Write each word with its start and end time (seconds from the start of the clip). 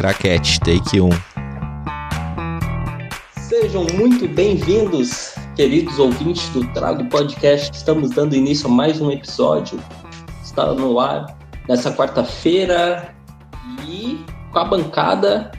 Craquete, 0.00 0.58
take 0.60 0.98
1. 0.98 1.10
Sejam 3.36 3.84
muito 3.92 4.26
bem-vindos, 4.28 5.34
queridos 5.54 5.98
ouvintes 5.98 6.48
do 6.54 6.66
Trago 6.72 7.04
Podcast. 7.10 7.76
Estamos 7.76 8.08
dando 8.08 8.34
início 8.34 8.66
a 8.66 8.70
mais 8.70 8.98
um 8.98 9.10
episódio. 9.10 9.78
Está 10.42 10.72
no 10.72 10.98
ar 10.98 11.36
nessa 11.68 11.92
quarta-feira 11.92 13.14
e 13.86 14.18
com 14.50 14.58
a 14.58 14.64
bancada 14.64 15.52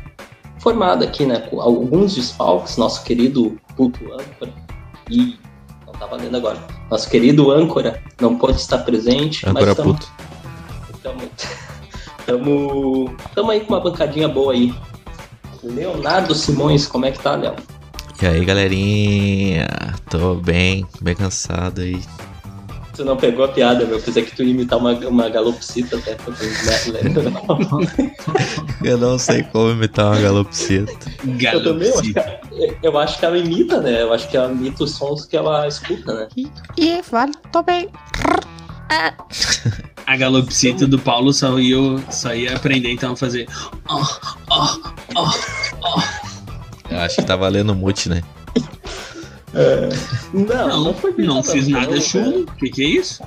formada 0.58 1.06
aqui, 1.06 1.24
né? 1.24 1.42
Com 1.42 1.62
alguns 1.62 2.16
desfalques, 2.16 2.78
nosso 2.78 3.04
querido 3.04 3.62
Puto 3.78 4.04
Âncora 4.12 4.52
e. 5.08 5.38
Não 5.86 5.94
tá 5.94 6.08
valendo 6.08 6.38
agora. 6.38 6.58
Nosso 6.90 7.08
querido 7.12 7.52
âncora 7.52 8.02
não 8.20 8.36
pode 8.40 8.58
estar 8.58 8.80
presente. 8.80 9.48
Âncora 9.48 9.68
mas 9.68 9.76
tamo, 9.76 9.94
puto. 9.94 10.12
Tamo, 11.04 11.30
tamo, 12.26 13.16
tamo 13.36 13.52
aí 13.52 13.62
com 13.62 13.74
uma 13.74 13.80
bancadinha 13.82 14.28
boa 14.28 14.54
aí. 14.54 14.74
Leonardo 15.64 16.34
Simões, 16.34 16.88
como 16.88 17.06
é 17.06 17.12
que 17.12 17.20
tá, 17.20 17.36
Léo? 17.36 17.56
E 18.22 18.26
aí, 18.26 18.44
galerinha? 18.46 19.68
Tô 20.10 20.36
bem, 20.36 20.86
bem 21.02 21.16
cansado 21.16 21.82
aí. 21.82 22.02
Tu 22.96 23.06
não 23.06 23.16
pegou 23.16 23.46
a 23.46 23.48
piada, 23.48 23.86
meu. 23.86 24.00
Pensei 24.02 24.24
que 24.24 24.36
tu 24.36 24.44
ia 24.44 24.52
imitar 24.52 24.78
uma, 24.78 24.92
uma 24.94 25.30
galopsita 25.30 25.98
até. 25.98 26.12
né? 26.12 26.18
Eu 28.84 28.98
não 28.98 29.18
sei 29.18 29.44
como 29.44 29.72
imitar 29.72 30.08
uma 30.12 30.20
galopsita. 30.22 30.92
Eu 31.54 31.64
também 31.64 31.88
eu 31.88 32.00
acho, 32.00 32.14
que, 32.14 32.20
ela- 32.20 32.40
eu 32.84 32.98
acho 33.00 33.20
que 33.20 33.26
ela 33.26 33.38
imita, 33.38 33.80
né? 33.80 34.02
Eu 34.02 34.12
acho 34.14 34.28
que 34.30 34.36
ela 34.38 34.52
imita 34.52 34.84
os 34.84 34.92
sons 34.96 35.26
que 35.26 35.38
ela 35.38 35.68
escuta, 35.68 36.14
né? 36.14 36.28
E 36.78 37.02
vale, 37.10 37.32
tô 37.52 37.64
bem. 37.64 37.88
A 40.12 40.18
galopsita 40.18 40.86
do 40.86 41.00
Paulo 41.00 41.32
só 41.32 41.58
ia, 41.58 41.78
só 42.12 42.36
ia 42.36 42.54
aprender 42.54 42.92
então 42.92 43.14
a 43.14 43.16
fazer. 43.16 43.48
ó, 43.88 44.06
ó, 44.50 44.78
ó, 45.16 45.32
ó. 45.82 46.02
Eu 46.90 47.00
acho 47.00 47.16
que 47.16 47.22
tá 47.24 47.38
valendo 47.38 47.74
mute, 47.74 48.10
né? 48.10 48.22
Não, 50.34 50.68
não, 50.68 50.84
Não, 50.84 50.94
foi 50.94 51.14
não 51.18 51.42
fiz 51.42 51.70
nada 51.70 51.96
não, 51.96 52.02
chulo. 52.02 52.42
O 52.42 52.56
que, 52.58 52.70
que 52.70 52.84
é 52.84 52.88
isso? 52.88 53.24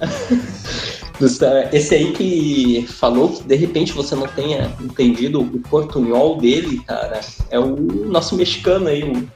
Esse 1.72 1.94
aí 1.94 2.12
que 2.12 2.86
falou 2.86 3.30
que 3.30 3.44
de 3.44 3.56
repente 3.56 3.94
você 3.94 4.14
não 4.14 4.28
tenha 4.28 4.70
entendido 4.82 5.40
o 5.40 5.60
portunhol 5.60 6.36
dele, 6.36 6.82
cara, 6.86 7.20
é 7.50 7.58
o 7.58 7.74
nosso 8.04 8.36
mexicano 8.36 8.88
aí, 8.88 9.02
o 9.02 9.26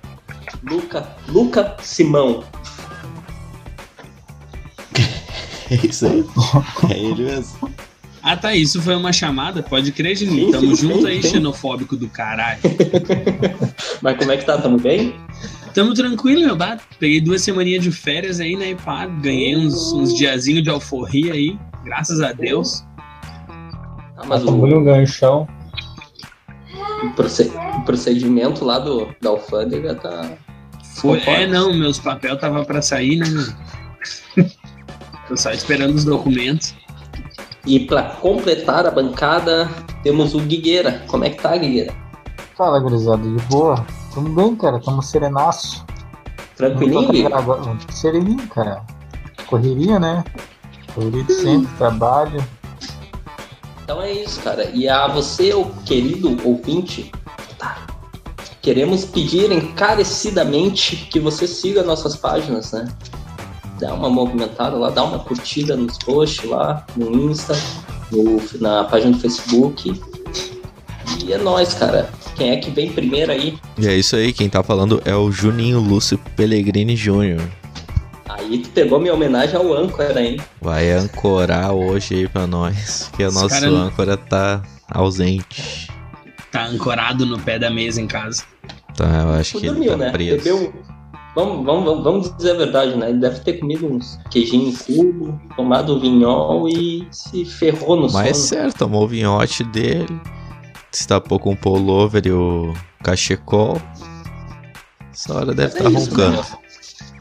Luca, 0.62 1.08
Luca 1.26 1.74
Simão. 1.80 2.44
É 5.72 5.86
isso 5.86 6.06
aí. 6.06 6.24
É 6.90 6.98
ele 6.98 7.24
mesmo. 7.24 7.70
Ah, 8.22 8.36
tá. 8.36 8.54
Isso 8.54 8.80
foi 8.82 8.94
uma 8.94 9.12
chamada? 9.12 9.62
Pode 9.62 9.90
crer, 9.92 10.16
Sim, 10.16 10.26
Juninho. 10.26 10.52
Tamo 10.52 10.76
sim, 10.76 10.88
junto 10.88 11.00
sim, 11.02 11.06
aí, 11.08 11.22
sim. 11.22 11.30
xenofóbico 11.30 11.96
do 11.96 12.08
caralho. 12.08 12.60
Mas 14.02 14.16
como 14.16 14.30
é 14.32 14.36
que 14.36 14.44
tá? 14.44 14.58
Tamo 14.58 14.78
bem? 14.78 15.14
Tamo 15.74 15.94
tranquilo, 15.94 16.42
meu 16.44 16.56
bato. 16.56 16.84
Peguei 16.98 17.20
duas 17.20 17.42
semaninhas 17.42 17.82
de 17.82 17.90
férias 17.90 18.38
aí, 18.40 18.56
né? 18.56 18.74
Pá, 18.84 19.06
ganhei 19.06 19.56
uns, 19.56 19.92
uns 19.92 20.14
diazinhos 20.14 20.62
de 20.62 20.70
alforria 20.70 21.32
aí. 21.32 21.58
Graças 21.84 22.20
a 22.20 22.32
Deus. 22.32 22.84
Ah, 23.48 24.24
mas 24.26 24.44
o, 24.44 24.50
um 24.50 24.84
ganchão. 24.84 25.48
o 27.02 27.10
proce- 27.10 27.50
o 27.78 27.82
procedimento 27.84 28.64
lá 28.64 28.78
do, 28.78 29.08
da 29.20 29.30
alfândega 29.30 29.94
tá. 29.94 30.30
Foi, 30.96 31.18
é, 31.26 31.46
não, 31.46 31.72
meus 31.74 31.98
papéis 31.98 32.38
tava 32.38 32.64
pra 32.64 32.80
sair, 32.82 33.16
né? 33.16 33.26
Tô 35.32 35.36
só 35.38 35.50
esperando 35.50 35.94
os 35.94 36.04
documentos. 36.04 36.74
E 37.64 37.80
pra 37.80 38.02
completar 38.02 38.84
a 38.84 38.90
bancada, 38.90 39.66
temos 40.02 40.34
o 40.34 40.40
Guigueira. 40.40 41.02
Como 41.06 41.24
é 41.24 41.30
que 41.30 41.40
tá, 41.40 41.56
Guigueira? 41.56 41.94
Fala, 42.54 42.78
gurizada, 42.78 43.22
de 43.22 43.42
boa. 43.46 43.82
Tamo 44.14 44.28
bem, 44.28 44.54
cara. 44.54 44.78
Tamo 44.78 45.00
serenaço. 45.00 45.86
Tranquilinho, 46.54 47.08
Sereninho, 47.90 48.46
cara. 48.48 48.82
Correria, 49.46 49.98
né? 49.98 50.22
Correria 50.94 51.24
de 51.24 51.32
sempre, 51.32 51.72
trabalho. 51.78 52.46
Então 53.82 54.02
é 54.02 54.12
isso, 54.12 54.38
cara. 54.42 54.66
E 54.74 54.86
a 54.86 55.08
você, 55.08 55.54
o 55.54 55.64
querido 55.86 56.46
ouvinte, 56.46 57.10
tá? 57.58 57.86
queremos 58.60 59.06
pedir 59.06 59.50
encarecidamente 59.50 61.08
que 61.10 61.18
você 61.18 61.48
siga 61.48 61.82
nossas 61.82 62.16
páginas, 62.16 62.72
né? 62.72 62.84
Dá 63.82 63.92
uma 63.94 64.08
movimentada 64.08 64.76
lá, 64.76 64.90
dá 64.90 65.02
uma 65.02 65.18
curtida 65.18 65.74
nos 65.74 65.98
posts 65.98 66.48
lá, 66.48 66.86
no 66.96 67.10
Insta, 67.28 67.52
no- 68.12 68.40
na 68.60 68.84
página 68.84 69.10
do 69.10 69.18
Facebook. 69.18 70.00
E 71.24 71.32
é 71.32 71.36
nóis, 71.38 71.74
cara. 71.74 72.08
Quem 72.36 72.50
é 72.50 72.56
que 72.58 72.70
vem 72.70 72.92
primeiro 72.92 73.32
aí? 73.32 73.58
E 73.76 73.88
é 73.88 73.94
isso 73.96 74.14
aí, 74.14 74.32
quem 74.32 74.48
tá 74.48 74.62
falando 74.62 75.02
é 75.04 75.16
o 75.16 75.32
Juninho 75.32 75.80
Lúcio 75.80 76.16
Pellegrini 76.36 76.94
Jr. 76.94 77.40
Aí 78.28 78.58
tu 78.58 78.70
pegou 78.70 79.00
minha 79.00 79.12
homenagem 79.14 79.56
ao 79.56 79.72
âncora, 79.74 80.22
hein? 80.22 80.38
Vai 80.60 80.92
ancorar 80.92 81.72
hoje 81.72 82.14
aí 82.14 82.28
pra 82.28 82.46
nós, 82.46 83.10
que 83.16 83.24
o 83.24 83.32
nosso 83.32 83.48
cara 83.48 83.68
âncora 83.68 84.16
tá 84.16 84.62
ausente. 84.88 85.88
Tá 86.52 86.66
ancorado 86.66 87.26
no 87.26 87.36
pé 87.38 87.58
da 87.58 87.68
mesa 87.68 88.00
em 88.00 88.06
casa. 88.06 88.44
Tá, 88.96 89.22
eu 89.24 89.30
acho 89.32 89.52
Tu 89.54 89.58
que 89.60 89.66
ele 89.66 89.74
dormiu, 89.74 89.90
tá 89.92 89.96
né? 89.98 90.10
preso. 90.12 90.36
Bebeu. 90.36 90.72
Vamos, 91.34 91.64
vamos, 91.64 91.84
vamos- 91.84 92.04
vamos 92.04 92.36
dizer 92.36 92.50
a 92.50 92.54
verdade, 92.54 92.94
né? 92.96 93.08
Ele 93.08 93.18
deve 93.18 93.40
ter 93.40 93.54
comido 93.54 93.86
uns 93.86 94.18
queijinho 94.30 94.68
em 94.68 94.74
cubo, 94.76 95.40
tomado 95.56 95.98
vinhol 95.98 96.68
e 96.68 97.06
se 97.10 97.44
ferrou 97.46 97.96
no 97.96 98.12
Mas 98.12 98.26
é 98.26 98.34
sono. 98.34 98.46
certo, 98.48 98.78
tomou 98.78 99.04
o 99.04 99.08
vinhote 99.08 99.64
dele, 99.64 100.20
destapou 100.90 101.38
com 101.38 101.52
o 101.52 101.56
pullover 101.56 102.26
e 102.26 102.32
o 102.32 102.74
cachecol. 103.02 103.80
Essa 105.12 105.34
hora 105.34 105.54
deve 105.54 105.72
Mas 105.72 105.74
é 105.74 105.78
estar 105.88 105.90
isso, 106.00 106.10
roncando. 106.10 106.36
né? 106.36 106.44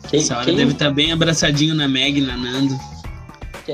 Quem- 0.10 0.20
Essa 0.20 0.36
hora 0.36 0.46
quem- 0.46 0.56
deve 0.56 0.72
estar 0.74 0.92
bem 0.92 1.12
abraçadinho 1.14 1.74
na 1.74 1.88
Meg, 1.88 2.20
na 2.20 2.36
Nando. 2.36 2.78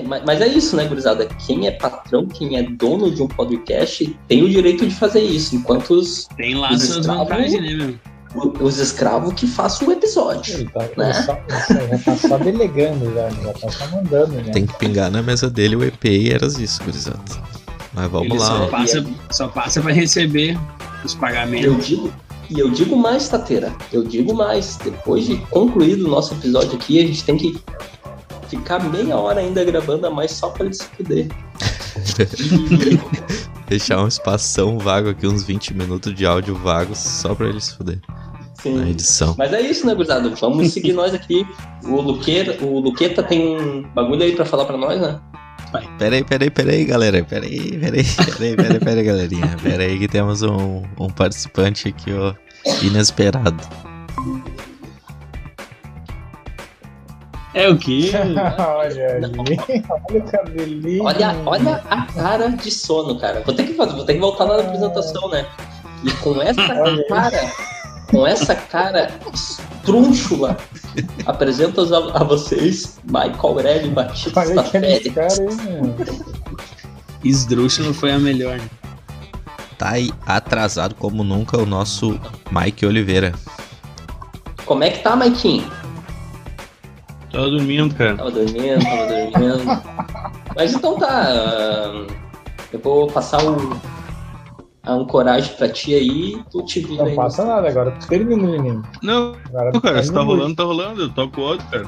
mas, 0.08 0.24
mas 0.24 0.42
é 0.42 0.48
isso, 0.48 0.76
né, 0.76 0.86
gurizada? 0.86 1.26
Quem 1.48 1.66
é 1.66 1.72
patrão, 1.72 2.28
quem 2.28 2.58
é 2.58 2.62
dono 2.64 3.10
de 3.10 3.24
um 3.24 3.28
podcast, 3.28 4.16
tem 4.28 4.44
o 4.44 4.50
direito 4.50 4.86
de 4.86 4.94
fazer 4.94 5.22
isso, 5.22 5.56
enquanto 5.56 5.96
os, 5.96 6.28
Tem 6.38 6.54
lá 6.54 6.72
Os 6.72 6.84
suas 6.84 6.98
escravos- 7.00 7.28
vantagens, 7.28 7.60
né, 7.62 7.74
meu? 7.74 7.96
Os 8.60 8.78
escravos 8.80 9.34
que 9.34 9.48
façam 9.48 9.88
o 9.88 9.92
episódio. 9.92 10.56
Ele 10.56 10.70
tá, 10.70 10.80
Né? 10.98 11.10
ele 11.10 11.14
só, 11.14 11.38
ele 11.74 11.88
já 11.90 11.98
tá 12.00 12.16
só 12.16 12.38
delegando, 12.38 13.14
já, 13.14 13.30
já 13.30 13.54
tá 13.54 13.70
só 13.72 13.88
mandando, 13.88 14.32
né? 14.34 14.52
Tem 14.52 14.66
que 14.66 14.78
pingar 14.78 15.10
na 15.12 15.22
mesa 15.22 15.50
dele 15.50 15.76
o 15.76 15.84
EPI 15.84 16.32
era 16.34 16.46
isso, 16.48 16.84
gurizada. 16.84 17.20
Mas 17.94 18.12
vamos 18.12 18.28
Ele 18.30 18.38
lá. 18.40 18.46
só 18.46 18.68
passa, 18.68 19.06
só 19.32 19.48
passa 19.48 19.82
pra 19.82 19.92
receber 19.92 20.58
os 21.04 21.14
Eu 21.14 21.20
pagamentos. 21.20 21.86
digo, 21.88 22.14
e 22.50 22.60
eu 22.60 22.70
digo 22.70 22.96
mais, 22.96 23.28
Tateira. 23.28 23.74
Eu 23.92 24.04
digo 24.04 24.34
mais. 24.34 24.78
Depois 24.84 25.26
de 25.26 25.38
concluído 25.50 26.06
o 26.06 26.10
nosso 26.10 26.34
episódio 26.36 26.74
aqui, 26.76 27.00
a 27.04 27.08
gente 27.08 27.24
tem 27.24 27.38
que 27.38 27.60
ficar 28.50 28.80
meia 28.84 29.18
hora 29.18 29.40
ainda 29.42 29.64
gravando 29.66 30.06
a 30.06 30.10
mais 30.12 30.32
só 30.32 30.50
pra 30.50 30.66
ele 30.66 30.74
se 30.76 30.84
fuder. 30.96 31.28
Deixar 33.68 34.02
um 34.02 34.08
espação 34.08 34.78
vago 34.80 35.10
aqui, 35.10 35.28
uns 35.28 35.44
20 35.44 35.74
minutos 35.74 36.14
de 36.16 36.26
áudio 36.26 36.56
vago, 36.56 36.96
só 36.96 37.36
pra 37.36 37.48
eles 37.50 37.70
fuder 37.72 38.00
Sim. 38.68 38.78
na 38.78 38.90
edição. 38.90 39.36
Mas 39.38 39.54
é 39.54 39.62
isso, 39.62 39.86
né, 39.86 39.94
gurizada? 39.94 40.30
Vamos 40.30 40.72
seguir 40.74 40.94
nós 40.94 41.14
aqui. 41.14 41.46
O 41.84 42.02
Luqueta, 42.02 42.64
o 42.66 42.80
Luqueta 42.80 43.24
tem 43.24 43.58
um 43.60 43.82
bagulho 43.94 44.24
aí 44.24 44.36
pra 44.36 44.46
falar 44.46 44.66
pra 44.66 44.78
nós, 44.78 45.00
né? 45.00 45.20
Peraí, 46.00 46.24
peraí, 46.24 46.50
peraí, 46.50 46.86
galera. 46.86 47.24
Peraí, 47.24 47.78
peraí, 47.78 48.04
peraí, 48.04 48.56
peraí, 48.56 48.80
peraí, 48.80 49.04
galerinha. 49.04 49.56
Peraí 49.62 50.00
que 50.00 50.08
temos 50.08 50.42
um, 50.42 50.84
um 51.00 51.08
participante 51.10 51.90
aqui, 51.90 52.14
ó, 52.14 52.34
inesperado. 52.82 53.58
É 57.54 57.68
o 57.70 57.78
quê? 57.78 58.12
olha 58.16 59.16
ali, 59.16 59.84
olha 59.90 60.20
o 60.20 60.32
cabelinho. 60.32 61.04
Olha, 61.04 61.36
olha 61.46 61.84
a 61.90 62.06
cara 62.06 62.50
de 62.50 62.70
sono, 62.72 63.20
cara. 63.20 63.42
Vou 63.46 63.54
ter 63.56 63.64
que, 63.66 63.74
fazer- 63.74 63.94
vou 63.96 64.06
ter 64.06 64.14
que 64.14 64.20
voltar 64.20 64.44
lá 64.46 64.58
na 64.58 64.64
apresentação, 64.64 65.28
né? 65.30 65.46
E 66.04 66.12
com 66.18 66.40
essa 66.42 66.68
cara, 67.08 67.52
com 68.10 68.26
essa 68.26 68.56
cara 68.56 69.10
estrúnchula, 69.34 70.58
apresento 71.26 71.82
a, 71.82 72.22
a 72.22 72.24
vocês 72.24 73.00
Michael 73.06 73.36
Aurélio 73.42 73.92
Batista 73.92 74.42
Félix. 74.64 75.14
cara 75.14 75.28
aí. 75.34 76.28
Esdrúxulo 77.24 77.94
foi 77.94 78.12
a 78.12 78.20
melhor. 78.20 78.58
né? 78.58 78.70
Tá 79.78 79.92
aí 79.92 80.12
atrasado 80.26 80.96
como 80.96 81.24
nunca 81.24 81.58
o 81.58 81.66
nosso 81.66 82.20
Mike 82.52 82.86
Oliveira. 82.86 83.34
Como 84.66 84.84
é 84.84 84.90
que 84.90 85.00
tá, 85.00 85.16
Maikinho? 85.16 85.70
Tava 87.32 87.50
dormindo, 87.50 87.94
cara. 87.94 88.18
Tava 88.18 88.32
dormindo, 88.32 88.84
tava 88.84 89.06
dormindo. 89.08 89.84
Mas 90.56 90.74
então 90.74 90.98
tá. 90.98 91.28
Eu 92.74 92.80
vou 92.80 93.08
passar 93.08 93.44
o, 93.44 93.80
a 94.88 94.94
ancoragem 94.94 95.54
pra 95.56 95.68
ti 95.70 95.94
aí, 95.94 96.42
tu 96.52 96.64
te 96.66 96.80
vira 96.80 97.04
Não 97.04 97.10
aí. 97.10 97.16
passa 97.16 97.44
nada, 97.46 97.68
agora 97.68 97.92
tu 97.92 98.08
termina, 98.08 98.48
menino. 98.48 98.82
Não, 99.04 99.36
Agora 99.50 99.80
cara, 99.82 100.04
se 100.04 100.14
tá 100.14 100.22
rolando, 100.22 100.56
tá 100.56 100.64
rolando. 100.64 101.02
Eu 101.02 101.10
toco 101.14 101.42
outro, 101.42 101.66
cara. 101.68 101.86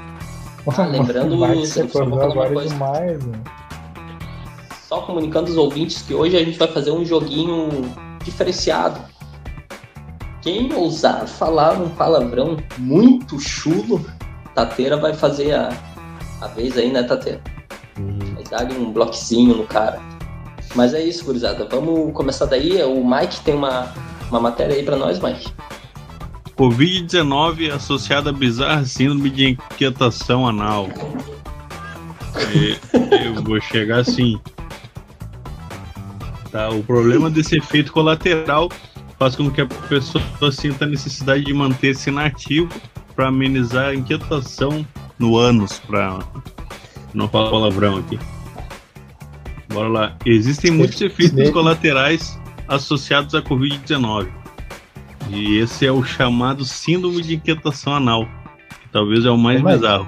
Ah, 0.77 0.85
lembrando- 0.85 1.35
O 1.35 1.47
Mike 1.47 1.65
se 1.67 1.73
só 1.73 2.03
vou 2.03 2.03
acordou 2.03 2.19
falar 2.19 2.25
uma 2.25 2.31
agora 2.45 2.53
coisa. 2.53 2.69
demais. 2.73 3.19
Só 4.87 5.01
comunicando 5.01 5.49
os 5.49 5.57
ouvintes 5.57 6.01
que 6.01 6.13
hoje 6.13 6.35
a 6.35 6.43
gente 6.43 6.57
vai 6.57 6.67
fazer 6.67 6.91
um 6.91 7.05
joguinho 7.05 7.69
diferenciado. 8.23 8.99
Quem 10.41 10.73
ousar 10.73 11.27
falar 11.27 11.73
um 11.79 11.89
palavrão 11.89 12.57
muito 12.77 13.39
chulo, 13.39 14.03
Tateira 14.55 14.97
vai 14.97 15.13
fazer 15.13 15.53
a, 15.53 15.69
a 16.41 16.47
vez 16.47 16.77
aí, 16.77 16.91
né, 16.91 17.03
Tateira? 17.03 17.41
Vai 18.35 18.43
dar 18.49 18.59
ali 18.61 18.77
um 18.77 18.91
bloquezinho 18.91 19.57
no 19.57 19.65
cara. 19.65 19.99
Mas 20.75 20.93
é 20.93 21.03
isso, 21.03 21.25
gurizada. 21.25 21.67
Vamos 21.69 22.13
começar 22.13 22.45
daí. 22.45 22.81
O 22.83 23.03
Mike 23.03 23.41
tem 23.41 23.55
uma, 23.55 23.91
uma 24.29 24.39
matéria 24.39 24.75
aí 24.75 24.83
pra 24.83 24.95
nós, 24.95 25.19
Mike. 25.19 25.51
Covid-19 26.57 27.71
associada 27.71 28.29
a 28.29 28.33
bizarra 28.33 28.83
síndrome 28.83 29.29
de 29.29 29.49
inquietação 29.49 30.47
anal. 30.47 30.89
É, 32.35 33.27
eu 33.27 33.41
vou 33.43 33.59
chegar 33.61 33.99
assim. 33.99 34.39
Tá, 36.51 36.69
o 36.69 36.83
problema 36.83 37.29
desse 37.29 37.57
efeito 37.57 37.91
colateral 37.91 38.69
faz 39.17 39.35
com 39.35 39.51
que 39.51 39.61
a 39.61 39.65
pessoa 39.65 40.51
sinta 40.51 40.85
a 40.85 40.87
necessidade 40.87 41.45
de 41.45 41.53
manter-se 41.53 42.09
inativo 42.09 42.69
para 43.15 43.27
amenizar 43.27 43.89
a 43.89 43.95
inquietação 43.95 44.85
no 45.17 45.37
ânus, 45.37 45.79
para 45.79 46.19
não 47.13 47.27
falar 47.27 47.51
palavrão 47.51 47.97
aqui. 47.97 48.17
Bora 49.79 49.87
lá. 49.89 50.15
Existem 50.25 50.71
muitos 50.71 50.99
efeitos 51.01 51.49
colaterais 51.51 52.37
associados 52.67 53.33
à 53.33 53.41
Covid-19. 53.41 54.27
E 55.29 55.57
esse 55.59 55.85
é 55.85 55.91
o 55.91 56.03
chamado 56.03 56.65
síndrome 56.65 57.21
de 57.21 57.35
inquietação 57.35 57.93
anal, 57.95 58.25
que 58.81 58.89
talvez 58.91 59.23
é 59.25 59.29
o 59.29 59.37
mais 59.37 59.61
Mike. 59.61 59.75
bizarro. 59.77 60.05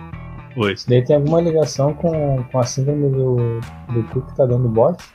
Oi. 0.57 0.73
Isso 0.73 0.89
daí 0.89 1.01
tem 1.05 1.15
alguma 1.15 1.39
ligação 1.39 1.93
com, 1.93 2.43
com 2.51 2.59
a 2.59 2.63
síndrome 2.63 3.09
do, 3.11 3.37
do 3.93 4.03
cu 4.11 4.21
que 4.23 4.35
tá 4.35 4.45
dando 4.45 4.67
bote? 4.67 5.05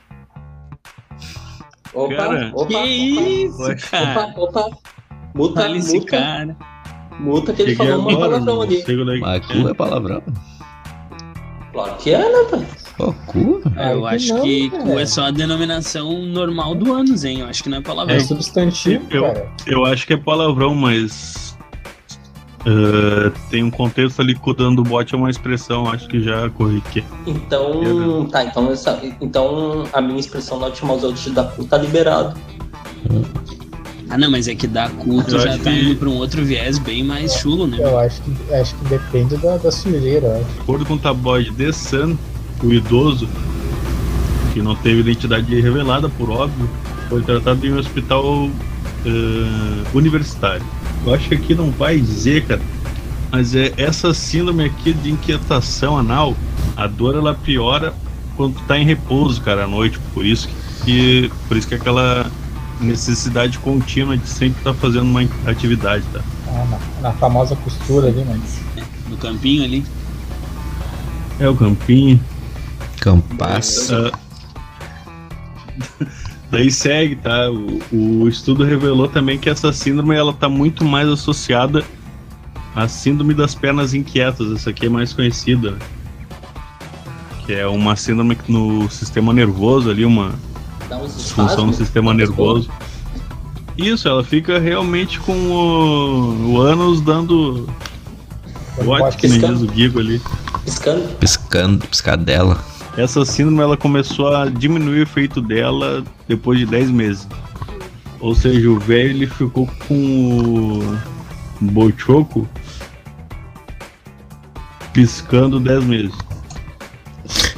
Opa, 1.93 2.15
Cara, 2.15 2.51
opa, 2.55 2.65
que 2.67 2.75
opa, 2.75 2.85
isso, 2.87 3.61
Ué. 3.61 3.75
cara? 3.75 4.19
opa, 4.29 4.41
opa. 4.41 4.77
Muta, 5.35 5.61
Olha 5.61 5.77
esse 5.77 5.99
muta, 5.99 6.11
cara. 6.11 6.57
muta 7.19 7.53
que 7.53 7.61
ele 7.61 7.75
Cheguei 7.75 7.87
falou 7.91 8.01
uma 8.01 8.11
agora, 8.11 8.29
palavrão 8.31 8.55
não 8.55 8.61
ali. 8.63 8.83
quando 8.83 9.11
é 9.13 9.19
Mas 9.19 9.45
cu 9.45 9.67
é 9.69 9.73
palavrão? 9.75 10.23
Claro 11.73 11.95
que 11.97 12.11
é, 12.11 12.17
né, 12.17 12.49
pai? 12.49 12.67
Cu? 12.97 13.61
É, 13.75 13.93
eu 13.93 14.01
que 14.01 14.07
acho 14.07 14.33
não, 14.33 14.41
que 14.41 14.69
cara. 14.71 14.83
cu 14.83 14.99
é 14.99 15.05
só 15.05 15.25
a 15.25 15.31
denominação 15.31 16.23
normal 16.25 16.73
do 16.75 16.91
ânus, 16.93 17.23
hein? 17.23 17.39
Eu 17.41 17.45
acho 17.47 17.61
que 17.63 17.69
não 17.69 17.77
é 17.77 17.79
É 17.79 17.83
palavrão. 17.83 18.19
substantivo, 18.19 19.05
Eu- 19.11 19.21
cara. 19.23 19.51
Eu 19.67 19.85
acho 19.85 20.05
que 20.07 20.13
é 20.13 20.17
palavrão, 20.17 20.73
mas. 20.73 21.55
eh, 22.65 23.31
tem 23.49 23.63
um 23.63 23.69
contexto 23.71 24.19
ali 24.21 24.33
que 24.35 24.49
o 24.49 24.53
dando 24.53 24.83
bote 24.83 25.13
é 25.15 25.17
uma 25.17 25.29
expressão, 25.29 25.87
acho 25.89 26.07
que 26.07 26.21
já 26.21 26.49
corriquei. 26.49 27.03
Então, 27.25 28.27
tá, 28.31 28.43
então, 28.43 28.71
essa, 28.71 28.99
então 29.21 29.83
a 29.93 30.01
minha 30.01 30.19
expressão 30.19 30.59
na 30.59 30.65
última 30.65 30.93
usada 30.93 31.13
da 31.31 31.43
cu 31.45 31.63
tá 31.65 31.77
liberado. 31.77 32.37
Ah, 34.09 34.17
não, 34.17 34.31
mas 34.31 34.47
é 34.47 34.55
que 34.55 34.67
dar 34.67 34.89
cu 34.91 35.21
tu 35.23 35.35
Eu 35.35 35.39
já 35.41 35.51
tá 35.57 35.63
que- 35.65 35.69
indo 35.69 35.95
pra 35.97 36.07
um 36.09 36.15
outro 36.15 36.43
viés 36.43 36.79
bem 36.79 37.03
mais 37.03 37.35
chulo, 37.35 37.67
né? 37.67 37.77
Eu 37.79 37.99
acho 37.99 38.21
que, 38.21 38.53
acho 38.53 38.75
que 38.75 38.85
depende 38.85 39.35
da, 39.37 39.57
da 39.57 39.71
sujeira, 39.71 40.27
eu 40.27 40.35
acho. 40.37 40.45
De 40.53 40.59
acordo 40.61 40.85
com 40.85 40.93
o 40.93 40.97
tabloide 40.97 41.51
The 41.51 41.71
Sun, 41.73 42.17
o 42.65 42.73
idoso, 42.73 43.27
que 44.53 44.61
não 44.61 44.75
teve 44.75 45.01
identidade 45.01 45.61
revelada, 45.61 46.09
por 46.09 46.29
óbvio, 46.29 46.69
foi 47.09 47.21
tratado 47.21 47.65
em 47.65 47.73
um 47.73 47.77
hospital 47.77 48.49
eh, 49.05 49.83
universitário. 49.93 50.65
Eu 51.05 51.13
acho 51.13 51.29
que 51.29 51.35
aqui 51.35 51.55
não 51.55 51.71
vai 51.71 51.99
dizer, 51.99 52.45
cara, 52.45 52.61
mas 53.31 53.55
é 53.55 53.73
essa 53.77 54.13
síndrome 54.13 54.65
aqui 54.65 54.93
de 54.93 55.11
inquietação 55.11 55.97
anal, 55.97 56.35
a 56.75 56.87
dor 56.87 57.15
ela 57.15 57.33
piora 57.33 57.93
quando 58.35 58.55
tu 58.55 58.63
tá 58.63 58.77
em 58.77 58.85
repouso, 58.85 59.41
cara, 59.41 59.65
à 59.65 59.67
noite. 59.67 59.99
Por 60.13 60.25
isso 60.25 60.47
que, 60.85 61.31
por 61.47 61.57
isso 61.57 61.67
que 61.67 61.75
aquela 61.75 62.29
necessidade 62.79 63.57
contínua 63.59 64.15
de 64.15 64.27
sempre 64.27 64.59
estar 64.59 64.73
fazendo 64.75 65.05
uma 65.05 65.21
atividade, 65.45 66.05
tá? 66.13 66.21
Ah, 66.47 66.65
na, 66.69 67.09
na 67.09 67.13
famosa 67.13 67.55
costura 67.55 68.07
ali, 68.07 68.23
mas. 68.25 68.59
No 69.09 69.17
campinho 69.17 69.63
ali. 69.63 69.83
É 71.39 71.49
o 71.49 71.55
campinho. 71.55 72.19
Campaço. 73.07 73.95
Ah, 73.95 74.19
Daí 76.51 76.69
segue, 76.69 77.15
tá? 77.15 77.49
O, 77.49 78.23
o 78.23 78.27
estudo 78.27 78.65
revelou 78.65 79.07
também 79.07 79.37
que 79.37 79.49
essa 79.49 79.71
síndrome 79.71 80.15
ela 80.15 80.33
tá 80.33 80.49
muito 80.49 80.83
mais 80.83 81.07
associada 81.07 81.85
à 82.75 82.87
síndrome 82.87 83.33
das 83.33 83.55
pernas 83.55 83.93
inquietas. 83.93 84.51
Essa 84.51 84.71
aqui 84.71 84.87
é 84.87 84.89
mais 84.89 85.13
conhecida, 85.13 85.71
né? 85.71 85.77
Que 87.45 87.53
é 87.53 87.65
uma 87.65 87.95
síndrome 87.95 88.35
que 88.35 88.51
no 88.51 88.89
sistema 88.89 89.31
nervoso 89.31 89.89
ali, 89.89 90.03
uma 90.03 90.33
disfunção 91.15 91.67
no 91.67 91.73
sistema 91.73 92.13
nervoso. 92.13 92.69
Isso, 93.77 94.07
ela 94.07 94.23
fica 94.23 94.59
realmente 94.59 95.17
com 95.19 95.33
o, 95.33 96.51
o 96.51 96.61
ânus 96.61 96.99
dando 96.99 97.69
bote, 98.83 99.15
que 99.15 99.27
nem 99.27 99.39
diz 99.39 99.61
o 99.61 99.73
Gigo 99.73 99.99
ali. 99.99 100.21
Piscando. 100.65 101.07
Piscando, 101.19 101.87
piscadela. 101.87 102.76
Essa 102.97 103.23
síndrome 103.23 103.61
ela 103.61 103.77
começou 103.77 104.35
a 104.35 104.49
diminuir 104.49 104.99
o 104.99 105.03
efeito 105.03 105.39
dela 105.39 106.03
depois 106.27 106.57
de 106.57 106.65
10 106.65 106.89
meses. 106.89 107.27
Ou 108.19 108.33
seja, 108.33 108.69
o 108.69 108.79
velho 108.79 109.11
ele 109.11 109.27
ficou 109.27 109.69
com 109.87 110.79
o 110.79 110.99
bochoco 111.61 112.49
piscando 114.91 115.59
10 115.59 115.83
meses. 115.83 116.15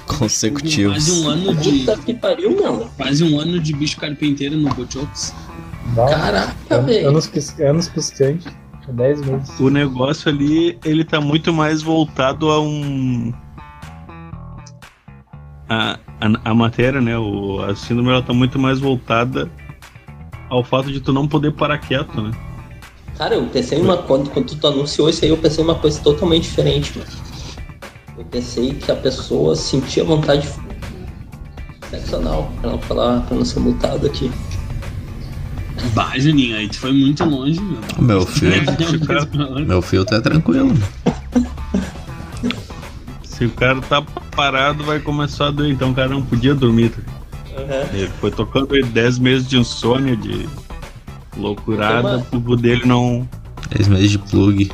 Consecutivos. 0.05 1.05
Quase 1.05 1.11
um 1.21 1.29
ano 1.29 1.55
de. 1.55 1.79
Puta 1.79 1.97
que 1.99 2.13
pariu, 2.13 2.51
meu. 2.51 2.89
Quase 2.97 3.23
um 3.23 3.39
ano 3.39 3.57
de 3.57 3.73
bicho 3.73 3.97
carpinteiro 3.97 4.57
no 4.57 4.69
Bochocos. 4.73 5.33
Caraca, 5.95 6.53
anos, 6.69 6.85
velho. 6.85 7.69
anos 7.69 7.87
piscantes. 7.87 8.51
10 8.91 9.21
meses. 9.21 9.59
O 9.59 9.69
negócio 9.69 10.29
ali, 10.29 10.77
ele 10.83 11.05
tá 11.05 11.21
muito 11.21 11.53
mais 11.53 11.81
voltado 11.81 12.49
a 12.49 12.59
um. 12.59 13.33
A, 15.69 15.99
a, 16.19 16.51
a 16.51 16.53
matéria, 16.53 16.99
né? 16.99 17.17
O, 17.17 17.61
a 17.61 17.75
síndrome 17.75 18.09
ela 18.09 18.21
tá 18.21 18.33
muito 18.33 18.57
mais 18.57 18.79
voltada 18.79 19.49
ao 20.49 20.63
fato 20.63 20.91
de 20.91 20.99
tu 20.99 21.13
não 21.13 21.27
poder 21.27 21.51
parar 21.51 21.77
quieto, 21.77 22.19
né? 22.21 22.31
Cara, 23.17 23.35
eu 23.35 23.45
pensei 23.47 23.77
em 23.77 23.81
uma 23.81 23.97
quando, 23.97 24.29
quando 24.29 24.55
tu 24.55 24.67
anunciou 24.67 25.09
isso 25.09 25.23
aí, 25.23 25.29
eu 25.29 25.37
pensei 25.37 25.63
em 25.63 25.67
uma 25.67 25.75
coisa 25.75 25.99
totalmente 26.01 26.43
diferente, 26.43 26.97
mano. 26.97 27.11
Eu 28.17 28.25
pensei 28.25 28.73
que 28.73 28.91
a 28.91 28.95
pessoa 28.95 29.55
sentia 29.55 30.03
vontade 30.03 30.41
de 30.41 31.89
sexo 31.89 32.15
anal, 32.15 32.51
pra 32.61 32.71
não 32.71 32.79
falar, 32.79 33.21
pra 33.21 33.37
não 33.37 33.45
ser 33.45 33.59
multado 33.59 34.07
aqui. 34.07 34.31
Bah, 35.93 36.17
Juninho, 36.17 36.57
aí 36.57 36.67
tu 36.67 36.79
foi 36.79 36.91
muito 36.91 37.23
longe, 37.25 37.59
meu. 37.61 37.79
Meu 37.99 38.25
filtro, 38.25 39.65
meu 39.65 39.81
filtro 39.81 40.15
é 40.15 40.21
tranquilo. 40.21 40.73
Se 43.39 43.45
o 43.45 43.49
cara 43.51 43.79
tá 43.81 44.01
parado, 44.35 44.83
vai 44.83 44.99
começar 44.99 45.47
a 45.47 45.51
doer. 45.51 45.71
Então 45.71 45.89
o 45.91 45.95
cara 45.95 46.09
não 46.09 46.21
podia 46.21 46.53
dormir. 46.53 46.89
tá? 46.91 47.01
Uhum. 47.57 47.97
Ele 47.97 48.11
foi 48.19 48.29
tocando 48.31 48.75
ele 48.75 48.87
10 48.87 49.17
meses 49.17 49.47
de 49.47 49.57
insônia, 49.57 50.15
de 50.15 50.47
loucurada, 51.37 52.19
Tem 52.29 52.39
pro 52.41 52.55
dele 52.55 52.85
não. 52.85 53.27
10 53.69 53.87
meses 53.87 54.11
de 54.11 54.17
plug. 54.19 54.69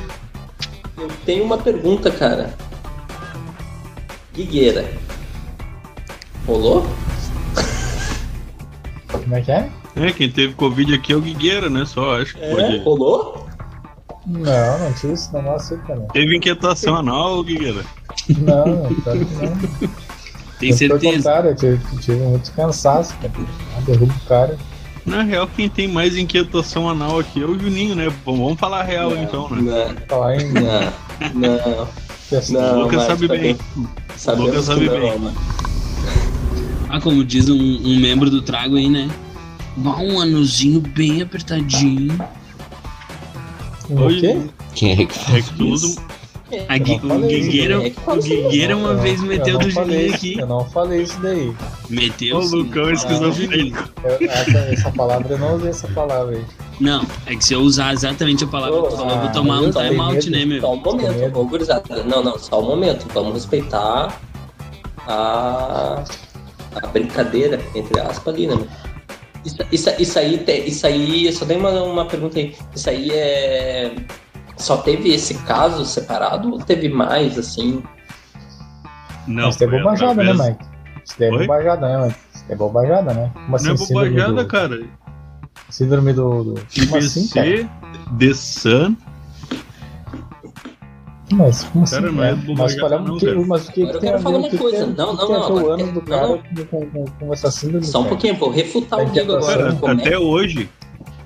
Eu 0.98 1.08
tenho 1.24 1.44
uma 1.44 1.56
pergunta, 1.58 2.10
cara. 2.10 2.52
Guigueira. 4.34 4.90
Rolou? 6.46 6.86
Como 9.08 9.34
é 9.34 9.40
que 9.40 9.50
é? 9.52 9.70
É, 9.96 10.12
quem 10.12 10.30
teve 10.30 10.54
Covid 10.54 10.94
aqui 10.94 11.12
é 11.12 11.16
o 11.16 11.20
Guigueira, 11.20 11.70
né? 11.70 11.84
Só 11.86 12.20
acho 12.20 12.34
que 12.34 12.42
É, 12.42 12.50
pode. 12.54 12.78
rolou? 12.78 13.45
Não, 14.26 14.78
não 14.78 14.92
tive 14.94 15.12
esse 15.12 15.32
negócio 15.32 15.76
aí, 15.76 15.82
cara. 15.86 16.00
Teve 16.12 16.36
inquietação 16.36 16.96
anal, 16.96 17.42
Guigueira. 17.44 17.84
Não, 18.38 18.92
claro 19.04 19.24
que 19.24 19.34
não. 19.34 19.90
Tem 20.58 20.70
Eu, 20.70 20.76
certeza. 20.76 21.16
contrário, 21.16 21.50
eu 21.50 21.54
tive, 21.56 21.96
tive 22.00 22.16
muito 22.16 22.50
cansaço, 22.52 23.14
cara. 23.18 23.32
Ah, 23.76 23.80
Derrubo 23.86 24.12
o 24.12 24.28
cara. 24.28 24.56
Na 25.04 25.22
real, 25.22 25.46
quem 25.54 25.68
tem 25.68 25.86
mais 25.86 26.16
inquietação 26.16 26.88
anal 26.88 27.20
aqui 27.20 27.40
é 27.40 27.44
o 27.46 27.56
Juninho, 27.58 27.94
né? 27.94 28.12
Bom, 28.24 28.36
vamos 28.36 28.58
falar 28.58 28.80
a 28.80 28.82
real 28.82 29.10
Não, 29.10 29.22
então, 29.22 29.48
né? 29.50 29.62
Não, 29.94 30.06
Falar 30.08 30.36
em 30.36 30.52
não, 30.52 30.92
não. 31.34 31.88
questão. 32.28 32.60
Não, 32.60 32.78
o 32.78 32.82
Lucas 32.82 33.02
sabe 33.04 33.28
tá 33.28 33.34
bem. 33.34 33.56
Sabemos 34.16 34.46
Lucas 34.50 34.64
sabe 34.64 34.86
não, 34.86 34.98
bem. 35.00 35.18
mano. 35.20 35.36
Ah, 36.88 37.00
como 37.00 37.24
diz 37.24 37.48
um, 37.48 37.54
um 37.56 38.00
membro 38.00 38.30
do 38.30 38.42
trago 38.42 38.76
aí, 38.76 38.88
né? 38.88 39.08
Bah, 39.76 39.98
um 39.98 40.20
anuzinho 40.20 40.80
bem 40.80 41.22
apertadinho. 41.22 42.18
O 43.90 44.08
quê? 44.08 44.38
Quem 44.74 44.92
é 44.92 44.96
que 44.96 45.36
É 45.36 45.42
que 45.42 45.54
tudo. 45.56 46.16
A 46.68 46.78
Gui- 46.78 47.00
o 47.02 47.18
Guigueira, 47.26 47.80
o 47.80 48.16
Guigueira 48.22 48.76
uma 48.76 48.92
não- 48.94 49.02
vez 49.02 49.20
eu 49.20 49.26
meteu 49.26 49.58
do 49.58 49.68
Juninho 49.68 50.14
aqui. 50.14 50.38
Eu 50.38 50.46
não 50.46 50.64
falei 50.64 51.02
isso 51.02 51.18
daí. 51.20 51.52
Meteu 51.90 52.36
Ô, 52.38 52.42
sim. 52.42 52.56
Lucão, 52.56 52.90
esquizofrênico. 52.92 53.90
Essa, 54.20 54.58
essa 54.58 54.90
palavra 54.92 55.32
eu 55.34 55.38
não 55.38 55.56
usei 55.56 55.70
essa 55.70 55.88
palavra 55.88 56.36
aí. 56.36 56.44
Não, 56.78 57.04
é 57.26 57.34
que 57.34 57.44
se 57.44 57.52
eu 57.54 57.60
usar 57.62 57.92
exatamente 57.94 58.44
a 58.44 58.46
palavra 58.46 58.80
que 58.80 58.88
tu 58.90 58.96
falou, 58.96 59.12
eu 59.12 59.18
vou 59.18 59.28
Ah, 59.28 59.32
tomar 59.32 59.60
um 59.60 59.70
time 59.72 59.98
out, 59.98 60.30
né, 60.30 60.44
meu? 60.44 60.60
Só 60.60 60.72
um 60.74 60.76
momento, 60.80 61.36
ô 61.40 61.44
gurizada. 61.46 62.02
Não, 62.04 62.22
não, 62.22 62.38
só 62.38 62.60
um 62.60 62.64
momento. 62.66 63.06
Vamos 63.12 63.32
respeitar 63.34 64.20
a, 65.06 66.04
a 66.74 66.86
brincadeira, 66.88 67.60
entre 67.74 67.98
aspas, 68.00 68.32
ali, 68.34 68.46
né? 68.46 68.54
meu? 68.54 68.66
Isso, 69.46 69.56
isso, 69.70 69.90
isso 70.00 70.18
aí, 70.18 70.44
isso 70.66 70.86
aí, 70.86 71.32
só 71.32 71.46
tem 71.46 71.56
uma, 71.56 71.70
uma 71.70 72.04
pergunta 72.04 72.36
aí. 72.36 72.52
Isso 72.74 72.90
aí 72.90 73.10
é. 73.12 73.94
Só 74.56 74.78
teve 74.78 75.10
esse 75.14 75.34
caso 75.44 75.84
separado 75.84 76.50
ou 76.50 76.58
teve 76.58 76.88
mais, 76.88 77.38
assim? 77.38 77.82
Não, 79.28 79.50
Isso 79.50 79.62
é 79.62 79.68
foi 79.68 79.78
bobajada, 79.78 80.24
né, 80.24 80.32
Mike? 80.32 80.64
Isso 81.04 81.14
daí 81.18 81.28
é 81.28 81.32
Oi? 81.32 81.46
bobajada, 81.46 81.88
né, 81.88 82.06
Mike? 82.06 82.18
Isso 82.34 82.44
daí 82.44 82.54
é 82.54 82.56
bobajada, 82.56 83.14
né? 83.14 83.30
Como 83.34 83.56
assim, 83.56 83.66
Não 83.66 83.74
é 83.74 83.78
bobajada, 83.78 84.44
do... 84.44 84.48
cara. 84.48 84.80
Síndrome 85.68 86.12
do... 86.12 86.44
do... 86.44 86.54
Como 86.54 86.96
assim, 86.96 87.28
cara? 87.28 87.70
The 88.18 88.34
Sun. 88.34 88.96
Mas 91.32 91.64
como 91.64 91.84
assim, 91.84 91.96
Cara, 91.96 92.12
não 92.12 92.22
é 92.22 92.26
cara? 92.28 92.36
Mas, 92.36 92.44
bobajada 92.46 92.80
qual 92.88 92.92
é- 92.92 93.04
não, 93.08 93.18
que- 93.18 93.34
mas 93.48 93.68
o 93.68 93.72
que, 93.72 93.82
Agora 93.82 93.90
que 93.90 93.96
eu 94.06 94.10
quero 94.10 94.22
falar 94.22 94.38
uma 94.38 94.48
que 94.48 94.58
coisa. 94.58 94.76
tem- 94.86 94.94
Não, 94.94 95.06
não, 95.14 95.14
não, 95.16 95.26
ver 95.28 95.32
o 95.52 95.58
agora 95.58 95.74
ânus 95.82 95.92
do 95.94 96.00
cara 96.02 96.28
não. 96.28 96.38
com, 96.70 96.86
com, 96.86 97.04
com, 97.06 97.32
essa 97.32 97.50
síndrome, 97.50 97.84
Só 97.84 97.98
um 97.98 98.02
cara? 98.04 98.08
pouquinho, 98.14 98.34
vou 98.36 98.50
refutar 98.50 99.00
o 99.00 99.06
Diego 99.10 99.32
agora. 99.34 99.58
Cara, 99.64 99.72
Como 99.74 99.92
é- 99.92 100.04
até 100.04 100.18
hoje, 100.18 100.68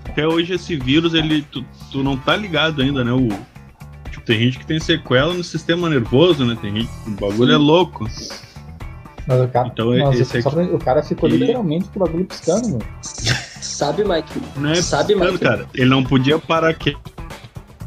até 0.09 0.27
hoje 0.27 0.55
esse 0.55 0.77
vírus, 0.77 1.13
ele, 1.13 1.43
tu, 1.43 1.63
tu 1.93 2.03
não 2.03 2.17
tá 2.17 2.35
ligado 2.35 2.81
ainda, 2.81 3.05
né? 3.05 3.13
O, 3.13 3.29
tipo, 4.11 4.25
tem 4.25 4.39
gente 4.39 4.59
que 4.59 4.67
tem 4.67 4.81
sequela 4.81 5.35
no 5.35 5.45
sistema 5.45 5.89
nervoso, 5.91 6.47
né? 6.47 6.57
Tem 6.61 6.75
gente 6.75 6.89
que 7.05 7.11
o 7.11 7.13
bagulho 7.13 7.53
é 7.53 7.59
louco. 7.59 8.09
Mas 9.27 9.41
o 9.43 9.49
cara, 9.49 9.69
Então, 9.69 9.91
mas 9.91 10.19
esse 10.19 10.39
aqui- 10.39 10.51
pra- 10.51 10.63
o 10.65 10.79
cara 10.79 11.03
ficou 11.03 11.29
Ele- 11.29 11.39
literalmente 11.39 11.85
com 11.91 12.01
o 12.01 12.05
bagulho 12.07 12.25
piscando, 12.25 12.69
meu. 12.71 12.79
Sabe, 13.03 14.03
Mike? 14.03 14.41
Não 14.57 14.71
é 14.71 14.77
Sabe, 14.77 15.13
piscando, 15.13 15.33
Mike? 15.33 15.45
cara. 15.45 15.67
Ele 15.75 15.91
não 15.91 16.03
podia 16.03 16.39
parar 16.39 16.73
que- 16.75 16.97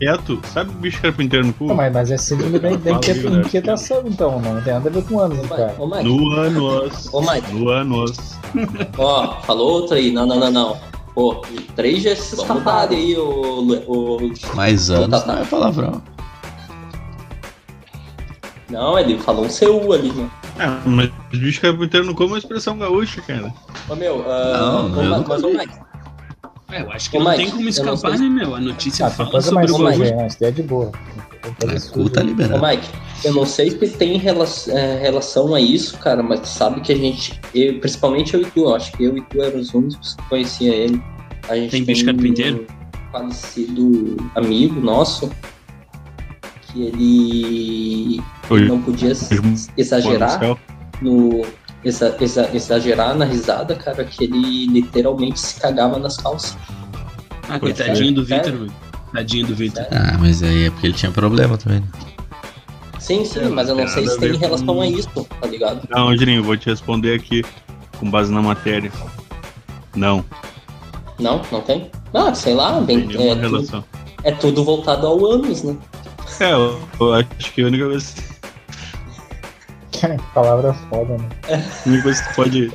quieto. 0.03 0.39
Sabe 0.53 0.69
o 0.71 0.73
bicho 0.73 1.01
carpinteiro 1.01 1.47
no 1.47 1.53
cu? 1.53 1.65
Não, 1.67 1.75
mas, 1.75 1.93
mas 1.93 2.11
é 2.11 2.17
síndrome 2.17 2.59
da, 2.59 2.71
inquietação, 2.71 4.03
então, 4.05 4.39
não 4.39 4.61
tem 4.61 4.73
nada 4.73 4.89
a 4.89 4.91
ver 4.91 5.03
com 5.05 5.21
Mike, 5.21 5.47
cara. 5.47 5.75
ô, 5.79 5.87
Mike, 5.87 6.03
No 6.03 6.31
anos. 6.31 7.09
ô, 7.13 7.21
Mike, 7.21 7.53
No 7.53 7.69
anos. 7.69 8.37
ó, 8.97 9.41
falou 9.41 9.81
outra 9.81 9.97
aí. 9.97 10.11
Não, 10.11 10.25
não, 10.25 10.39
não, 10.39 10.51
não. 10.51 10.77
Pô, 11.13 11.43
três 11.75 12.01
gestos 12.01 12.41
tapados 12.43 12.97
aí, 12.97 13.15
ô, 13.17 13.61
Lu- 13.61 13.83
ô. 13.87 14.17
Mais 14.55 14.89
anos 14.89 15.23
tá. 15.23 15.33
não 15.33 15.41
é 15.41 15.45
palavrão. 15.45 16.01
Não, 18.69 18.97
ele 18.97 19.19
falou 19.19 19.45
um 19.45 19.49
CU 19.49 19.93
ali, 19.93 20.11
né? 20.11 20.29
Ah, 20.59 20.81
mas 20.85 21.09
bicho 21.31 21.61
carpinteiro 21.61 22.05
não 22.05 22.13
come 22.13 22.31
uma 22.31 22.37
expressão 22.37 22.77
gaúcha, 22.77 23.21
cara. 23.21 23.53
Ô, 23.89 23.95
meu, 23.95 24.23
ah, 24.27 24.57
Não, 24.57 24.97
ô, 24.97 25.03
eu 25.03 25.09
Ma- 25.09 25.17
nunca 25.17 25.29
mas, 25.33 25.43
ô. 25.43 25.49
Mike, 25.49 25.73
É, 26.73 26.81
eu 26.81 26.91
acho 26.91 27.09
que 27.11 27.17
Ô, 27.17 27.23
não 27.23 27.31
Mike, 27.31 27.43
tem 27.43 27.51
como 27.51 27.69
escapar, 27.69 28.17
sei- 28.17 28.29
né, 28.29 28.35
meu? 28.35 28.55
A 28.55 28.59
notícia 28.59 29.05
Ah, 29.05 29.09
tem 29.11 29.25
fala 29.25 29.41
sobre 29.41 29.55
mais 29.55 29.71
o 29.71 29.75
suja, 29.77 29.89
Mike. 29.89 30.15
né? 30.15 30.27
Isso 30.27 30.37
daí 30.39 30.49
é 30.49 30.51
de 30.51 30.63
boa. 30.63 30.91
É, 31.43 31.79
cu 31.91 32.09
tá 32.09 32.23
Ô. 32.23 32.67
Mike, 32.67 32.89
eu 33.25 33.33
não 33.33 33.45
sei 33.45 33.69
se 33.71 33.87
tem 33.89 34.17
rela- 34.17 34.47
é, 34.69 34.97
relação 35.01 35.53
a 35.53 35.59
isso, 35.61 35.97
cara, 35.99 36.23
mas 36.23 36.39
tu 36.39 36.47
sabe 36.47 36.81
que 36.81 36.91
a 36.91 36.95
gente, 36.95 37.39
eu, 37.53 37.79
principalmente 37.79 38.33
eu 38.33 38.41
e 38.41 38.45
tu, 38.45 38.61
eu 38.61 38.75
acho 38.75 38.91
que 38.93 39.03
eu 39.03 39.15
e 39.17 39.21
tu 39.21 39.41
eram 39.41 39.59
os 39.59 39.73
únicos 39.73 40.15
que 40.15 40.23
conhecia 40.29 40.73
ele. 40.73 41.01
A 41.49 41.55
gente 41.55 41.71
Tem 41.71 41.83
bicho 41.83 42.05
carpinteiro? 42.05 42.65
um 42.65 43.11
falecido 43.11 44.17
amigo 44.35 44.79
nosso 44.79 45.29
que 46.61 46.83
ele 46.87 48.21
Oi. 48.49 48.65
não 48.65 48.81
podia 48.81 49.11
s- 49.11 49.69
exagerar 49.77 50.39
no 51.01 51.41
exa- 51.83 52.15
exa- 52.19 52.49
exagerar 52.53 53.15
na 53.15 53.25
risada, 53.25 53.75
cara, 53.75 54.03
que 54.03 54.23
ele 54.23 54.65
literalmente 54.67 55.39
se 55.39 55.59
cagava 55.59 55.97
nas 55.99 56.17
calças. 56.17 56.57
Ah, 57.49 57.59
coitadinho 57.59 58.13
do? 58.13 58.23
Vitor. 58.25 58.67
Tadinho 59.13 59.47
do 59.47 59.55
Vitor. 59.55 59.85
Ah, 59.91 60.17
mas 60.19 60.41
aí 60.41 60.65
é 60.65 60.69
porque 60.71 60.87
ele 60.87 60.93
tinha 60.95 61.11
problema 61.11 61.57
também. 61.57 61.81
né? 61.81 61.87
Sim, 62.99 63.25
sim, 63.25 63.41
É, 63.41 63.49
mas 63.49 63.67
eu 63.69 63.75
não 63.75 63.87
sei 63.87 64.07
se 64.07 64.17
tem 64.19 64.31
ver 64.31 64.37
relação 64.39 64.65
com- 64.75 64.81
a 64.81 64.87
isso, 64.87 65.09
tá 65.41 65.47
ligado? 65.47 65.87
Não, 65.89 66.15
Juninho, 66.17 66.39
eu 66.39 66.43
vou 66.43 66.55
te 66.57 66.69
responder 66.69 67.13
aqui 67.15 67.43
com 67.99 68.09
base 68.09 68.31
na 68.31 68.41
matéria. 68.41 68.91
Não, 69.95 70.23
Não, 71.19 71.41
não 71.51 71.61
tem? 71.61 71.91
Ah, 72.13 72.33
sei 72.33 72.53
lá, 72.55 72.79
bem, 72.81 73.07
é, 73.13 73.35
tudo, 73.35 73.85
é 74.23 74.31
tudo 74.31 74.63
voltado 74.63 75.05
ao 75.05 75.23
ânus, 75.25 75.63
né? 75.63 75.77
É, 76.39 76.53
eu, 76.53 76.79
eu 76.99 77.13
acho 77.13 77.53
que 77.53 77.61
a 77.61 77.67
única 77.67 77.85
coisa, 77.85 78.13
Palavra 80.33 80.73
foda, 80.89 81.17
né? 81.17 81.29
a 81.85 81.89
única 81.89 82.03
coisa 82.03 82.23
que 82.23 82.29
tu 82.29 82.35
pode 82.35 82.71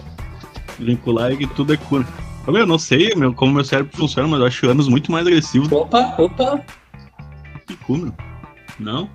vincular 0.79 1.33
é 1.33 1.37
que 1.37 1.47
tudo 1.47 1.75
é 1.75 1.77
cura. 1.77 2.07
Eu, 2.47 2.67
não 2.67 2.79
sei 2.79 3.15
meu, 3.15 3.35
como 3.35 3.53
meu 3.53 3.65
cérebro 3.65 3.95
funciona, 3.95 4.27
mas 4.27 4.41
eu 4.41 4.47
acho 4.47 4.69
anos 4.71 4.89
muito 4.89 5.13
mais 5.13 5.27
agressivo 5.27 5.75
Opa, 5.75 6.15
opa. 6.17 6.63
que 7.67 7.77
cu, 7.77 7.99
meu. 7.99 8.15
Não? 8.81 9.11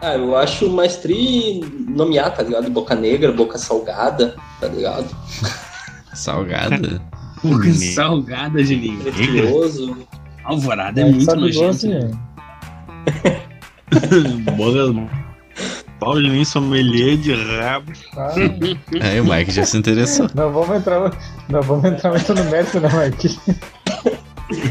Ah, 0.00 0.14
eu 0.16 0.36
acho 0.36 0.68
mais 0.68 0.96
tri 0.96 1.60
nomear, 1.88 2.34
tá 2.34 2.42
ligado? 2.42 2.68
Boca 2.70 2.96
negra, 2.96 3.30
boca 3.30 3.56
salgada, 3.56 4.34
tá 4.60 4.66
ligado? 4.66 5.14
Salgada. 6.12 7.00
Boca 7.44 7.72
salgada, 7.72 8.64
Juninho. 8.64 9.00
Precioso. 9.00 9.96
Alvorada 10.44 11.00
é 11.00 11.04
Mas 11.04 11.14
muito 11.14 11.36
nojento. 11.36 11.86
doce, 11.86 11.88
né? 16.02 16.06
Boga. 16.06 16.12
Pau 16.12 16.20
de 16.22 16.30
mim, 16.30 16.44
sommelier 16.44 17.16
de 17.16 17.32
rabo. 17.34 17.92
Ah, 18.16 18.32
Aí 19.00 19.20
o 19.20 19.24
Mike 19.24 19.50
já 19.50 19.64
se 19.64 19.76
interessou. 19.76 20.28
não 20.34 20.52
vamos 20.52 20.76
entrar, 20.76 21.10
não 21.48 21.62
vamos 21.62 21.84
entrar 21.84 22.10
muito 22.10 22.34
no 22.34 22.44
mérito, 22.44 22.80
não, 22.80 22.90
Mike. 22.90 23.38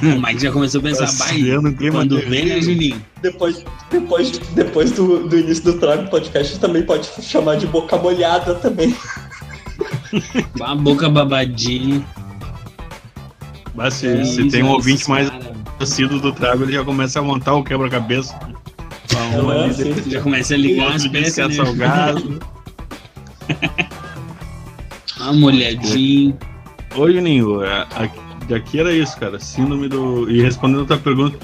O 0.04 0.22
Mike 0.22 0.42
já 0.44 0.52
começou 0.52 0.80
a 0.80 0.84
pensar, 0.84 1.08
Tá 1.08 1.26
vai, 1.26 1.90
quando 1.90 2.20
vem, 2.20 2.46
né, 2.46 2.54
rio." 2.56 2.62
Juninho? 2.64 3.02
Depois, 3.22 3.64
depois, 3.90 4.38
depois 4.54 4.92
do, 4.92 5.28
do 5.28 5.38
início 5.40 5.64
do 5.64 5.74
Trago 5.80 6.10
Podcast, 6.10 6.60
também 6.60 6.84
pode 6.84 7.10
chamar 7.22 7.56
de 7.58 7.66
boca 7.68 7.98
molhada 7.98 8.54
também. 8.56 8.96
Com 10.58 10.64
a 10.64 10.76
boca 10.76 11.10
babadinha. 11.10 12.06
Mas 13.74 13.96
se, 13.96 14.08
É 14.08 14.24
se 14.26 14.48
tem 14.50 14.62
um 14.64 14.70
ouvinte 14.72 15.10
mais 15.10 15.32
assíduo 15.80 16.20
do 16.20 16.32
trago, 16.32 16.64
ele 16.64 16.74
já 16.74 16.84
começa 16.84 17.20
a 17.20 17.24
montar 17.24 17.56
o 17.56 17.64
quebra-cabeça. 17.64 18.38
Ali, 19.34 19.74
depois 19.74 20.06
Já 20.06 20.22
começa 20.22 20.54
a 20.54 20.58
ligar 20.58 20.88
as 20.96 21.04
outro 21.04 21.10
diz 21.10 21.36
que 21.36 21.42
peças, 21.42 21.58
né? 21.58 21.66
salgado. 21.66 22.40
Uma 25.20 25.34
molhadinha. 25.34 26.36
Ô, 26.96 27.10
Juninho, 27.12 27.64
é, 27.64 27.82
aqui, 27.96 28.20
daqui 28.50 28.80
era 28.80 28.92
isso, 28.94 29.18
cara. 29.18 29.40
Síndrome 29.40 29.88
do. 29.88 30.30
E 30.30 30.42
respondendo 30.42 30.82
a 30.84 30.86
tua 30.86 30.98
pergunta, 30.98 31.38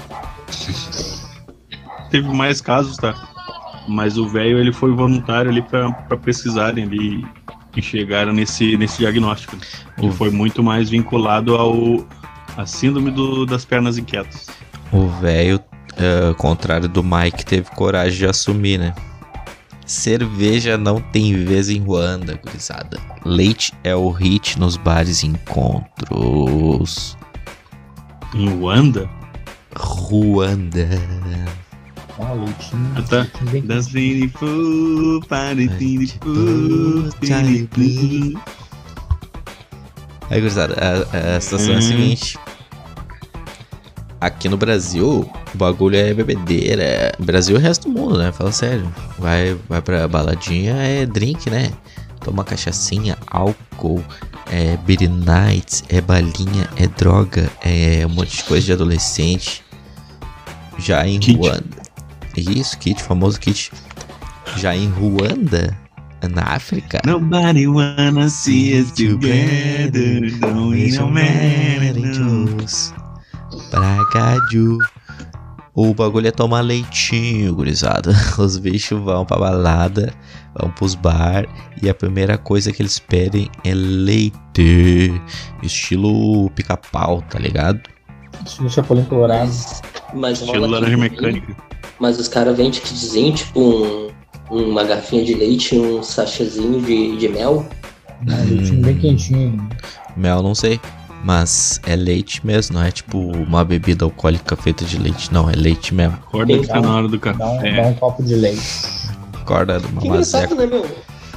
teve 2.10 2.28
mais 2.28 2.60
casos, 2.60 2.96
tá? 2.96 3.14
Mas 3.88 4.18
o 4.18 4.28
velho 4.28 4.58
ele 4.58 4.72
foi 4.72 4.90
voluntário 4.92 5.50
ali 5.50 5.62
pra, 5.62 5.90
pra 5.92 6.16
pesquisarem 6.16 6.84
ali 6.84 7.24
e 7.76 7.80
chegaram 7.80 8.32
nesse, 8.32 8.76
nesse 8.76 8.98
diagnóstico. 8.98 9.56
Ele 9.96 10.08
O- 10.08 10.12
foi 10.12 10.30
muito 10.30 10.62
mais 10.62 10.90
vinculado 10.90 11.54
ao 11.54 12.06
a 12.56 12.66
síndrome 12.66 13.10
do- 13.10 13.46
das 13.46 13.64
pernas 13.64 13.96
inquietas. 13.96 14.48
O 14.92 15.06
velho, 15.20 15.60
ao 16.28 16.34
contrário 16.34 16.88
do 16.88 17.02
Mike, 17.02 17.44
teve 17.44 17.70
coragem 17.70 18.18
de 18.18 18.26
assumir, 18.26 18.78
né? 18.78 18.94
Cerveja 19.86 20.76
não 20.76 21.00
tem 21.00 21.32
vez 21.44 21.70
em 21.70 21.80
Ruanda, 21.80 22.38
gurizada. 22.44 22.98
Leite 23.24 23.72
é 23.82 23.94
o 23.96 24.10
hit 24.10 24.58
nos 24.58 24.76
bares 24.76 25.22
e 25.22 25.26
encontros. 25.28 27.16
Em 28.34 28.60
Wanda? 28.60 29.08
Ruanda. 29.74 30.88
Ah, 32.20 32.32
leitinho. 32.32 32.92
Ah, 32.96 33.02
tá. 33.02 33.26
beautiful, 33.92 35.20
beautiful, 35.28 36.10
beautiful. 36.20 37.10
Aí, 40.30 40.40
gurizada, 40.40 40.74
a, 40.74 41.36
a 41.36 41.40
situação 41.40 41.72
é 41.72 41.76
a 41.76 41.78
Hum. 41.78 41.82
seguinte. 41.82 42.38
Aqui 44.20 44.48
no 44.48 44.56
Brasil, 44.56 45.30
o 45.54 45.56
bagulho 45.56 45.96
é 45.96 46.12
bebedeira. 46.12 47.14
Brasil 47.20 47.56
e 47.56 47.58
o 47.58 47.62
resto 47.62 47.88
do 47.88 47.98
mundo, 47.98 48.18
né? 48.18 48.32
Fala 48.32 48.50
sério. 48.50 48.92
Vai, 49.16 49.56
vai 49.68 49.80
pra 49.80 50.08
baladinha, 50.08 50.74
é 50.74 51.06
drink, 51.06 51.48
né? 51.48 51.70
Toma 52.20 52.42
cachaçinha, 52.42 53.16
álcool, 53.28 54.02
é 54.50 54.76
beer 54.78 55.08
nights, 55.08 55.84
é 55.88 56.00
balinha, 56.00 56.68
é 56.76 56.88
droga, 56.88 57.48
é 57.62 58.04
um 58.06 58.10
monte 58.10 58.38
de 58.38 58.44
coisa 58.44 58.66
de 58.66 58.72
adolescente. 58.72 59.64
Já 60.78 61.06
em 61.06 61.20
Kit. 61.20 61.38
Ruanda. 61.38 61.82
Isso, 62.36 62.76
kit, 62.78 63.02
famoso 63.02 63.38
kit. 63.38 63.72
Já 64.56 64.76
em 64.76 64.88
Ruanda, 64.88 65.76
na 66.28 66.42
África. 66.42 67.00
Nobody 67.06 67.66
wanna 67.66 68.28
see 68.28 68.80
us 68.80 68.92
together, 68.92 70.30
don't 70.40 70.70
we 70.70 70.90
no 70.90 71.08
matter. 71.08 71.94
Bragadu. 73.70 74.78
O 75.74 75.94
bagulho 75.94 76.26
é 76.26 76.32
tomar 76.32 76.60
leitinho, 76.60 77.54
gurizada. 77.54 78.12
Os 78.36 78.58
bichos 78.58 79.00
vão 79.00 79.24
pra 79.24 79.38
balada, 79.38 80.12
vão 80.58 80.70
pros 80.72 80.96
bar 80.96 81.46
e 81.80 81.88
a 81.88 81.94
primeira 81.94 82.36
coisa 82.36 82.72
que 82.72 82.82
eles 82.82 82.98
pedem 82.98 83.48
é 83.64 83.72
leite. 83.74 85.20
Estilo 85.62 86.50
pica-pau, 86.50 87.22
tá 87.30 87.38
ligado? 87.38 87.80
Estilo 88.44 88.68
Chapolin 88.68 89.04
Colorado. 89.04 89.46
Mas, 89.46 89.82
mas 90.14 90.40
Estilo 90.40 90.66
laranja 90.66 90.96
mecânica. 90.96 91.56
Mas 92.00 92.18
os 92.18 92.26
caras 92.26 92.56
vendem 92.56 92.80
kitzinho, 92.80 93.34
tipo 93.34 93.60
um, 93.60 94.10
uma 94.50 94.82
garfinha 94.84 95.24
de 95.24 95.34
leite 95.34 95.76
e 95.76 95.80
um 95.80 96.02
sachêzinho 96.02 96.80
de, 96.82 97.16
de 97.16 97.28
mel. 97.28 97.64
Ah, 98.28 98.42
leitinho 98.48 98.82
bem 98.82 98.98
quentinho. 98.98 99.68
Mel, 100.16 100.42
não 100.42 100.54
sei. 100.54 100.80
Mas 101.24 101.80
é 101.86 101.96
leite 101.96 102.46
mesmo, 102.46 102.76
não 102.78 102.84
é 102.84 102.90
tipo 102.90 103.18
uma 103.18 103.64
bebida 103.64 104.04
alcoólica 104.04 104.56
feita 104.56 104.84
de 104.84 104.98
leite, 104.98 105.32
não, 105.32 105.50
é 105.50 105.54
leite 105.54 105.92
mesmo. 105.94 106.14
Acorda 106.14 106.58
que 106.58 106.66
tá 106.66 106.80
na 106.80 106.94
hora 106.96 107.08
do 107.08 107.18
Dá 107.18 107.30
um, 107.32 107.36
café. 107.56 107.76
dá 107.82 107.88
um 107.88 107.94
copo 107.94 108.22
de 108.22 108.34
leite. 108.34 108.62
Acorda 109.34 109.80
de 109.80 109.88
Que 109.88 110.08
mazeca. 110.08 110.54
né, 110.54 110.66
meu? 110.66 110.86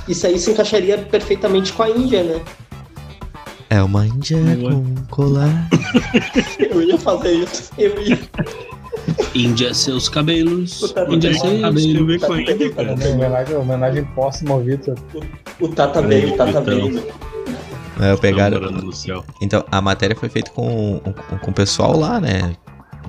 Isso 0.07 0.27
aí 0.27 0.37
se 0.39 0.51
encaixaria 0.51 0.97
perfeitamente 0.97 1.73
com 1.73 1.83
a 1.83 1.89
Índia, 1.89 2.23
né? 2.23 2.41
É 3.69 3.81
uma 3.81 4.05
índia 4.05 4.37
com 4.61 4.83
colar. 5.09 5.69
Eu 6.59 6.81
ia 6.83 6.97
fazer 6.97 7.31
isso. 7.35 7.71
Eu 7.77 8.01
ia. 8.01 8.19
Índia 9.33 9.73
seus 9.73 10.09
cabelos. 10.09 10.93
Índia 11.09 11.33
seus 11.33 11.61
cabelos. 11.61 12.23
homenagem, 13.55 14.03
póstuma 14.13 14.55
ao 14.55 14.59
Vitor. 14.61 14.95
O 15.61 15.69
Tata 15.69 16.01
veio, 16.01 16.33
o 16.33 16.37
Tata 16.37 16.49
Então. 16.49 16.63
veio. 16.63 17.03
É, 17.99 18.15
pegaram. 18.17 18.59
Namorando 18.59 18.85
no 18.85 18.93
céu. 18.93 19.23
Então, 19.41 19.63
a 19.71 19.81
matéria 19.81 20.15
foi 20.15 20.29
feita 20.29 20.49
com, 20.51 20.99
com, 20.99 21.37
com 21.37 21.51
o 21.51 21.53
pessoal 21.53 21.97
lá, 21.97 22.19
né? 22.19 22.55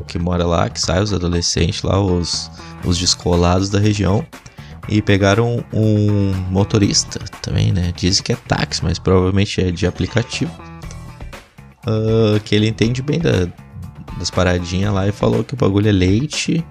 Que 0.09 0.19
mora 0.19 0.45
lá, 0.45 0.69
que 0.69 0.81
sai 0.81 1.01
os 1.03 1.13
adolescentes 1.13 1.83
lá, 1.83 2.01
os, 2.01 2.51
os 2.85 2.99
descolados 2.99 3.69
da 3.71 3.79
região. 3.79 4.27
E 4.89 5.01
pegaram 5.01 5.65
um 5.73 6.33
motorista 6.51 7.21
também, 7.41 7.73
né? 7.73 7.93
Dizem 7.97 8.23
que 8.25 8.33
é 8.33 8.37
táxi, 8.37 8.83
mas 8.83 8.99
provavelmente 8.99 9.61
é 9.61 9.71
de 9.71 9.87
aplicativo. 9.87 10.53
Ah, 11.87 12.41
que 12.45 12.55
ele 12.55 12.69
entende 12.69 13.01
bem 13.03 13.19
da- 13.21 13.49
das 14.19 14.31
paradinhas 14.31 14.93
lá 14.93 15.07
e 15.07 15.13
falou 15.13 15.45
que 15.45 15.55
o 15.55 15.57
bagulho 15.57 15.89
é 15.89 15.93
leite. 15.93 16.65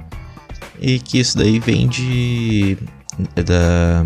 E 0.80 1.00
que 1.00 1.20
isso 1.20 1.38
daí 1.38 1.60
vem 1.60 1.88
de. 1.88 2.78
da. 3.36 4.04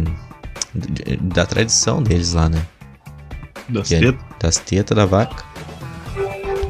de- 0.73 1.17
da 1.17 1.45
tradição 1.45 2.03
deles 2.03 2.33
lá, 2.33 2.47
né? 2.49 2.61
Das 3.69 3.91
é- 3.91 3.99
tetas. 3.99 4.25
das 4.39 4.57
tetas 4.57 4.95
da 4.97 5.05
vaca. 5.05 5.43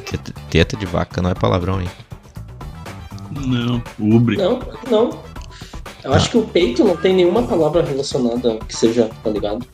Teta, 0.09 0.33
teta 0.49 0.77
de 0.77 0.85
vaca 0.85 1.21
não 1.21 1.29
é 1.29 1.33
palavrão, 1.33 1.81
hein? 1.81 1.89
Não, 3.31 3.81
ubre. 3.99 4.37
Não, 4.37 4.59
não. 4.89 5.09
Eu 6.03 6.13
acho 6.13 6.29
que 6.29 6.37
o 6.37 6.43
peito 6.43 6.83
não 6.83 6.95
tem 6.95 7.15
nenhuma 7.15 7.43
palavra 7.43 7.83
relacionada 7.83 8.57
que 8.67 8.75
seja, 8.75 9.09
tá 9.23 9.29
ligado? 9.29 9.65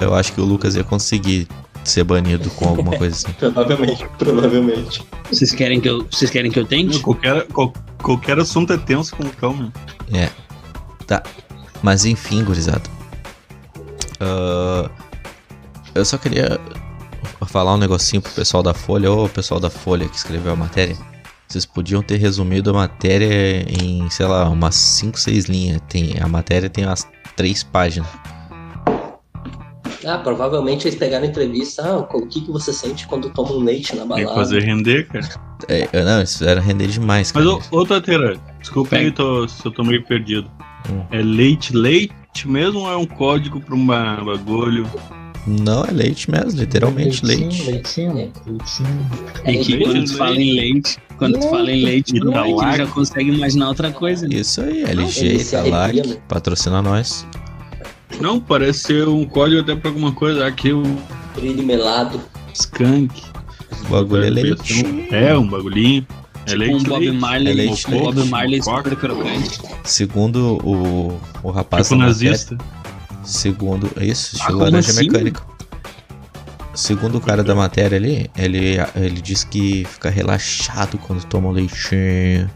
Eu 0.00 0.14
acho 0.14 0.32
que 0.32 0.40
o 0.40 0.44
Lucas 0.44 0.74
ia 0.74 0.82
conseguir 0.82 1.46
ser 1.84 2.02
banido 2.02 2.48
com 2.50 2.66
alguma 2.68 2.96
coisa 2.98 3.14
assim. 3.14 3.32
Provavelmente, 3.38 4.08
provavelmente. 4.18 5.02
Vocês 5.30 5.52
querem 5.52 5.80
que 5.80 5.88
eu, 5.88 6.04
vocês 6.10 6.30
querem 6.30 6.50
que 6.50 6.58
eu 6.58 6.64
tente? 6.66 6.98
Qualquer, 7.00 7.46
qual- 7.48 7.72
qualquer 8.02 8.38
assunto 8.38 8.72
é 8.72 8.78
tenso 8.78 9.14
com 9.14 9.22
o 9.24 9.30
cão, 9.30 9.54
meu. 9.54 9.72
É. 10.18 10.30
Tá. 11.06 11.22
Mas 11.82 12.04
enfim, 12.06 12.42
gurizada. 12.42 12.82
Ah, 14.20 14.90
eu 15.94 16.04
só 16.04 16.18
queria 16.18 16.58
falar 17.46 17.74
um 17.74 17.78
negocinho 17.78 18.20
pro 18.22 18.32
pessoal 18.32 18.62
da 18.62 18.74
Folha, 18.74 19.10
ou 19.10 19.28
pessoal 19.28 19.60
da 19.60 19.70
Folha 19.70 20.08
que 20.08 20.16
escreveu 20.16 20.52
a 20.52 20.56
matéria. 20.56 20.96
Vocês 21.48 21.66
podiam 21.66 22.02
ter 22.02 22.16
resumido 22.16 22.70
a 22.70 22.72
matéria 22.72 23.64
em, 23.70 24.08
sei 24.10 24.26
lá, 24.26 24.48
umas 24.48 24.74
5, 24.74 25.18
6 25.18 25.44
linhas. 25.44 25.80
Tem, 25.88 26.18
a 26.20 26.26
matéria 26.26 26.68
tem 26.70 26.84
umas 26.86 27.06
3 27.36 27.62
páginas. 27.62 28.08
Ah, 30.06 30.18
provavelmente 30.18 30.86
eles 30.86 30.98
pegaram 30.98 31.24
entrevista. 31.24 31.82
Ah, 31.82 31.98
o 32.16 32.26
que, 32.26 32.42
que 32.42 32.50
você 32.50 32.72
sente 32.72 33.06
quando 33.06 33.30
toma 33.30 33.52
um 33.52 33.60
leite 33.60 33.94
na 33.96 34.04
balada? 34.04 34.26
que 34.28 34.34
fazer 34.34 34.62
render, 34.62 35.06
cara. 35.08 35.28
É, 35.68 36.04
não, 36.04 36.22
isso 36.22 36.44
era 36.44 36.60
render 36.60 36.88
demais, 36.88 37.32
Mas, 37.32 37.44
cara. 37.44 37.56
ô, 37.70 37.78
ô 37.78 37.86
Tateira, 37.86 38.36
desculpa 38.60 38.96
aí 38.96 39.10
tô- 39.10 39.48
se 39.48 39.64
eu 39.64 39.70
tô 39.72 39.82
meio 39.82 40.04
perdido. 40.04 40.50
Hum. 40.90 41.04
É 41.10 41.22
leite, 41.22 41.74
leite 41.74 42.12
mesmo 42.46 42.80
ou 42.80 42.92
é 42.92 42.96
um 42.96 43.06
código 43.06 43.60
pra 43.60 43.74
um 43.74 43.86
ba- 43.86 44.22
bagulho? 44.22 44.86
Não, 45.46 45.84
é 45.84 45.90
leite 45.90 46.30
mesmo, 46.30 46.58
literalmente 46.60 47.24
leite. 47.24 47.62
Leitinho, 47.70 48.14
leitinho. 48.14 49.10
É 49.44 49.52
que 49.56 49.76
Leite, 49.76 49.84
quando 49.84 50.04
tu 50.06 50.16
fala 50.16 50.36
em 50.40 50.54
leite, 50.54 50.98
quando 51.18 51.38
tu 51.38 51.50
fala 51.50 51.70
em 51.70 51.84
leite, 51.84 52.12
Leite. 52.14 52.34
leite, 52.34 52.76
já 52.78 52.86
consegue 52.86 53.30
imaginar 53.30 53.68
outra 53.68 53.90
coisa. 53.92 54.26
né? 54.26 54.36
Isso 54.36 54.62
aí, 54.62 54.82
LG, 54.84 55.34
Italac, 55.42 56.06
né? 56.08 56.16
patrocina 56.26 56.80
nós. 56.80 57.26
Não, 58.20 58.40
parece 58.40 58.80
ser 58.84 59.08
um 59.08 59.24
código 59.26 59.60
até 59.60 59.74
pra 59.76 59.90
alguma 59.90 60.12
coisa. 60.12 60.46
Aqui 60.46 60.72
o 60.72 60.82
Brilho 61.34 61.62
melado. 61.62 62.20
skunk. 62.54 63.22
O 63.86 63.90
bagulho 63.90 64.24
é 64.24 64.30
leite. 64.30 64.84
É, 65.10 65.36
um 65.36 65.46
bagulhinho. 65.46 66.06
É 66.46 66.50
Tipo 66.50 66.58
leite, 66.58 66.74
um 66.74 66.82
Bob 66.84 67.00
leite. 67.04 67.16
Marley, 67.18 67.48
É 67.52 67.54
leite, 67.54 67.86
um 67.88 67.98
Bob 67.98 68.14
leite, 68.16 68.30
Marley 68.30 68.62
super 68.62 68.96
crocante. 68.96 69.58
Segundo 69.82 70.58
o, 70.64 71.18
o 71.42 71.50
rapaz 71.50 71.88
Tipo 71.88 72.00
da 72.00 72.06
matéria- 72.06 72.30
nazista. 72.30 72.58
Segundo 73.24 73.90
isso, 74.00 74.36
estilo 74.36 74.52
como 74.58 74.64
laranja 74.64 74.90
assim? 74.90 75.06
mecânica. 75.08 75.42
Segundo 76.74 77.18
o 77.18 77.20
cara 77.20 77.44
da 77.44 77.54
matéria 77.54 77.96
ali, 77.96 78.28
ele, 78.36 78.76
ele 78.96 79.20
diz 79.20 79.44
que 79.44 79.84
fica 79.84 80.10
relaxado 80.10 80.98
quando 80.98 81.24
toma 81.24 81.48
um 81.48 81.52
leitinho. 81.52 82.50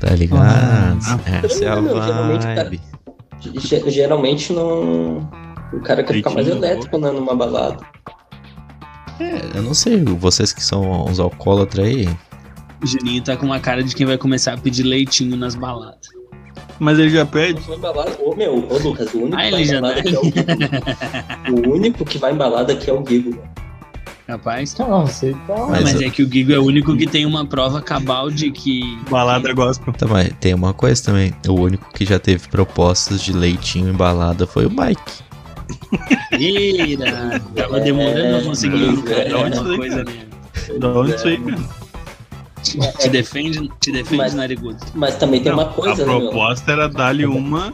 Tá 0.00 0.10
ligado? 0.14 0.40
Ah, 0.42 0.96
Essa 1.44 1.64
é 1.64 1.68
a 1.68 1.76
Não, 1.76 2.02
geralmente, 2.02 2.42
cara, 2.42 2.62
vibe. 2.64 2.80
Ge- 3.58 3.90
Geralmente 3.90 4.52
não. 4.52 5.30
O 5.74 5.80
cara 5.80 6.02
quer 6.02 6.14
ficar 6.14 6.30
mais 6.30 6.48
elétrico 6.48 6.96
né, 6.98 7.10
numa 7.10 7.34
balada. 7.36 7.84
É, 9.20 9.58
eu 9.58 9.62
não 9.62 9.74
sei, 9.74 10.02
vocês 10.04 10.52
que 10.52 10.62
são 10.62 11.04
uns 11.06 11.18
alcoólatras 11.20 11.86
aí, 11.86 12.08
O 12.82 12.86
Juninho 12.86 13.22
tá 13.22 13.36
com 13.36 13.46
uma 13.46 13.60
cara 13.60 13.82
de 13.82 13.94
quem 13.94 14.06
vai 14.06 14.16
começar 14.18 14.54
a 14.54 14.58
pedir 14.58 14.82
leitinho 14.84 15.36
nas 15.36 15.54
baladas. 15.54 16.05
Mas 16.78 16.98
ele 16.98 17.10
já 17.10 17.24
pede. 17.24 17.60
Balada. 17.80 18.16
Ô 18.22 18.34
meu, 18.34 18.54
ô 18.70 18.78
Lucas, 18.78 19.12
o 19.14 19.18
único 19.22 19.36
Ah, 19.36 19.42
que 19.44 19.50
vai 19.50 19.62
em 19.62 19.64
já 19.64 19.80
balada 19.80 20.02
dá. 20.02 20.08
aqui 20.08 20.14
é 20.14 20.18
o 20.18 20.22
Guigo. 20.30 21.68
O 21.68 21.72
único 21.74 22.04
que 22.04 22.18
vai 22.18 22.32
em 22.32 22.36
balada 22.36 22.72
aqui 22.72 22.90
é 22.90 22.92
o 22.92 23.00
Guigo. 23.00 23.38
Rapaz. 24.28 24.76
Não, 24.76 25.06
sei 25.06 25.34
qual. 25.46 25.70
Mas 25.70 25.84
Mas, 25.84 26.00
eu- 26.00 26.08
é 26.08 26.10
que 26.10 26.22
o 26.22 26.28
Gigo 26.30 26.52
é 26.52 26.58
o 26.58 26.64
único 26.64 26.96
que 26.96 27.06
tem 27.06 27.24
uma 27.24 27.46
prova 27.46 27.80
cabal 27.80 28.28
de 28.30 28.50
que. 28.50 28.98
Balada 29.08 29.52
gospel. 29.52 29.94
Tá, 29.94 30.06
mas 30.06 30.30
tem 30.40 30.52
uma 30.52 30.74
coisa 30.74 31.00
também. 31.02 31.32
O 31.48 31.52
único 31.52 31.92
que 31.94 32.04
já 32.04 32.18
teve 32.18 32.48
propostas 32.48 33.22
de 33.22 33.32
leitinho 33.32 33.88
embalada 33.88 34.46
foi 34.46 34.66
o 34.66 34.70
Mike. 34.70 35.24
Ira, 36.38 37.40
tava 37.54 37.80
demorando 37.80 38.36
a 38.38 38.42
conseguir 38.42 38.84
É, 38.84 38.88
encarar 38.88 39.26
é, 39.26 39.32
alguma 39.32 39.74
é, 39.74 39.76
coisa 39.76 40.04
né? 40.04 40.12
Da 40.78 40.88
onde 40.88 41.14
isso 41.14 41.28
aí, 41.28 41.36
cara? 41.38 41.58
Te, 42.62 42.78
te 42.98 43.08
defende, 43.08 43.70
te 43.80 43.92
defende, 43.92 44.16
Mas- 44.16 44.34
narigudo. 44.34 44.78
Mas 44.94 45.16
também 45.16 45.40
tem 45.42 45.52
Não, 45.52 45.58
uma 45.58 45.68
coisa, 45.72 46.02
a 46.02 46.06
né, 46.06 46.12
meu? 46.12 46.20
proposta 46.30 46.72
era 46.72 46.88
dar-lhe 46.88 47.24
uma. 47.26 47.72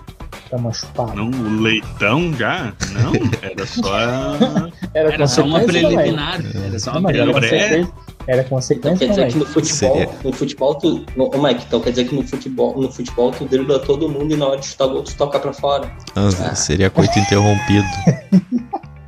Tá 0.50 0.56
uma 0.58 0.72
chupada. 0.72 1.14
Não, 1.14 1.30
o 1.30 1.60
leitão 1.62 2.30
já? 2.34 2.74
Não, 2.90 3.12
era 3.40 3.66
só. 3.66 3.82
Era 4.94 5.26
só 5.26 5.42
uma 5.44 5.60
né? 5.60 5.64
preliminar. 5.64 6.40
Era 6.66 6.78
só 6.78 6.90
Não, 6.92 7.00
uma 7.00 7.08
mas 7.08 7.18
era 7.18 7.32
consequência. 7.32 7.92
Era 8.26 8.42
Então 8.42 8.96
quer 8.98 9.08
dizer 9.08 9.28
que 9.28 9.34
né? 9.34 9.40
no 9.40 9.46
futebol, 9.46 9.96
Seria. 9.96 10.10
no 10.22 10.32
futebol 10.34 10.74
tu. 10.74 11.06
Ô 11.16 11.38
Mike, 11.42 11.64
então 11.66 11.80
quer 11.80 11.90
dizer 11.90 12.04
que 12.04 12.14
no 12.14 12.22
futebol, 12.26 12.78
no 12.80 12.92
futebol 12.92 13.30
tu 13.32 13.46
dribla 13.46 13.78
todo 13.78 14.08
mundo 14.10 14.34
e 14.34 14.36
na 14.36 14.46
hora 14.46 14.60
de 14.60 14.66
chutar 14.66 14.88
gol 14.88 15.02
tu 15.02 15.16
toca 15.16 15.38
pra 15.40 15.52
fora. 15.54 15.90
Ah, 16.14 16.28
Ah. 16.50 16.54
Seria 16.54 16.90
coito 16.90 17.18
interrompido. 17.18 17.86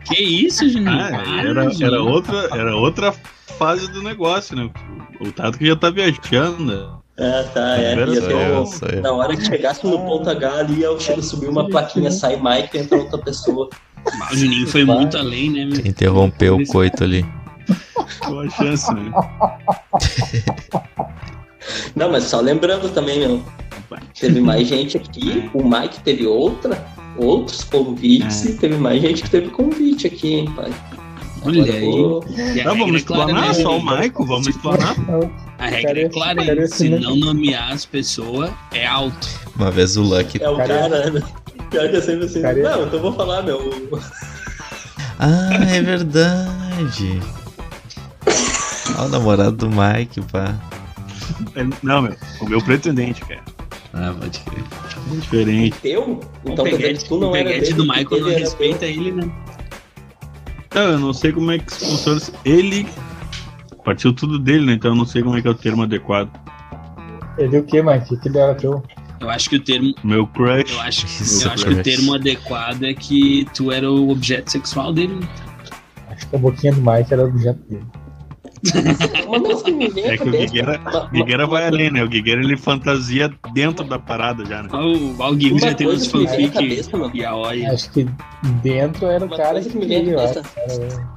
Que 0.07 0.23
isso, 0.23 0.69
Juninho? 0.69 0.91
Ah, 0.91 1.43
era, 1.43 1.65
era, 1.83 2.03
outra, 2.03 2.49
era 2.53 2.77
outra 2.77 3.15
fase 3.59 3.91
do 3.91 4.03
negócio, 4.03 4.57
né? 4.57 4.71
O 5.21 5.31
Tato 5.33 5.59
que 5.59 5.67
já 5.67 5.77
tá 5.77 5.91
viajando. 5.91 7.03
Ah, 7.19 7.45
tá, 7.55 7.79
é. 7.79 7.93
Era 7.93 8.11
Ia 8.13 8.21
ter 8.23 8.35
um-. 8.35 9.01
Na 9.01 9.13
hora 9.13 9.37
que 9.37 9.45
chegasse 9.45 9.87
no 9.87 9.99
ponto 10.01 10.29
H 10.29 10.53
ali, 10.59 10.83
eu 10.83 10.99
chego 10.99 11.23
subir 11.23 11.49
uma 11.49 11.69
plaquinha, 11.69 12.11
sai 12.11 12.37
Mike 12.37 12.77
e 12.77 12.81
entra 12.81 12.99
outra 12.99 13.19
pessoa. 13.19 13.69
Ah, 14.07 14.29
O 14.33 14.37
Juninho 14.37 14.67
foi 14.67 14.85
Vai. 14.85 14.97
muito 14.97 15.17
além, 15.17 15.51
né, 15.51 15.65
meu? 15.65 15.87
Interrompeu 15.87 16.57
o 16.57 16.67
coito 16.67 17.05
ali. 17.05 17.25
Qual 18.19 18.41
a 18.41 18.51
chance, 18.51 18.93
né? 18.93 19.11
Não, 21.97 22.11
mas 22.11 22.25
só 22.25 22.41
lembrando 22.41 22.89
também, 22.93 23.21
meu. 23.21 23.43
Teve 24.19 24.41
mais 24.41 24.67
gente 24.67 24.97
aqui, 24.97 25.49
o 25.55 25.63
Mike 25.63 26.01
teve 26.01 26.27
outra, 26.27 26.85
outros 27.17 27.63
convites 27.65 28.45
É. 28.45 28.51
e 28.51 28.55
teve 28.57 28.77
mais 28.77 29.01
gente 29.01 29.23
que 29.23 29.31
teve 29.31 29.49
convite 29.51 30.07
aqui, 30.07 30.35
hein, 30.35 30.53
pai. 30.55 30.73
Olha 31.45 31.75
aí. 31.75 32.65
Não, 32.65 32.77
vamos 32.79 32.95
é 32.95 32.97
explanar, 32.97 33.49
né, 33.49 33.55
só 33.55 33.77
o? 33.77 33.83
Maico, 33.83 34.25
vamos 34.25 34.47
explanar. 34.49 34.95
A 35.59 35.67
regra 35.67 36.01
é 36.01 36.09
clara, 36.09 36.67
se 36.69 36.89
não 36.89 37.17
nomear 37.17 37.73
as 37.73 37.85
pessoas, 37.85 38.51
é 38.73 38.87
alto. 38.87 39.29
Uma 39.57 39.71
vez 39.71 39.97
o 39.97 40.03
Lucky. 40.03 40.43
É 40.43 40.49
o 40.49 40.57
Cara, 40.57 40.79
cara, 40.81 41.11
né? 41.11 41.23
Pior 41.71 41.91
que 41.91 41.97
é 41.97 42.01
sempre 42.01 42.27
assim. 42.27 42.41
Cara, 42.43 42.57
Não, 42.63 42.87
então 42.87 42.95
eu 42.95 43.03
vou 43.03 43.13
falar, 43.13 43.43
meu. 43.43 43.73
Ah, 45.19 45.51
é 45.71 45.81
verdade. 45.83 47.21
Olha 48.99 49.07
o 49.07 49.09
namorado 49.09 49.53
do 49.53 49.71
Mike, 49.71 50.21
pá. 50.33 50.55
É, 51.55 51.65
Não, 51.83 52.03
meu, 52.03 52.17
o 52.41 52.49
meu 52.49 52.63
pretendente, 52.63 53.21
cara. 53.23 53.43
Ah, 53.93 54.15
pode 54.19 54.41
crer. 54.41 54.65
É 55.13 55.17
diferente. 55.17 55.77
Teu? 55.81 56.21
O 56.45 56.51
Então 56.51 56.65
que 56.65 56.73
peguete, 56.73 57.05
tu 57.05 57.17
o 57.17 57.21
não 57.21 57.37
era 57.37 57.49
peguete 57.49 57.75
do 57.75 57.85
Michael 57.85 58.21
não 58.21 58.29
respeita 58.31 58.87
ele, 58.87 59.13
né? 59.13 59.31
Não, 60.75 60.83
eu 60.83 60.99
não 60.99 61.13
sei 61.13 61.33
como 61.33 61.51
é 61.53 61.59
que 61.59 61.71
isso 61.71 61.85
funciona. 61.87 62.21
Ele 62.45 62.87
partiu 63.85 64.13
tudo 64.13 64.39
dele, 64.39 64.67
né? 64.67 64.73
Então 64.73 64.91
eu 64.91 64.97
não 64.97 65.07
sei 65.07 65.23
como 65.23 65.37
é 65.37 65.43
que 65.43 65.49
é 65.49 65.51
o 65.51 65.55
termo 65.55 65.83
adequado. 65.83 66.29
Ele 67.39 67.59
o 67.59 67.63
que, 67.65 67.83
Mike? 67.83 68.15
O 68.15 68.21
que 68.21 68.29
ele 68.29 68.39
era 68.39 68.55
teu? 68.55 68.83
Eu 69.21 69.31
acho 69.31 69.49
que 69.49 69.57
o 69.57 69.61
termo. 69.61 69.95
Meu 70.03 70.27
crush. 70.27 70.73
Eu 70.73 70.81
acho, 70.81 71.07
Isso, 71.07 71.47
eu 71.47 71.53
acho 71.53 71.65
que 71.65 71.73
o 71.75 71.83
termo 71.83 72.15
adequado 72.15 72.83
é 72.83 72.93
que 72.93 73.47
tu 73.55 73.71
era 73.71 73.91
o 73.91 74.11
objeto 74.11 74.51
sexual 74.51 74.93
dele. 74.93 75.15
né? 75.15 75.29
Acho 76.11 76.29
que 76.29 76.37
a 76.37 76.39
boquinha 76.39 76.73
do 76.73 76.81
Mike 76.81 77.13
era 77.13 77.27
do 77.27 77.39
jeito 77.39 77.59
dele. 77.69 77.87
Uma 79.27 79.41
coisa 79.41 79.65
que 79.65 79.73
me 79.73 79.89
vem 79.89 80.05
à 80.05 80.15
É 80.15 80.17
que 80.19 80.29
o 80.29 80.33
Guigueira, 80.33 80.81
o 81.07 81.11
Guigueira 81.11 81.47
vai 81.47 81.67
além, 81.67 81.91
né? 81.91 82.03
O 82.03 82.09
Guigueira 82.09 82.43
ele 82.43 82.57
fantasia 82.57 83.31
dentro 83.53 83.85
da 83.87 83.99
parada 83.99 84.45
já, 84.47 84.63
né? 84.63 84.69
O 84.73 85.13
Valguinho 85.15 85.53
Uma 85.55 85.61
já 85.61 85.75
tem 85.75 85.89
uns 85.89 86.07
fanfic 86.07 86.83
e 87.15 87.25
a 87.25 87.35
Oi. 87.37 87.67
Acho 87.67 87.91
que 87.91 88.07
dentro 88.63 89.07
era 89.07 89.25
o 89.25 89.29
Uma 89.29 89.37
cara 89.37 89.61
que 89.61 89.71
que 89.71 89.77
me 89.79 89.87
vem 89.87 90.09
eu 90.09 90.17
cabeça. 90.19 90.43
acho. 90.67 91.15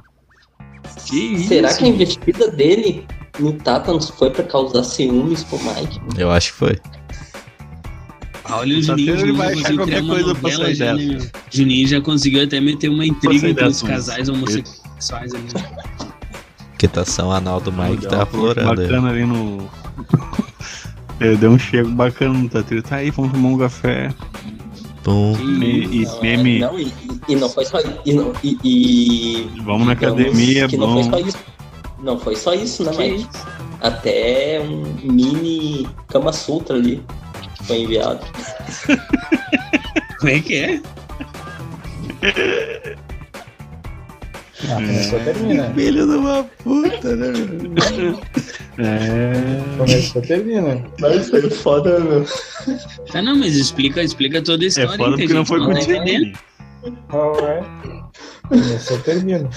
Que 1.06 1.16
isso? 1.34 1.48
Será 1.48 1.74
que 1.74 1.84
a 1.84 1.88
investida 1.88 2.50
dele 2.50 3.06
no 3.38 3.52
Tata 3.52 3.92
não 3.92 4.00
foi 4.00 4.30
pra 4.30 4.44
causar 4.44 4.82
ciúmes 4.84 5.44
pro 5.44 5.58
Mike? 5.58 6.00
Eu 6.18 6.30
acho 6.30 6.52
que 6.52 6.58
foi. 6.58 6.78
Ah, 8.44 8.58
Olha 8.58 8.78
o 8.78 8.82
Só 8.82 8.92
Juninho, 8.96 9.10
ele 9.10 9.18
Juninho 9.20 9.36
vai 9.36 9.54
já 9.54 9.60
achar 9.60 9.76
conseguiu 9.76 9.76
qualquer 9.86 10.06
coisa 10.06 10.34
pra 10.34 10.50
sair 10.50 10.76
dessa. 10.78 10.94
né? 10.94 11.30
Juninho 11.50 11.88
já 11.88 12.00
conseguiu 12.00 12.44
até 12.44 12.60
meter 12.60 12.88
uma 12.88 13.04
intriga 13.06 13.48
entre 13.48 13.64
os 13.66 13.82
casais 13.82 14.28
homossexuais 14.28 15.34
ali. 15.34 15.44
Quietação 16.78 17.30
anal 17.32 17.60
do 17.60 17.72
Mike 17.72 17.98
Deu 18.02 18.10
tá 18.10 18.22
aflorando. 18.22 18.80
aí. 18.80 18.86
Bacana 18.88 19.10
ali 19.10 19.24
no. 19.26 19.68
É, 21.20 21.34
Deu 21.34 21.50
um 21.50 21.58
chego 21.58 21.90
bacana 21.90 22.32
no 22.32 22.48
Tatri. 22.48 22.80
Tá 22.80 22.94
aí, 22.96 23.10
vamos 23.10 23.32
tomar 23.32 23.48
um 23.48 23.58
café. 23.58 24.14
Pum. 25.02 25.36
E, 25.60 26.02
e 26.02 26.04
Não, 26.04 26.20
meme. 26.22 26.58
não, 26.60 26.78
e, 26.78 26.92
e 27.28 27.34
não 27.34 27.48
foi 27.48 27.64
só 27.64 27.78
e, 28.06 28.12
não, 28.12 28.32
e, 28.44 28.56
e- 28.62 29.50
Vamos 29.64 29.84
na 29.88 29.94
academia, 29.94 30.68
que 30.68 30.76
não 30.76 30.92
foi 30.94 31.02
só 31.10 31.18
isso. 31.18 31.38
Não 32.00 32.18
foi 32.20 32.36
só 32.36 32.54
isso, 32.54 32.84
né, 32.84 32.92
Mike? 32.96 33.26
Até 33.80 34.60
um 34.60 34.82
mini 35.12 35.88
Kama 36.06 36.32
Sutra 36.32 36.76
ali 36.76 37.02
foi 37.64 37.80
enviado. 37.82 38.24
Como 40.20 40.30
é 40.32 40.38
que 40.40 40.54
é? 40.54 40.80
Ah, 44.64 44.74
começou, 44.74 45.20
termina. 45.20 45.70
Filho 45.74 46.06
de 46.06 46.16
uma 46.16 46.42
puta, 46.64 47.14
né? 47.16 47.32
É. 48.78 49.76
Começou, 49.76 50.22
termina. 50.22 50.84
Mas 51.00 51.30
foi 51.30 51.48
foda, 51.50 52.00
meu. 52.00 52.24
Tá, 53.12 53.22
não, 53.22 53.36
mas 53.36 53.54
explica, 53.56 54.02
explica 54.02 54.42
toda 54.42 54.62
a 54.62 54.66
É 54.66 54.68
história. 54.68 54.96
foda 54.96 55.16
que 55.16 55.22
a 55.22 55.26
porque 55.26 55.34
não 55.34 55.44
foi 55.44 55.60
contigo. 55.60 55.92
entendendo. 55.92 56.38
Alright. 57.10 57.68
Começou, 58.48 58.98
termina. 59.00 59.48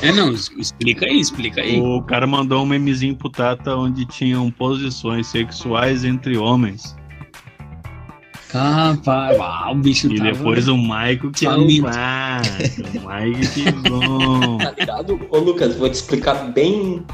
É, 0.00 0.12
não, 0.12 0.32
explica 0.32 1.06
aí, 1.06 1.18
explica 1.20 1.60
aí. 1.60 1.80
O 1.80 2.00
cara 2.02 2.26
mandou 2.26 2.62
um 2.62 2.66
memezinho 2.66 3.16
pro 3.16 3.28
Tata 3.30 3.74
onde 3.74 4.06
tinham 4.06 4.48
posições 4.50 5.26
sexuais 5.26 6.04
entre 6.04 6.36
homens. 6.36 6.96
Capaz, 8.48 9.38
ah, 9.38 9.70
o 9.70 9.74
bicho 9.74 10.10
E 10.10 10.16
tava... 10.16 10.32
depois 10.32 10.68
o 10.68 10.76
Maico 10.76 11.30
que 11.30 11.46
é 11.46 11.50
o 11.50 11.82
pá. 11.82 12.40
O 12.94 13.00
Maico 13.04 13.40
que 13.52 13.72
bom. 13.88 14.58
Tá 14.58 14.70
ligado? 14.70 15.20
Ô 15.30 15.38
Lucas, 15.38 15.76
vou 15.76 15.88
te 15.88 15.94
explicar 15.94 16.50
bem 16.52 17.04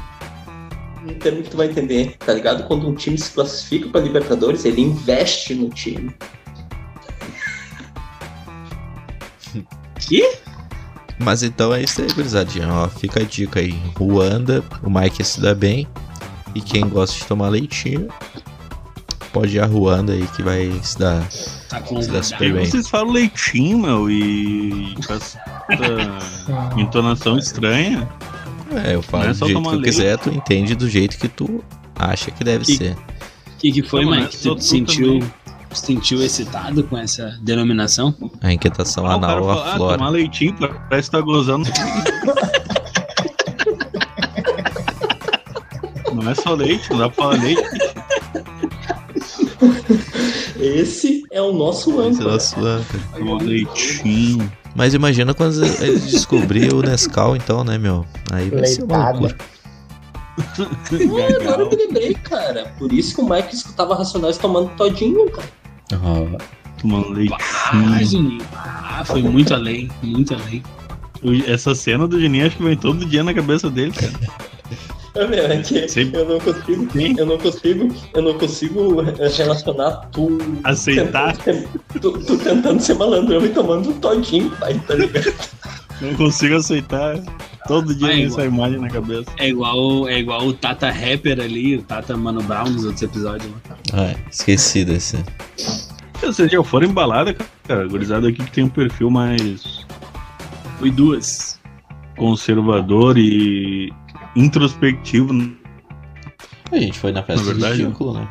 um 1.05 1.13
termo 1.19 1.43
que 1.43 1.49
tu 1.49 1.57
vai 1.57 1.67
entender, 1.67 2.15
tá 2.17 2.33
ligado? 2.33 2.63
Quando 2.63 2.87
um 2.87 2.95
time 2.95 3.17
se 3.17 3.31
classifica 3.31 3.89
pra 3.89 4.01
Libertadores, 4.01 4.65
ele 4.65 4.81
investe 4.81 5.53
no 5.53 5.69
time. 5.69 6.11
Que? 9.99 10.37
Mas 11.19 11.43
então 11.43 11.73
é 11.73 11.83
isso 11.83 12.01
aí, 12.01 12.07
gurizadinha. 12.13 12.67
Ó, 12.71 12.87
fica 12.89 13.21
a 13.21 13.23
dica 13.23 13.59
aí. 13.59 13.79
Ruanda, 13.97 14.63
o 14.83 14.89
Mike 14.89 15.23
se 15.23 15.39
dá 15.39 15.53
bem. 15.53 15.87
E 16.53 16.61
quem 16.61 16.87
gosta 16.87 17.17
de 17.17 17.25
tomar 17.25 17.49
leitinho, 17.49 18.07
pode 19.35 19.57
ir 19.57 19.59
a 19.59 19.65
Ruanda 19.65 20.13
aí 20.13 20.25
que 20.35 20.41
vai 20.41 20.71
se 20.81 20.97
dar. 20.97 21.19
Tá 21.67 21.77
Se 21.79 21.83
convidado. 21.83 22.23
super 22.25 22.53
bem. 22.53 22.65
vocês 22.65 22.87
falam 22.87 23.11
leitinho, 23.11 23.77
meu, 23.79 24.09
e 24.09 24.95
com 25.05 25.13
essa 25.13 25.37
entonação 26.79 27.37
estranha. 27.37 28.07
É, 28.85 28.95
eu 28.95 29.01
falo 29.01 29.25
é 29.25 29.27
do 29.33 29.45
jeito 29.45 29.61
que 29.61 29.75
eu 29.75 29.81
quiser, 29.81 30.17
tu 30.17 30.29
entende 30.29 30.73
do 30.73 30.89
jeito 30.89 31.17
que 31.17 31.27
tu 31.27 31.61
acha 31.97 32.31
que 32.31 32.43
deve 32.45 32.63
Que- 32.65 32.77
ser. 32.77 32.93
O 32.93 33.57
que, 33.59 33.71
que 33.73 33.83
foi, 33.83 34.03
Não, 34.05 34.11
mas 34.11 34.21
Mike? 34.21 34.37
Tu 34.37 34.55
te 34.55 34.63
sentiu, 34.63 35.19
sentiu 35.73 36.23
excitado 36.23 36.83
com 36.83 36.97
essa 36.97 37.37
denominação? 37.41 38.15
A 38.41 38.53
inquietação 38.53 39.05
Ah, 39.05 39.15
anal 39.15 39.43
fala, 39.43 39.63
ah, 39.65 39.73
aflora. 39.73 39.97
tomar 39.97 40.09
leitinho, 40.11 40.55
parece 40.89 41.09
que 41.09 41.17
tá 41.17 41.21
gozando. 41.21 41.67
Não 46.13 46.31
é 46.31 46.35
só 46.35 46.53
leite, 46.53 46.89
não 46.89 46.97
dá 46.99 47.09
pra 47.09 47.23
falar 47.25 47.43
leite. 47.43 47.61
Esse 50.65 51.23
é 51.31 51.41
o 51.41 51.53
nosso 51.53 51.89
Esse 51.91 51.99
é 51.99 52.01
o 52.01 52.07
âncora. 52.07 52.31
nosso 52.31 52.59
âncora. 52.65 53.43
Leitinho. 53.43 54.51
Mas 54.75 54.93
imagina 54.93 55.33
quando 55.33 55.63
ele 55.63 55.99
descobrir 55.99 56.73
o 56.73 56.81
Nescau, 56.81 57.35
então, 57.35 57.63
né, 57.63 57.77
meu? 57.77 58.05
Aí 58.31 58.49
vai 58.49 58.65
ser 58.65 58.83
uma 58.83 59.09
loucura. 59.11 59.35
Ah, 60.37 61.41
agora 61.41 61.61
eu 61.61 61.69
me 61.69 61.75
lembrei, 61.77 62.13
cara. 62.13 62.73
Por 62.77 62.91
isso 62.91 63.15
que 63.15 63.21
o 63.21 63.29
Mike 63.29 63.55
escutava 63.55 63.95
Racionais 63.95 64.37
tomando 64.37 64.69
todinho, 64.75 65.29
cara. 65.31 65.47
Tomando 66.81 67.07
Ah, 67.07 67.13
leitinho. 67.13 68.05
Juninho. 68.05 68.45
Ah, 68.53 69.01
foi 69.05 69.21
muito 69.21 69.53
além, 69.53 69.89
muito 70.03 70.33
além. 70.33 70.61
Essa 71.47 71.73
cena 71.73 72.05
do 72.05 72.19
Juninho 72.19 72.47
acho 72.47 72.57
que 72.57 72.63
vem 72.63 72.75
todo 72.75 73.05
dia 73.05 73.23
na 73.23 73.33
cabeça 73.33 73.69
dele, 73.69 73.93
cara. 73.93 74.11
É, 75.15 75.27
meu, 75.27 75.45
é 75.45 75.57
que 75.61 75.87
Sempre. 75.87 76.19
eu 76.19 76.27
não 76.27 76.39
consigo, 76.39 76.91
Sim. 76.91 77.15
eu 77.17 77.25
não 77.25 77.37
consigo, 77.37 77.95
eu 78.13 78.21
não 78.21 78.33
consigo 78.37 79.01
eh, 79.01 79.27
relacionar 79.37 79.91
tu 80.11 80.37
Aceitar. 80.63 81.37
tentando 81.37 81.69
ser, 81.93 81.99
tu, 82.01 82.11
tu 82.19 82.37
tentando 82.37 82.79
ser 82.81 82.95
malandrão 82.95 83.45
e 83.45 83.49
tomando 83.49 83.89
um 83.89 83.93
todinho, 83.99 84.49
pai, 84.59 84.77
tá 84.85 84.93
ligado? 84.95 85.33
Não 86.01 86.13
consigo 86.15 86.55
aceitar. 86.57 87.17
Todo 87.67 87.95
dia 87.95 88.07
Vai, 88.07 88.15
vem 88.17 88.25
igual. 88.25 88.39
essa 88.39 88.47
imagem 88.47 88.79
na 88.81 88.89
cabeça. 88.89 89.31
É 89.39 89.47
igual, 89.47 90.07
é 90.09 90.19
igual 90.19 90.45
o 90.45 90.53
Tata 90.53 90.91
Rapper 90.91 91.39
ali, 91.39 91.77
o 91.77 91.81
Tata 91.83 92.15
Mano 92.17 92.43
Brown 92.43 92.69
nos 92.69 92.83
outros 92.83 93.01
episódios. 93.01 93.49
né? 93.49 93.57
Ah, 93.93 94.03
é, 94.07 94.15
esqueci 94.29 94.83
desse. 94.85 95.17
Vocês 96.21 96.51
já 96.51 96.63
foram 96.63 96.87
embalada, 96.87 97.33
cara? 97.67 97.87
Gurizada 97.87 98.27
aqui 98.27 98.43
que 98.43 98.51
tem 98.51 98.63
um 98.65 98.69
perfil 98.69 99.09
mais 99.09 99.85
Foi 100.79 100.91
duas. 100.91 101.54
Conservador 102.17 103.17
e 103.17 103.91
introspectivo. 104.35 105.33
A 106.71 106.77
gente 106.77 106.99
foi 106.99 107.11
na 107.11 107.23
festa 107.23 107.45
Na 107.45 107.51
verdade, 107.53 107.83
do 107.83 107.89
Chico, 107.89 108.13
né? 108.13 108.27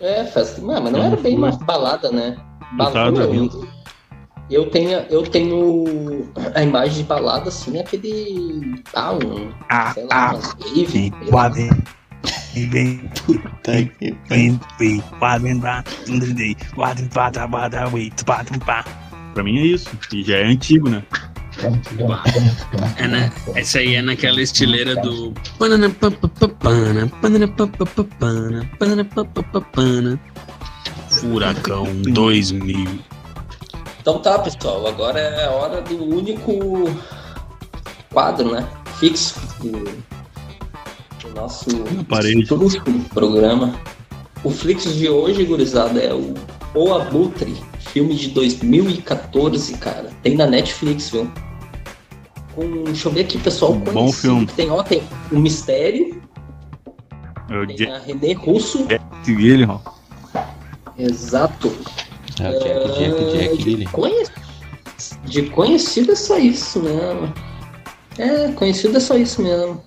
É, 0.00 0.24
festa. 0.24 0.60
Não, 0.60 0.82
mas 0.82 0.92
não 0.92 1.00
Eu 1.00 1.04
era 1.06 1.16
bem 1.16 1.36
uma 1.36 1.50
balada, 1.52 2.10
né? 2.10 2.36
Balada, 2.76 3.22
eu, 3.22 3.66
eu 4.50 4.70
tenho, 4.70 4.98
eu 5.10 5.22
tenho 5.22 6.28
a 6.54 6.62
imagem 6.62 6.98
de 6.98 7.02
balada 7.04 7.48
assim, 7.48 7.78
aquele. 7.78 8.82
Ah, 8.94 9.12
um. 9.12 9.50
Ah, 9.68 9.92
sei 9.92 10.04
lá, 10.06 10.34
uma 10.34 10.40
rave, 10.40 10.86
sei 10.86 11.12
lá. 11.32 11.48
vem, 11.48 13.10
Tá 13.62 13.72
aqui. 13.72 14.16
vem, 14.28 14.60
vem, 14.78 15.00
podem 15.18 15.58
dar, 15.58 15.84
podem 16.74 17.08
patar, 17.08 17.48
patar, 17.48 17.92
wait, 17.92 18.24
patam, 18.24 18.58
pá. 18.60 18.84
Pra 19.34 19.42
mim 19.42 19.58
é 19.58 19.62
isso. 19.66 19.90
E 20.12 20.22
já 20.22 20.36
é 20.36 20.44
antigo, 20.44 20.88
né? 20.88 21.02
É, 22.98 23.08
né? 23.08 23.32
Essa 23.54 23.78
aí 23.78 23.94
é 23.94 24.02
naquela 24.02 24.40
estileira 24.40 24.94
do. 24.96 25.32
Furacão 31.08 31.86
2000. 32.02 32.98
Então 34.00 34.18
tá, 34.20 34.38
pessoal. 34.38 34.86
Agora 34.86 35.18
é 35.18 35.46
a 35.46 35.50
hora 35.50 35.80
do 35.80 36.04
único 36.04 36.94
quadro, 38.12 38.52
né? 38.52 38.66
Fixo 38.98 39.40
do, 39.60 39.72
do 39.72 41.34
nosso 41.34 41.68
programa. 43.12 43.74
O 44.44 44.50
Flix 44.50 44.94
de 44.94 45.08
hoje, 45.08 45.44
gurizada, 45.44 45.98
é 45.98 46.14
o 46.14 46.34
O 46.74 46.94
Abutre, 46.94 47.56
filme 47.78 48.14
de 48.14 48.28
2014, 48.28 49.76
cara. 49.78 50.10
Tem 50.22 50.36
na 50.36 50.46
Netflix, 50.46 51.10
viu? 51.10 51.30
Com, 52.56 52.84
deixa 52.84 53.08
eu 53.08 53.12
ver 53.12 53.20
aqui, 53.20 53.38
pessoal. 53.38 53.72
Um 53.72 53.78
bom 53.78 54.10
filme. 54.10 54.46
que 54.46 54.54
Tem, 54.54 54.70
ó, 54.70 54.82
tem 54.82 55.02
o 55.30 55.38
Mistério, 55.38 56.20
É 57.50 57.58
o 57.58 57.66
tem 57.66 57.76
Jack 57.76 57.92
a 57.92 57.98
René 57.98 58.32
Russo. 58.32 58.86
Gyllenhaal. 59.24 59.82
Exato. 60.98 61.70
É 62.40 62.48
o 62.48 62.52
Jack, 62.58 62.98
Jack, 62.98 63.38
Jack, 63.38 63.62
Billy. 63.62 63.84
Conhe- 63.86 64.24
De 65.24 65.42
conhecido 65.50 66.12
é 66.12 66.16
só 66.16 66.38
isso 66.38 66.80
mesmo. 66.80 67.32
É, 68.18 68.48
conhecido 68.52 68.96
é 68.96 69.00
só 69.00 69.14
isso 69.16 69.42
mesmo. 69.42 69.82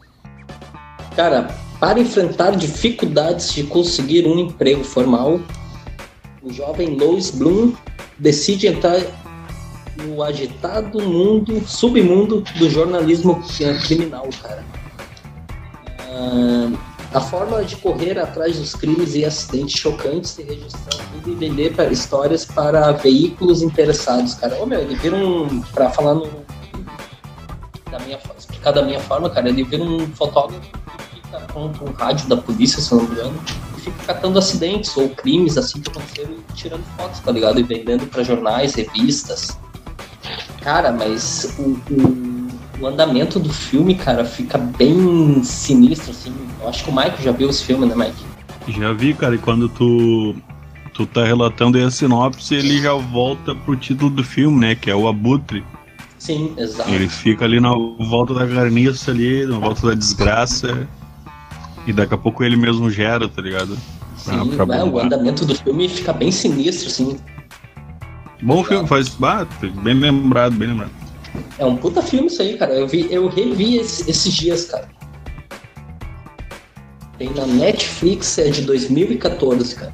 Cara, 1.15 1.47
para 1.79 1.99
enfrentar 1.99 2.51
dificuldades 2.51 3.51
de 3.53 3.63
conseguir 3.63 4.27
um 4.27 4.38
emprego 4.38 4.84
formal, 4.84 5.39
o 6.43 6.53
jovem 6.53 6.95
Lois 6.95 7.32
Bloom 7.32 7.73
decide 8.19 8.67
entrar 8.67 8.99
no 10.03 10.23
agitado 10.23 11.01
mundo, 11.01 11.62
submundo 11.67 12.41
do 12.57 12.69
jornalismo 12.69 13.43
eh, 13.59 13.73
criminal, 13.85 14.27
cara. 14.41 14.63
Ah, 15.99 16.71
a 17.12 17.19
forma 17.19 17.63
de 17.63 17.75
correr 17.77 18.19
atrás 18.19 18.57
dos 18.57 18.75
crimes 18.75 19.15
e 19.15 19.25
acidentes 19.25 19.79
chocantes 19.79 20.38
e 20.38 20.43
registrar 20.43 21.03
tudo 21.12 21.31
e 21.31 21.35
vender 21.35 21.73
para 21.73 21.91
histórias 21.91 22.45
para 22.45 22.91
veículos 22.91 23.63
interessados, 23.63 24.35
cara. 24.35 24.62
Ô 24.62 24.65
meu, 24.65 24.79
ele 24.79 24.95
vira 24.95 25.15
um. 25.15 25.62
Pra 25.73 25.89
falar 25.89 26.13
no. 26.13 26.29
da 27.89 27.99
minha, 27.99 28.19
explicar 28.38 28.71
da 28.71 28.83
minha 28.83 28.99
forma, 28.99 29.29
cara, 29.29 29.49
ele 29.49 29.63
vira 29.63 29.83
um 29.83 30.05
fotógrafo 30.13 30.62
que 30.62 31.15
fica 31.15 31.39
contra 31.51 31.83
um 31.83 31.93
rádio 31.93 32.27
da 32.27 32.38
polícia, 32.38 32.79
se 32.79 32.93
não 32.93 33.01
me 33.01 33.12
engano, 33.12 33.43
e 33.75 33.81
fica 33.81 34.03
catando 34.05 34.38
acidentes 34.38 34.95
ou 34.95 35.09
crimes 35.09 35.57
assim 35.57 35.81
que 35.81 35.89
aconteceram 35.89 36.33
e 36.33 36.53
tirando 36.53 36.83
fotos, 36.95 37.19
tá 37.21 37.31
ligado? 37.31 37.59
E 37.59 37.63
vendendo 37.63 38.05
pra 38.05 38.21
jornais, 38.21 38.75
revistas. 38.75 39.57
Cara, 40.62 40.91
mas 40.91 41.56
o, 41.58 41.80
o, 41.93 42.48
o 42.82 42.88
andamento 42.88 43.39
do 43.39 43.52
filme, 43.52 43.95
cara, 43.95 44.26
fica 44.26 44.58
bem 44.58 45.43
sinistro, 45.43 46.12
assim. 46.12 46.34
Eu 46.62 46.69
acho 46.69 46.84
que 46.84 46.89
o 46.89 46.95
Mike 46.95 47.24
já 47.24 47.32
viu 47.32 47.50
esse 47.50 47.63
filme, 47.63 47.86
né, 47.86 47.95
Mike? 47.95 48.80
Já 48.80 48.93
vi, 48.93 49.13
cara, 49.13 49.36
e 49.36 49.38
quando 49.38 49.69
tu, 49.69 50.36
tu 50.93 51.06
tá 51.06 51.24
relatando 51.24 51.78
aí 51.78 51.84
a 51.84 51.89
sinopse, 51.91 52.56
ele 52.56 52.82
já 52.82 52.93
volta 52.93 53.56
pro 53.56 53.76
título 53.76 54.10
do 54.12 54.24
filme, 54.24 54.60
né? 54.60 54.76
Que 54.76 54.91
é 54.91 54.95
o 54.95 55.08
Abutre. 55.08 55.63
Sim, 56.17 56.54
exato. 56.58 56.89
Ele 56.89 57.08
fica 57.08 57.45
ali 57.45 57.60
na 57.62 57.72
volta 57.74 58.34
da 58.34 58.45
carniça 58.45 59.12
ali, 59.12 59.45
na 59.45 59.58
volta 59.58 59.88
da 59.88 59.93
desgraça. 59.93 60.88
E 61.88 61.93
daqui 61.93 62.13
a 62.13 62.17
pouco 62.17 62.43
ele 62.43 62.58
mesmo 62.58 62.91
gera, 62.91 63.28
tá 63.30 63.41
ligado? 63.41 63.78
Pra- 64.26 64.43
Sim, 64.43 64.50
pra 64.52 64.76
é, 64.76 64.84
o 64.84 65.00
andamento 65.00 65.45
do 65.45 65.56
filme 65.56 65.88
fica 65.88 66.12
bem 66.12 66.30
sinistro, 66.30 66.89
assim. 66.89 67.17
Bom 68.41 68.63
filme, 68.63 68.88
faz. 68.88 69.15
Ah, 69.21 69.45
bem 69.84 69.95
lembrado, 69.95 70.54
bem 70.56 70.69
lembrado. 70.69 70.91
É 71.58 71.65
um 71.65 71.75
puta 71.75 72.02
filme 72.02 72.28
isso 72.28 72.41
aí, 72.41 72.58
cara. 72.58 72.73
Eu, 72.73 72.88
vi, 72.88 73.08
eu 73.12 73.28
revi 73.28 73.78
esse- 73.78 74.10
esses 74.10 74.34
dias, 74.34 74.65
cara. 74.65 74.88
Tem 77.17 77.30
na 77.34 77.45
Netflix, 77.45 78.38
é 78.38 78.49
de 78.49 78.62
2014, 78.62 79.75
cara. 79.75 79.93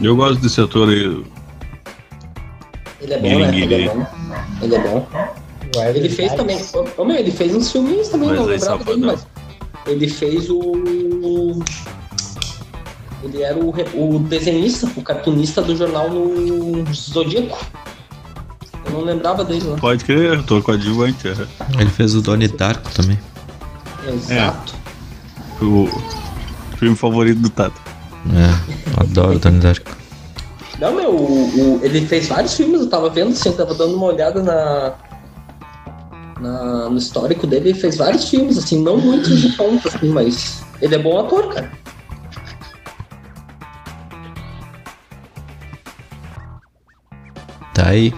Eu 0.00 0.16
gosto 0.16 0.40
desse 0.40 0.60
ator 0.60 0.88
aí. 0.88 1.24
Ele 3.00 3.14
é 3.14 3.18
bom, 3.18 3.38
né? 3.38 3.56
Ele 3.58 3.74
é 3.74 3.88
bom. 3.88 4.06
Ele 4.62 4.74
é 4.74 4.78
bom. 4.80 5.06
Wesley 5.76 5.96
Ele 5.96 6.08
fez 6.08 6.32
também. 6.34 6.56
Snipes. 6.56 6.74
Ô, 6.98 7.02
ô, 7.02 7.04
meu, 7.04 7.16
ele 7.16 7.30
fez 7.30 7.54
uns 7.54 7.70
filminhos 7.70 8.08
também, 8.08 8.28
não 8.32 8.44
Wesley 8.44 8.58
lembrava 8.58 8.84
dele, 8.84 9.06
mas. 9.06 9.26
Ele 9.86 10.08
fez 10.08 10.50
o. 10.50 10.58
Ele 13.24 13.42
era 13.42 13.58
o, 13.58 13.70
o 13.94 14.18
desenhista, 14.18 14.86
o 14.96 15.02
cartunista 15.02 15.62
do 15.62 15.74
jornal 15.74 16.10
no 16.10 16.84
Zodíaco. 16.94 17.58
Eu 18.86 18.92
não 18.92 19.00
lembrava 19.00 19.42
dele, 19.44 19.64
né? 19.66 19.76
Pode 19.80 20.04
crer, 20.04 20.38
ator 20.38 20.62
coadjuvante. 20.62 21.26
é. 21.28 21.32
Ele 21.80 21.90
fez 21.90 22.14
o 22.14 22.20
Donnie 22.20 22.48
Darko 22.48 22.90
também. 22.92 23.18
Exato. 24.06 24.74
O 25.62 25.88
filme 26.76 26.94
favorito 26.94 27.38
do 27.40 27.48
Tato. 27.48 27.80
É, 28.30 29.00
adoro 29.00 29.36
o 29.36 29.38
Donnie 29.38 29.60
Darko. 29.60 29.90
Não, 30.78 30.94
meu, 30.94 31.10
o- 31.14 31.78
o- 31.78 31.80
ele 31.82 32.04
fez 32.06 32.28
vários 32.28 32.54
filmes, 32.54 32.80
eu 32.80 32.88
tava 32.88 33.08
vendo, 33.08 33.30
assim, 33.32 33.48
eu 33.48 33.56
tava 33.56 33.74
dando 33.74 33.94
uma 33.96 34.06
olhada 34.06 34.42
na, 34.42 34.92
na- 36.40 36.90
no 36.90 36.98
histórico 36.98 37.46
dele, 37.46 37.70
ele 37.70 37.78
fez 37.78 37.96
vários 37.96 38.28
filmes, 38.28 38.58
assim, 38.58 38.82
não 38.82 38.96
muitos 38.98 39.40
de 39.40 39.50
ponta, 39.50 39.88
assim, 39.88 40.08
mas 40.08 40.62
ele 40.82 40.96
é 40.96 40.98
bom 40.98 41.18
ator, 41.18 41.48
cara. 41.54 41.72
Tá 47.84 47.90
aí. 47.90 48.14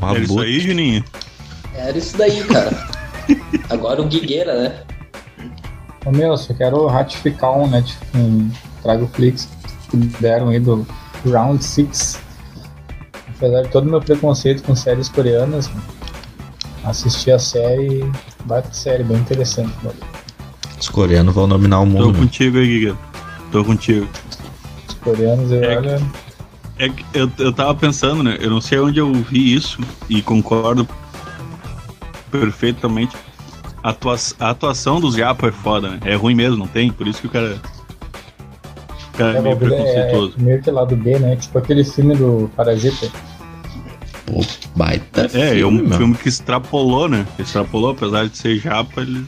Um 0.00 0.08
Era 0.08 0.18
isso 0.20 0.40
aí, 0.40 0.60
Juninho? 0.60 1.04
Era 1.74 1.98
isso 1.98 2.16
daí, 2.16 2.42
cara. 2.44 2.88
Agora 3.68 4.00
o 4.00 4.06
Guigueira, 4.06 4.54
né? 4.62 4.80
Ô, 6.06 6.10
meu, 6.10 6.36
só 6.36 6.54
quero 6.54 6.86
ratificar 6.86 7.52
um, 7.52 7.66
né, 7.68 7.82
tipo, 7.82 8.16
um 8.16 8.50
Trago 8.82 9.06
Flix 9.12 9.48
que 9.90 9.96
deram 9.98 10.48
aí 10.48 10.58
do 10.58 10.86
Round 11.26 11.62
6. 11.62 12.18
Apesar 13.36 13.62
de 13.62 13.68
todo 13.68 13.86
o 13.86 13.90
meu 13.90 14.00
preconceito 14.00 14.62
com 14.62 14.74
séries 14.74 15.08
coreanas, 15.10 15.70
assisti 16.84 17.30
a 17.30 17.38
série, 17.38 18.10
baita 18.46 18.72
série, 18.72 19.04
bem 19.04 19.18
interessante. 19.18 19.72
mano. 19.82 19.96
Os 20.80 20.88
coreanos 20.88 21.34
vão 21.34 21.46
dominar 21.48 21.80
o 21.80 21.84
Tô 21.84 21.90
mundo. 21.90 22.12
né? 22.12 22.18
contigo 22.18 22.58
aí, 22.58 22.64
Giga. 22.66 22.96
Tô 23.52 23.62
contigo. 23.64 24.08
Os 24.88 24.94
coreanos, 24.94 25.50
eu 25.52 25.62
É 25.62 25.76
olha, 25.76 26.00
É 26.82 26.88
que 26.88 27.04
eu, 27.14 27.30
eu 27.38 27.52
tava 27.52 27.72
pensando, 27.76 28.24
né? 28.24 28.36
Eu 28.40 28.50
não 28.50 28.60
sei 28.60 28.76
onde 28.80 28.98
eu 28.98 29.12
vi 29.12 29.54
isso 29.54 29.78
e 30.08 30.20
concordo 30.20 30.86
perfeitamente. 32.28 33.16
A, 33.84 33.90
atua- 33.90 34.16
a 34.40 34.50
atuação 34.50 35.00
dos 35.00 35.14
Japa 35.14 35.46
é 35.46 35.52
foda, 35.52 35.90
né? 35.90 36.00
É 36.04 36.14
ruim 36.16 36.34
mesmo, 36.34 36.56
não 36.56 36.66
tem? 36.66 36.90
Por 36.90 37.06
isso 37.06 37.20
que 37.20 37.26
o 37.28 37.30
cara. 37.30 37.60
O 39.14 39.16
cara 39.16 39.34
é, 39.34 39.38
é, 39.38 39.42
meio 39.42 39.52
é, 39.52 39.54
é 39.54 39.56
preconceituoso. 39.56 40.34
meio 40.38 40.60
que 40.62 40.70
lado 40.72 40.96
B, 40.96 41.18
né? 41.20 41.36
Tipo 41.36 41.58
aquele 41.58 41.84
filme 41.84 42.16
do 42.16 42.50
Parasita. 42.56 43.08
Pô, 44.26 44.40
baita 44.74 45.30
É, 45.34 45.60
é 45.60 45.66
um 45.66 45.70
meu. 45.70 45.96
filme 45.96 46.14
que 46.16 46.28
extrapolou, 46.28 47.08
né? 47.08 47.24
Extrapolou, 47.38 47.90
apesar 47.90 48.28
de 48.28 48.36
ser 48.36 48.58
japa, 48.58 49.02
ele. 49.02 49.24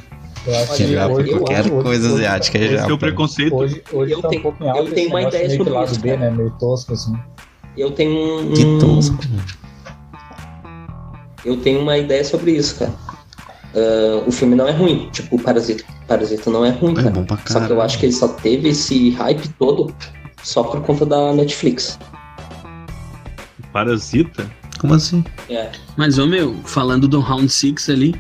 Eu 0.46 0.54
acho 0.56 0.76
que 0.76 0.92
Já, 0.92 1.06
hoje- 1.08 1.30
qualquer 1.30 1.60
hoje- 1.60 1.70
coisa 1.70 2.06
hoje- 2.06 2.14
asiática 2.16 2.58
é 2.58 2.60
hoje- 2.60 2.66
Esse 2.68 2.74
é 2.76 2.80
japa. 2.82 2.92
o 2.94 2.98
preconceito. 2.98 3.54
Hoje, 3.54 3.82
hoje 3.92 4.12
Eu 4.12 4.22
tá 4.22 4.28
tenho- 4.28 4.40
um 4.40 4.42
pouco 4.42 4.62
em 4.62 4.66
eu 4.66 4.72
alta 4.72 4.82
esse 4.84 4.94
tenho 4.94 5.08
uma 5.08 5.18
negócio 5.20 5.38
ideia 5.40 5.56
sobre 5.56 5.72
lado 5.72 5.92
isso, 5.92 6.00
B, 6.00 6.16
né? 6.16 6.30
Meio 6.30 6.50
tosco, 6.58 6.92
assim. 6.92 7.14
Eu 7.76 7.90
tenho 7.90 8.40
um. 8.40 8.52
Que 8.52 8.64
tosco. 8.78 9.18
Eu 11.44 11.56
tenho 11.58 11.80
uma 11.80 11.98
ideia 11.98 12.24
sobre 12.24 12.52
isso, 12.52 12.76
cara. 12.78 12.92
Ah, 13.74 14.22
o 14.26 14.30
filme 14.32 14.54
não 14.54 14.66
é 14.68 14.72
ruim, 14.72 15.08
tipo, 15.12 15.36
o 15.36 15.38
Parasita. 15.38 15.84
Parasita 16.06 16.50
não 16.50 16.64
é 16.64 16.70
ruim, 16.70 16.92
É 16.92 16.96
cara. 16.96 17.10
bom 17.10 17.24
pra 17.24 17.36
Só 17.38 17.42
que 17.44 17.50
eu 17.52 17.60
caralho. 17.60 17.82
acho 17.82 17.98
que 17.98 18.06
ele 18.06 18.12
só 18.12 18.28
teve 18.28 18.68
esse 18.68 19.10
hype 19.10 19.48
todo 19.58 19.94
só 20.42 20.62
por 20.62 20.80
conta 20.82 21.04
da 21.04 21.32
Netflix. 21.32 21.98
Parasita? 23.72 24.48
Como 24.78 24.94
assim? 24.94 25.24
É. 25.48 25.70
Mas, 25.96 26.18
ô 26.18 26.26
meu, 26.26 26.54
falando 26.64 27.08
do 27.08 27.20
Round 27.20 27.48
6 27.48 27.88
ali, 27.90 28.14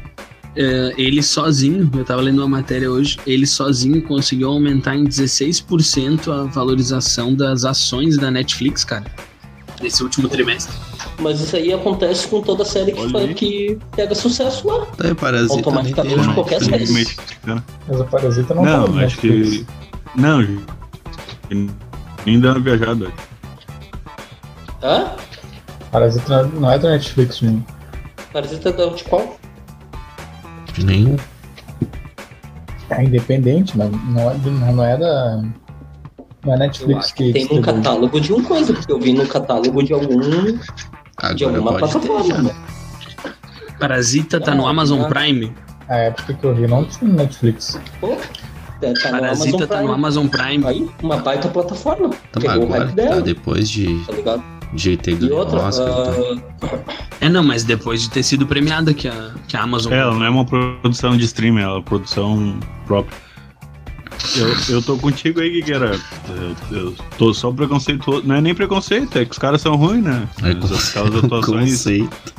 é, 0.56 0.92
ele 0.96 1.22
sozinho, 1.22 1.90
eu 1.94 2.04
tava 2.04 2.22
lendo 2.22 2.38
uma 2.38 2.48
matéria 2.48 2.90
hoje, 2.90 3.18
ele 3.26 3.46
sozinho 3.46 4.02
conseguiu 4.02 4.48
aumentar 4.50 4.96
em 4.96 5.04
16% 5.04 6.28
a 6.32 6.44
valorização 6.44 7.34
das 7.34 7.64
ações 7.64 8.16
da 8.16 8.30
Netflix, 8.30 8.82
cara. 8.84 9.04
Nesse 9.80 10.02
último 10.02 10.28
trimestre. 10.28 10.74
Mas 11.18 11.40
isso 11.40 11.56
aí 11.56 11.72
acontece 11.72 12.28
com 12.28 12.40
toda 12.40 12.64
série 12.64 12.92
que, 12.92 13.16
aí. 13.16 13.34
que 13.34 13.78
pega 13.94 14.14
sucesso 14.14 14.66
lá. 14.66 14.86
Tá 14.86 15.08
aí, 15.08 15.14
parasita 15.14 15.54
Automaticamente 15.54 16.14
tem, 16.14 16.22
de 16.22 16.28
né? 16.28 16.34
qualquer 16.34 16.60
série. 16.62 16.92
Mexicana. 16.92 17.64
Mas 17.88 18.00
o 18.00 18.04
Parasita 18.04 18.54
não, 18.54 18.64
tá 18.64 18.70
Não, 18.70 18.88
no 18.88 19.04
acho 19.04 19.26
Netflix. 19.26 19.50
que. 19.50 19.66
Não, 20.20 20.42
gente. 20.42 20.64
Nem 22.26 22.40
dando 22.40 22.62
viajada. 22.62 23.12
Hã? 24.82 25.12
Parasita 25.90 26.44
não 26.44 26.70
é 26.70 26.78
da 26.78 26.90
Netflix, 26.90 27.38
gente. 27.38 27.64
Parasita 28.32 28.72
da 28.72 28.86
de 28.86 29.04
qual? 29.04 29.38
De 30.72 30.84
nenhum. 30.84 31.16
É 32.90 33.02
independente, 33.04 33.76
mas 33.76 33.90
não 33.90 34.30
é, 34.30 34.36
não 34.72 34.84
é 34.84 34.96
da. 34.96 35.44
Não 36.44 36.54
é 36.54 36.58
Netflix 36.58 37.12
que 37.12 37.24
que 37.24 37.32
tem 37.32 37.42
no 37.44 37.48
distribui. 37.48 37.82
catálogo 37.82 38.20
de 38.20 38.32
um 38.32 38.42
coisa, 38.42 38.72
porque 38.72 38.92
eu 38.92 38.98
vi 39.00 39.12
no 39.12 39.26
catálogo 39.26 39.82
de 39.82 39.92
algum 39.92 40.20
de 40.20 40.60
Agora 41.16 41.56
alguma 41.56 41.78
pode 41.78 41.92
ter 41.92 42.00
plataforma. 42.00 42.42
né? 42.42 42.54
Parasita 43.78 44.40
tá 44.40 44.54
no 44.54 44.66
Ah, 44.66 44.70
Amazon 44.70 45.02
ah. 45.02 45.08
Prime. 45.08 45.52
A 45.88 45.96
época 45.96 46.34
que 46.34 46.44
eu 46.44 46.54
vi 46.54 46.66
não 46.66 46.84
tinha 46.84 47.10
no 47.10 47.16
Netflix. 47.16 47.78
Pô, 48.00 48.16
tá 48.80 48.88
no 48.88 48.94
Parasita 49.20 49.66
tá 49.66 49.82
no. 49.82 49.92
Amazon 49.92 50.26
Prime. 50.26 50.66
Aí, 50.66 50.88
uma 51.02 51.16
baita 51.18 51.48
plataforma. 51.48 52.10
Tá, 52.32 52.52
agora 52.52 52.92
tá 52.92 53.20
depois 53.20 53.68
de 53.68 53.98
tá 54.06 54.12
ligado? 54.12 54.42
de 54.72 54.96
ter 54.96 55.14
ganho 55.16 55.36
outra, 55.36 55.60
Oscar. 55.60 55.86
tá? 55.88 56.12
ah, 56.62 56.78
É, 57.20 57.28
não, 57.28 57.42
mas 57.42 57.64
depois 57.64 58.02
de 58.02 58.10
ter 58.10 58.22
sido 58.22 58.46
premiada 58.46 58.92
que 58.94 59.06
a, 59.06 59.32
que 59.46 59.56
a 59.56 59.62
Amazon. 59.62 59.92
É, 59.92 59.98
ela 59.98 60.14
não 60.14 60.24
é 60.24 60.30
uma 60.30 60.44
produção 60.44 61.16
de 61.16 61.24
streaming, 61.24 61.60
ela 61.62 61.72
é 61.72 61.76
uma 61.76 61.82
produção 61.82 62.58
própria. 62.86 63.16
Eu, 64.36 64.76
eu 64.76 64.82
tô 64.82 64.96
contigo 64.96 65.40
aí, 65.40 65.50
Guigueira. 65.50 65.98
Eu, 66.70 66.76
eu 66.78 66.94
tô 67.18 67.32
só 67.34 67.50
preconceituoso. 67.52 68.22
Não 68.26 68.34
é 68.36 68.40
nem 68.40 68.54
preconceito, 68.54 69.18
é 69.18 69.24
que 69.24 69.32
os 69.32 69.38
caras 69.38 69.60
são 69.60 69.76
ruins, 69.76 70.02
né? 70.02 70.26
É 70.42 70.50
Aquelas 70.50 70.94
atuações. 71.24 71.70
conceito. 71.70 72.34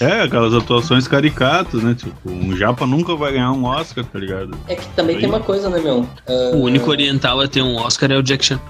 É, 0.00 0.22
aquelas 0.22 0.54
atuações 0.54 1.06
caricatas, 1.06 1.82
né? 1.82 1.94
Tipo, 1.94 2.30
um 2.30 2.56
japa 2.56 2.86
nunca 2.86 3.14
vai 3.14 3.32
ganhar 3.32 3.52
um 3.52 3.64
Oscar, 3.64 4.04
tá 4.04 4.18
ligado? 4.18 4.56
é 4.66 4.74
que 4.74 4.86
também 4.96 5.18
tem 5.18 5.28
uma 5.28 5.40
coisa, 5.40 5.68
né, 5.68 5.78
meu? 5.78 6.08
Ah, 6.26 6.50
O 6.54 6.60
único 6.62 6.90
oriental 6.90 7.38
a 7.40 7.46
ter 7.46 7.60
um 7.62 7.76
Oscar 7.76 8.10
é 8.10 8.16
o 8.16 8.22
Jack 8.22 8.44
Chan. 8.44 8.60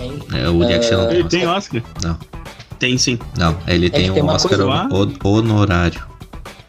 hein? 0.00 0.12
É, 0.32 0.48
o 0.48 0.62
Jack 0.66 0.84
Chan 0.84 0.96
não 0.98 1.10
Ele 1.10 1.24
tem 1.24 1.40
tem 1.40 1.48
Oscar. 1.48 1.82
Oscar. 1.96 2.18
Tem 2.78 2.96
sim, 2.98 3.18
Não, 3.36 3.56
ele 3.66 3.90
tem 3.90 4.04
que 4.08 4.12
tem 4.12 4.22
um 4.22 4.26
uma 4.26 4.34
Oscar 4.34 4.60
hon- 4.60 5.12
honorário. 5.24 6.00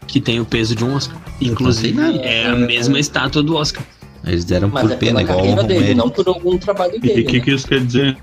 que 0.08 0.20
tem 0.20 0.40
o 0.40 0.46
peso 0.46 0.74
de 0.76 0.84
um 0.84 0.96
Oscar. 0.96 1.18
Inclusive, 1.42 1.94
Não 1.94 2.08
tem 2.08 2.16
nada. 2.18 2.28
é 2.28 2.48
a 2.50 2.56
mesma 2.56 3.00
estátua 3.00 3.44
do 3.44 3.56
Oscar. 3.56 3.84
Eles 4.30 4.46
deram 4.46 4.70
Mas 4.70 4.84
por 4.84 4.92
é 4.92 4.96
pena, 4.96 5.12
pela 5.20 5.22
igual 5.24 5.38
carreira 5.40 5.64
dele, 5.64 5.80
Romero. 5.80 5.98
não 5.98 6.10
por 6.10 6.28
algum 6.28 6.58
trabalho 6.58 6.94
E 6.96 6.98
o 6.98 7.02
dele. 7.02 7.24
que, 7.24 7.38
né? 7.40 7.44
que 7.46 7.52
isso 7.52 7.68
quer 7.68 7.80
dizer? 7.86 8.18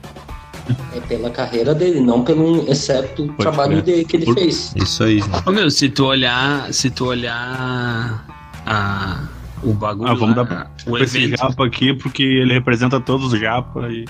É 0.94 1.00
pela 1.00 1.30
carreira 1.30 1.74
dele, 1.74 2.00
não 2.00 2.24
pelo 2.24 2.68
excepto 2.68 3.24
o 3.24 3.32
trabalho 3.34 3.80
dele 3.82 4.04
que 4.04 4.16
ele 4.16 4.24
Por- 4.24 4.34
fez. 4.34 4.72
Isso 4.76 5.04
aí. 5.04 5.20
Ô 5.46 5.52
meu, 5.52 5.70
se 5.70 5.88
tu 5.88 6.04
olhar. 6.06 6.72
Se 6.72 6.90
tu 6.90 7.06
olhar. 7.06 8.26
A, 8.66 9.28
o 9.62 9.72
bagulho. 9.72 10.10
Ah, 10.10 10.14
vamos 10.14 10.36
lá, 10.36 10.42
dar 10.42 10.72
o 10.86 10.90
Pra 10.92 11.04
esse 11.04 11.18
evento. 11.18 11.38
japa 11.38 11.64
aqui, 11.66 11.94
porque 11.94 12.22
ele 12.22 12.52
representa 12.52 13.00
todos 13.00 13.32
os 13.32 13.38
japa 13.38 13.88
e. 13.90 14.04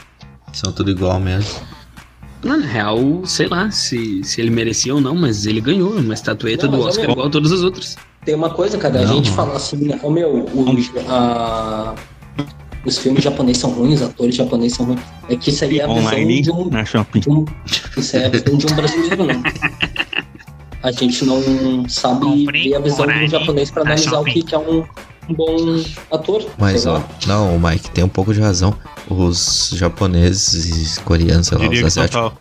São 0.52 0.72
tudo 0.72 0.90
igual 0.90 1.20
mesmo. 1.20 1.60
Não, 2.42 2.56
na 2.58 2.66
real, 2.66 3.22
sei 3.26 3.48
lá 3.48 3.70
se, 3.70 4.22
se 4.24 4.40
ele 4.40 4.50
merecia 4.50 4.94
ou 4.94 5.00
não, 5.00 5.14
mas 5.14 5.44
ele 5.46 5.60
ganhou 5.60 5.92
uma 5.92 6.14
estatueta 6.14 6.66
Não, 6.68 6.78
do 6.78 6.84
Oscar 6.86 7.10
igual 7.10 7.26
a 7.26 7.30
todas 7.30 7.52
as 7.52 7.60
outras. 7.62 7.96
Tem 8.26 8.34
uma 8.34 8.50
coisa, 8.50 8.76
cara, 8.76 8.98
a 8.98 9.02
Não, 9.04 9.14
gente 9.14 9.30
mano. 9.30 9.36
fala 9.36 9.56
assim, 9.56 9.88
ô 10.02 10.10
meu, 10.10 10.44
o- 10.52 10.76
a- 11.08 11.94
os 12.84 12.98
filmes 12.98 13.22
japoneses 13.24 13.62
são 13.62 13.70
ruins, 13.70 14.00
os 14.00 14.08
atores 14.08 14.34
japoneses 14.34 14.76
são 14.76 14.84
ruins. 14.86 15.00
É 15.28 15.36
que 15.36 15.50
isso 15.50 15.64
aí 15.64 15.78
é 15.80 15.84
a 15.84 15.88
Online 15.88 16.36
visão 16.42 16.54
de 16.56 16.60
um, 16.66 16.70
na 16.70 16.84
shopping. 16.84 17.20
um- 17.28 17.44
Isso 17.96 18.16
é 18.16 18.26
a 18.26 18.28
visão 18.28 18.56
de 18.58 18.66
um 18.66 18.74
brasileiro, 18.76 19.24
né? 19.24 19.42
A 20.82 20.90
gente 20.92 21.24
não 21.24 21.88
sabe 21.88 22.20
Comprei 22.26 22.70
ver 22.70 22.74
a 22.76 22.80
visão 22.80 22.96
de 23.06 23.12
um 23.12 23.14
online 23.14 23.28
japonês 23.28 23.70
pra 23.70 23.84
na 23.84 23.90
analisar 23.92 24.20
o 24.20 24.24
que 24.24 24.42
que 24.42 24.54
é 24.54 24.58
um, 24.58 24.84
um 25.28 25.34
bom 25.34 25.56
ator. 26.12 26.44
Mas 26.58 26.84
ó, 26.86 27.02
não, 27.26 27.56
o 27.56 27.60
Mike 27.60 27.90
tem 27.90 28.04
um 28.04 28.08
pouco 28.08 28.34
de 28.34 28.40
razão. 28.40 28.74
Os 29.08 29.70
japoneses, 29.72 30.98
coreanos, 30.98 31.46
sei 31.46 31.58
lá, 31.58 31.68
os 31.68 31.82
asiáticos, 31.84 32.32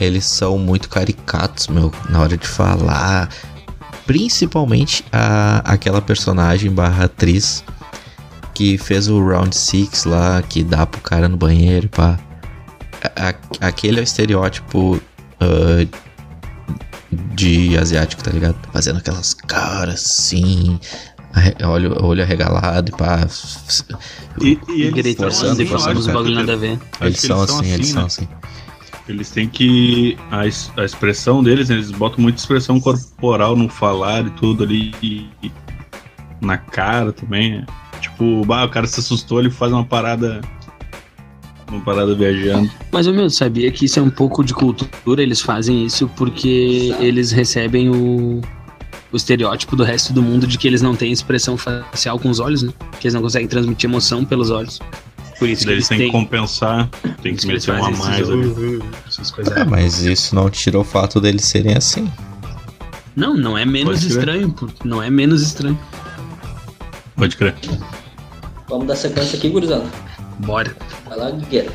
eles 0.00 0.24
são 0.26 0.58
muito 0.58 0.88
caricatos, 0.88 1.68
meu, 1.68 1.92
na 2.10 2.20
hora 2.20 2.36
de 2.36 2.46
falar. 2.46 3.28
Principalmente 4.12 5.02
a, 5.10 5.62
aquela 5.64 6.02
personagem 6.02 6.70
barra 6.70 7.04
atriz 7.06 7.64
que 8.52 8.76
fez 8.76 9.08
o 9.08 9.18
Round 9.26 9.56
Six 9.56 10.04
lá, 10.04 10.42
que 10.42 10.62
dá 10.62 10.84
pro 10.84 11.00
cara 11.00 11.30
no 11.30 11.36
banheiro, 11.38 11.88
pá. 11.88 12.20
A- 13.16 13.30
a- 13.30 13.68
aquele 13.68 13.98
é 13.98 14.02
o 14.02 14.04
estereótipo 14.04 15.00
ah, 15.40 15.86
de 17.10 17.78
asiático, 17.78 18.22
tá 18.22 18.30
ligado? 18.30 18.56
Fazendo 18.70 18.98
aquelas 18.98 19.32
caras 19.32 20.04
assim, 20.04 20.78
olho, 21.66 21.96
olho 22.04 22.22
arregalado 22.22 22.90
e 22.90 22.92
pá. 22.94 23.26
E, 24.42 24.58
e 24.68 24.82
eles 24.82 25.16
forçando, 25.16 25.52
assim, 25.52 25.62
eu 25.62 25.68
forçando, 25.68 25.90
acho, 25.92 26.00
os 26.00 26.06
cara. 26.06 26.18
bagulho 26.18 26.34
nada 26.34 26.52
a 26.52 26.56
ver. 26.56 26.78
Acho 27.00 27.04
Eles 27.04 27.20
são 27.22 27.42
assim, 27.42 27.70
eles 27.72 27.88
são 27.88 28.00
né? 28.02 28.06
assim. 28.08 28.28
Eles 29.08 29.30
têm 29.30 29.48
que. 29.48 30.16
A, 30.30 30.42
a 30.80 30.84
expressão 30.84 31.42
deles, 31.42 31.70
eles 31.70 31.90
botam 31.90 32.20
muita 32.20 32.38
expressão 32.38 32.80
corporal 32.80 33.56
no 33.56 33.68
falar 33.68 34.26
e 34.26 34.30
tudo 34.30 34.62
ali. 34.64 34.94
E, 35.02 35.28
na 36.40 36.58
cara 36.58 37.12
também. 37.12 37.58
né? 37.58 37.66
Tipo, 38.00 38.44
bah, 38.44 38.64
o 38.64 38.68
cara 38.68 38.86
se 38.86 38.98
assustou, 39.00 39.38
ele 39.38 39.50
faz 39.50 39.72
uma 39.72 39.84
parada. 39.84 40.40
Uma 41.68 41.80
parada 41.80 42.14
viajando. 42.14 42.70
Mas, 42.90 43.06
ô, 43.06 43.12
meu, 43.12 43.30
sabia 43.30 43.70
que 43.72 43.86
isso 43.86 43.98
é 43.98 44.02
um 44.02 44.10
pouco 44.10 44.44
de 44.44 44.52
cultura? 44.52 45.22
Eles 45.22 45.40
fazem 45.40 45.86
isso 45.86 46.06
porque 46.16 46.94
eles 47.00 47.30
recebem 47.30 47.88
o, 47.88 48.42
o 49.10 49.16
estereótipo 49.16 49.74
do 49.74 49.82
resto 49.82 50.12
do 50.12 50.22
mundo 50.22 50.46
de 50.46 50.58
que 50.58 50.66
eles 50.66 50.82
não 50.82 50.94
têm 50.94 51.10
expressão 51.10 51.56
facial 51.56 52.18
com 52.18 52.28
os 52.28 52.40
olhos, 52.40 52.62
né? 52.62 52.72
Que 53.00 53.06
eles 53.06 53.14
não 53.14 53.22
conseguem 53.22 53.48
transmitir 53.48 53.88
emoção 53.88 54.22
pelos 54.22 54.50
olhos. 54.50 54.80
Por 55.38 55.48
isso 55.48 55.68
eles 55.68 55.88
têm 55.88 55.98
que 55.98 56.10
compensar, 56.10 56.88
tem 57.22 57.34
que 57.34 57.46
meter 57.46 57.72
uma 57.72 57.90
mais 57.90 58.30
ali. 58.30 58.82
essas 59.06 59.30
coisas. 59.30 59.56
É, 59.56 59.64
mas 59.64 60.02
isso 60.02 60.34
não 60.34 60.48
tira 60.48 60.78
o 60.78 60.84
fato 60.84 61.20
deles 61.20 61.44
serem 61.44 61.74
assim. 61.74 62.10
Não, 63.14 63.36
não 63.36 63.58
é 63.58 63.64
menos 63.64 64.04
estranho, 64.04 64.50
pô. 64.52 64.68
não 64.84 65.02
é 65.02 65.10
menos 65.10 65.42
estranho. 65.42 65.78
Pode 67.16 67.36
crer. 67.36 67.54
Vamos 68.68 68.86
dar 68.86 68.96
sequência 68.96 69.36
aqui, 69.36 69.50
gurizada. 69.50 69.84
Bora. 70.38 70.74
Vai 71.06 71.18
lá, 71.18 71.30
Guigueira. 71.30 71.72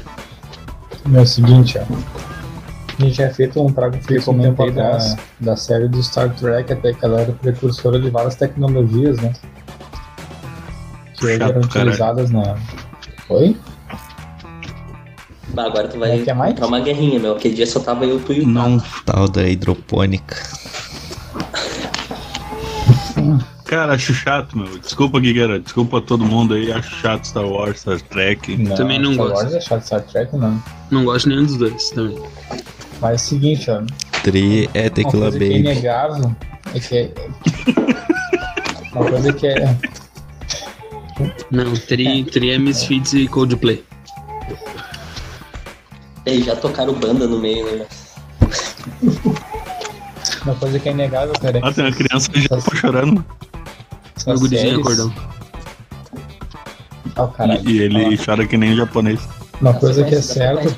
É 1.14 1.22
o 1.22 1.26
seguinte, 1.26 1.78
ó. 1.78 2.28
A 3.00 3.04
gente 3.04 3.16
já 3.18 3.30
feito 3.30 3.64
um 3.64 3.72
trago 3.72 3.96
fixo 4.02 4.32
um 4.32 4.40
tempo 4.40 4.56
comentei 4.56 4.84
atrás 4.84 5.16
da 5.40 5.56
série 5.56 5.88
do 5.88 6.02
Star 6.02 6.34
Trek, 6.36 6.74
até 6.74 6.94
que 6.94 7.06
ela 7.06 7.22
era 7.22 7.32
precursora 7.32 8.00
de 8.00 8.10
várias 8.10 8.36
tecnologias, 8.36 9.18
né? 9.18 9.34
Que 11.14 11.38
Chato, 11.38 11.50
eram 11.50 11.62
utilizadas 11.62 12.32
na. 12.32 12.58
Oi? 13.30 13.56
Bah, 15.50 15.66
agora 15.66 15.88
tu 15.88 15.98
vai 16.00 16.12
é, 16.12 16.34
Mike? 16.34 16.52
entrar 16.52 16.68
uma 16.68 16.80
guerrinha, 16.80 17.20
meu. 17.20 17.34
Aquele 17.36 17.56
dia 17.56 17.66
só 17.68 17.80
tava 17.80 18.06
eu, 18.06 18.20
tu 18.20 18.34
e 18.34 18.42
o 18.42 18.48
Não. 18.48 18.80
Tal 19.06 19.28
da 19.28 19.48
hidropônica. 19.48 20.36
Cara, 23.66 23.94
acho 23.94 24.14
chato, 24.14 24.58
meu. 24.58 24.78
Desculpa, 24.80 25.20
Guigueira. 25.20 25.60
Desculpa 25.60 26.00
todo 26.00 26.24
mundo 26.24 26.54
aí. 26.54 26.72
Acho 26.72 26.96
chato 27.02 27.26
Star 27.26 27.46
Wars, 27.46 27.80
Star 27.82 28.00
Trek. 28.02 28.56
Não, 28.58 28.76
Também 28.76 29.00
não 29.00 29.14
Star 29.14 29.28
gosto. 29.28 29.44
Wars 29.44 29.54
é 29.56 29.62
chato, 29.62 29.84
Star 29.84 30.02
Trek 30.04 30.36
não. 30.38 30.64
Não 30.90 31.04
gosto 31.04 31.28
nenhum 31.28 31.44
dos 31.46 31.58
dois 31.58 31.90
também. 31.90 32.18
Mas 33.02 33.12
é 33.12 33.16
o 33.16 33.20
seguinte, 33.20 33.70
ó. 33.72 33.82
Tri 34.24 34.70
é 34.74 34.84
Uma 34.84 34.90
tequila 34.90 35.32
coisa 35.32 35.38
que 35.40 35.44
é 35.46 35.50
baby. 35.50 35.60
inegável 35.60 36.36
é 36.74 36.80
que 36.80 36.98
é. 36.98 37.14
Uma 38.94 39.06
coisa 39.10 39.34
que 39.34 39.48
é. 39.48 39.78
Não, 41.52 41.74
Tri, 41.74 42.24
tri 42.26 42.52
é 42.52 42.58
Misfits 42.60 43.14
e 43.14 43.28
Coldplay. 43.28 43.84
Ei, 46.26 46.44
já 46.44 46.56
tocaram 46.56 46.94
banda 46.94 47.26
no 47.28 47.40
meio, 47.40 47.66
né? 47.78 47.86
Uma 50.44 50.56
coisa 50.56 50.80
que 50.80 50.90
é 50.90 50.92
inegável, 50.92 51.34
cara. 51.40 51.58
é 51.58 51.62
Ah, 51.64 51.72
tem 51.72 51.86
uma 51.86 51.92
criança 51.94 52.30
que 52.32 52.42
já 52.42 52.62
ficou 52.62 52.76
chorando. 52.76 53.26
essas 54.16 54.26
Meu 54.28 54.40
gurizinho 54.40 54.84
séries- 54.86 55.00
acordou. 55.00 55.14
Ah, 57.16 57.28
caralho. 57.28 57.68
E, 57.70 57.72
e 57.78 57.82
ele 57.82 58.18
chora 58.18 58.46
que 58.46 58.58
nem 58.58 58.76
japonês. 58.76 59.28
Uma 59.60 59.74
coisa 59.74 60.04
que 60.04 60.14
é 60.16 60.22
certa 60.22 60.76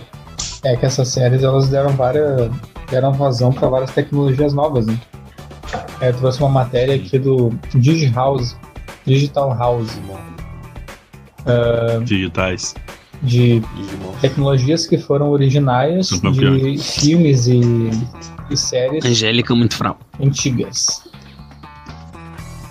é 0.63 0.75
que 0.78 0.86
essas 0.86 1.08
séries 1.10 1.43
elas 1.43 1.67
deram 1.69 1.89
várias 1.91 2.49
deram 2.89 3.12
vazão 3.13 3.52
para 3.52 3.67
várias 3.67 3.91
tecnologias 3.91 4.54
novas, 4.54 4.86
né? 4.88 4.97
É, 6.02 6.10
eu 6.10 6.13
trouxe 6.13 6.39
uma 6.39 6.49
matéria 6.49 6.95
aqui 6.95 7.19
do 7.19 7.52
Digihouse, 7.75 8.56
Digital 9.13 9.56
House, 9.58 10.00
Digitais. 12.06 12.76
de 13.24 13.62
tecnologias 14.22 14.86
que 14.88 14.98
foram 14.98 15.30
originais 15.30 16.08
São 16.08 16.17
de 16.19 16.24
campeões. 16.41 16.95
filmes 16.95 17.48
e, 17.48 17.60
e 18.50 18.58
séries 18.58 19.04
Angélica 19.06 19.54
muito 19.56 19.76
frau. 19.76 19.98
antigas. 20.22 21.04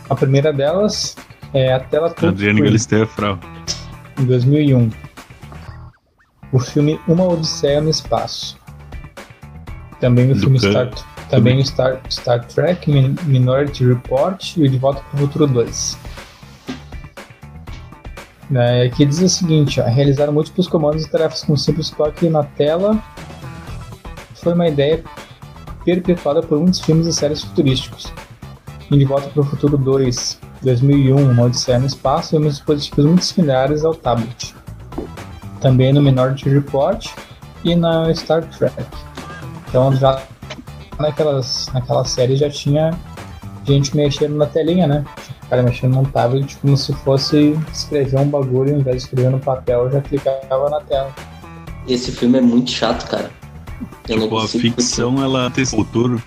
A 0.09 0.15
primeira 0.15 0.53
delas 0.53 1.17
é 1.53 1.73
a 1.75 1.81
tela 1.81 2.07
Adriano 2.07 2.33
touchscreen. 2.35 2.65
Galisteu 2.65 3.03
é 3.03 3.07
frau. 3.07 3.39
em 4.19 4.25
2001. 4.25 4.91
O 6.53 6.59
filme 6.59 6.99
Uma 7.07 7.25
Odisseia 7.25 7.81
no 7.81 7.91
Espaço. 7.91 8.57
Também 10.01 10.31
o 10.31 10.35
Do 10.35 10.41
filme. 10.41 10.59
Star, 10.61 10.89
também 11.29 11.63
Star, 11.65 12.01
Star 12.09 12.47
Trek 12.47 12.91
Min- 12.91 13.17
Minority 13.25 13.85
Report 13.87 14.57
e 14.57 14.63
o 14.63 14.69
De 14.71 14.79
Volta 14.79 15.03
para 15.11 15.17
o 15.17 15.27
Futuro 15.27 15.47
2. 15.47 15.99
Né, 18.51 18.85
aqui 18.85 19.05
diz 19.05 19.21
o 19.21 19.29
seguinte: 19.29 19.81
ó, 19.81 19.85
realizar 19.85 20.31
múltiplos 20.31 20.67
comandos 20.69 21.05
e 21.05 21.11
tarefas 21.11 21.45
com 21.45 21.57
simples 21.57 21.91
toque 21.91 22.29
na 22.29 22.45
tela 22.45 23.03
foi 24.35 24.55
uma 24.55 24.69
ideia 24.69 25.03
perpetuada 25.85 26.43
por 26.43 26.59
muitos 26.59 26.81
filmes 26.81 27.07
e 27.07 27.13
séries 27.13 27.43
futurísticos. 27.43 28.13
Em 28.91 28.99
De 28.99 29.05
Volta 29.05 29.29
para 29.29 29.43
o 29.43 29.45
Futuro 29.45 29.77
2, 29.77 30.41
2001, 30.63 31.31
Uma 31.31 31.45
Odisseia 31.45 31.79
no 31.79 31.87
Espaço, 31.87 32.33
vemos 32.39 32.55
dispositivos 32.55 33.05
muito 33.05 33.25
similares 33.25 33.85
ao 33.85 33.95
tablet. 33.95 34.55
Também 35.61 35.93
no 35.93 36.01
Minority 36.01 36.49
Report 36.49 37.09
e 37.65 37.75
na 37.75 38.15
Star 38.15 38.45
Trek. 38.45 38.75
Então 39.69 39.95
já 39.95 40.23
naquelas, 40.99 41.69
naquela 41.75 42.05
série 42.05 42.37
já 42.37 42.49
tinha 42.49 42.99
gente 43.65 43.95
mexendo 43.95 44.37
na 44.37 44.47
telinha, 44.47 44.87
né? 44.87 45.05
O 45.49 45.51
cara 45.51 45.63
mexendo 45.63 45.95
num 45.95 46.05
tablet 46.05 46.59
como 46.59 46.77
se 46.77 46.93
fosse 46.93 47.59
escrever 47.73 48.21
um 48.21 48.29
bagulho, 48.29 48.75
ao 48.75 48.81
invés 48.81 48.97
de 48.99 49.03
escrever 49.05 49.31
no 49.31 49.41
papel, 49.41 49.91
já 49.91 50.01
clicava 50.03 50.69
na 50.69 50.81
tela. 50.83 51.11
Esse 51.89 52.13
filme 52.13 52.37
é 52.37 52.41
muito 52.43 52.71
chato, 52.71 53.09
cara. 53.09 53.31
Eu 54.07 54.21
Tipo, 54.21 54.37
a 54.39 54.47
ficção, 54.47 55.23
ela 55.23 55.51
tem 55.51 55.63
esse 55.63 55.75
futuro. 55.75 56.23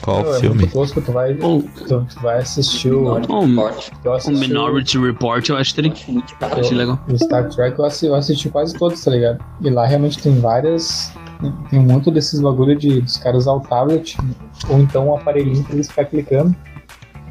Qual 0.00 0.22
Meu, 0.22 0.34
é 0.34 0.40
filme? 0.40 0.56
muito 0.56 0.72
tosco, 0.72 1.00
tu 1.02 1.12
vai, 1.12 1.34
Bom, 1.34 1.60
tu, 1.60 2.06
tu 2.12 2.20
vai 2.22 2.38
assistir 2.38 2.92
o. 2.92 3.02
Minority 3.14 3.28
Report. 3.30 3.90
eu 4.04 4.12
o 4.12 4.38
Minority 4.38 4.98
Report 4.98 5.48
eu 5.48 5.56
acho 5.56 5.70
Eu 5.72 5.74
tri. 5.76 5.92
acho 5.92 6.10
muito. 6.12 6.34
Achei 6.40 6.76
legal. 6.76 6.98
O 7.08 7.16
Star 7.18 7.48
Trek 7.50 7.78
eu 7.78 7.84
assisti, 7.84 8.06
eu 8.06 8.14
assisti 8.14 8.48
quase 8.48 8.74
todos, 8.74 9.04
tá 9.04 9.10
ligado? 9.10 9.38
E 9.60 9.70
lá 9.70 9.86
realmente 9.86 10.18
tem 10.18 10.40
várias. 10.40 11.12
Tem 11.70 11.78
muito 11.78 12.10
desses 12.10 12.40
bagulho 12.40 12.74
de 12.76 13.00
dos 13.00 13.16
caras 13.18 13.42
usar 13.42 13.52
o 13.52 13.60
tablet, 13.60 14.16
ou 14.68 14.78
então 14.80 15.08
um 15.08 15.16
aparelhinho 15.16 15.62
pra 15.64 15.74
eles 15.74 15.88
ficar 15.88 16.04
clicando, 16.06 16.54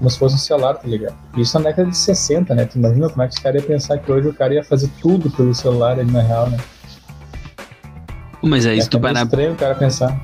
como 0.01 0.09
se 0.09 0.17
fosse 0.17 0.33
um 0.33 0.39
celular, 0.39 0.73
tá 0.73 0.87
ligado? 0.87 1.15
Isso 1.37 1.59
na 1.59 1.65
década 1.65 1.91
de 1.91 1.95
60, 1.95 2.55
né? 2.55 2.65
Tu 2.65 2.79
imagina 2.79 3.07
como 3.07 3.21
é 3.21 3.27
que 3.27 3.35
os 3.35 3.39
caras 3.39 3.61
iam 3.61 3.67
pensar 3.67 3.99
que 3.99 4.11
hoje 4.11 4.29
o 4.29 4.33
cara 4.33 4.51
ia 4.55 4.63
fazer 4.63 4.89
tudo 4.99 5.29
pelo 5.29 5.53
celular 5.53 5.99
ali 5.99 6.11
na 6.11 6.23
real, 6.23 6.49
né? 6.49 6.57
Mas 8.41 8.65
aí 8.65 8.81
se 8.81 8.89
tu 8.89 8.97
é 8.97 8.99
parar, 8.99 9.23
estranho 9.25 9.53
o 9.53 9.55
cara 9.55 9.75
pensar. 9.75 10.19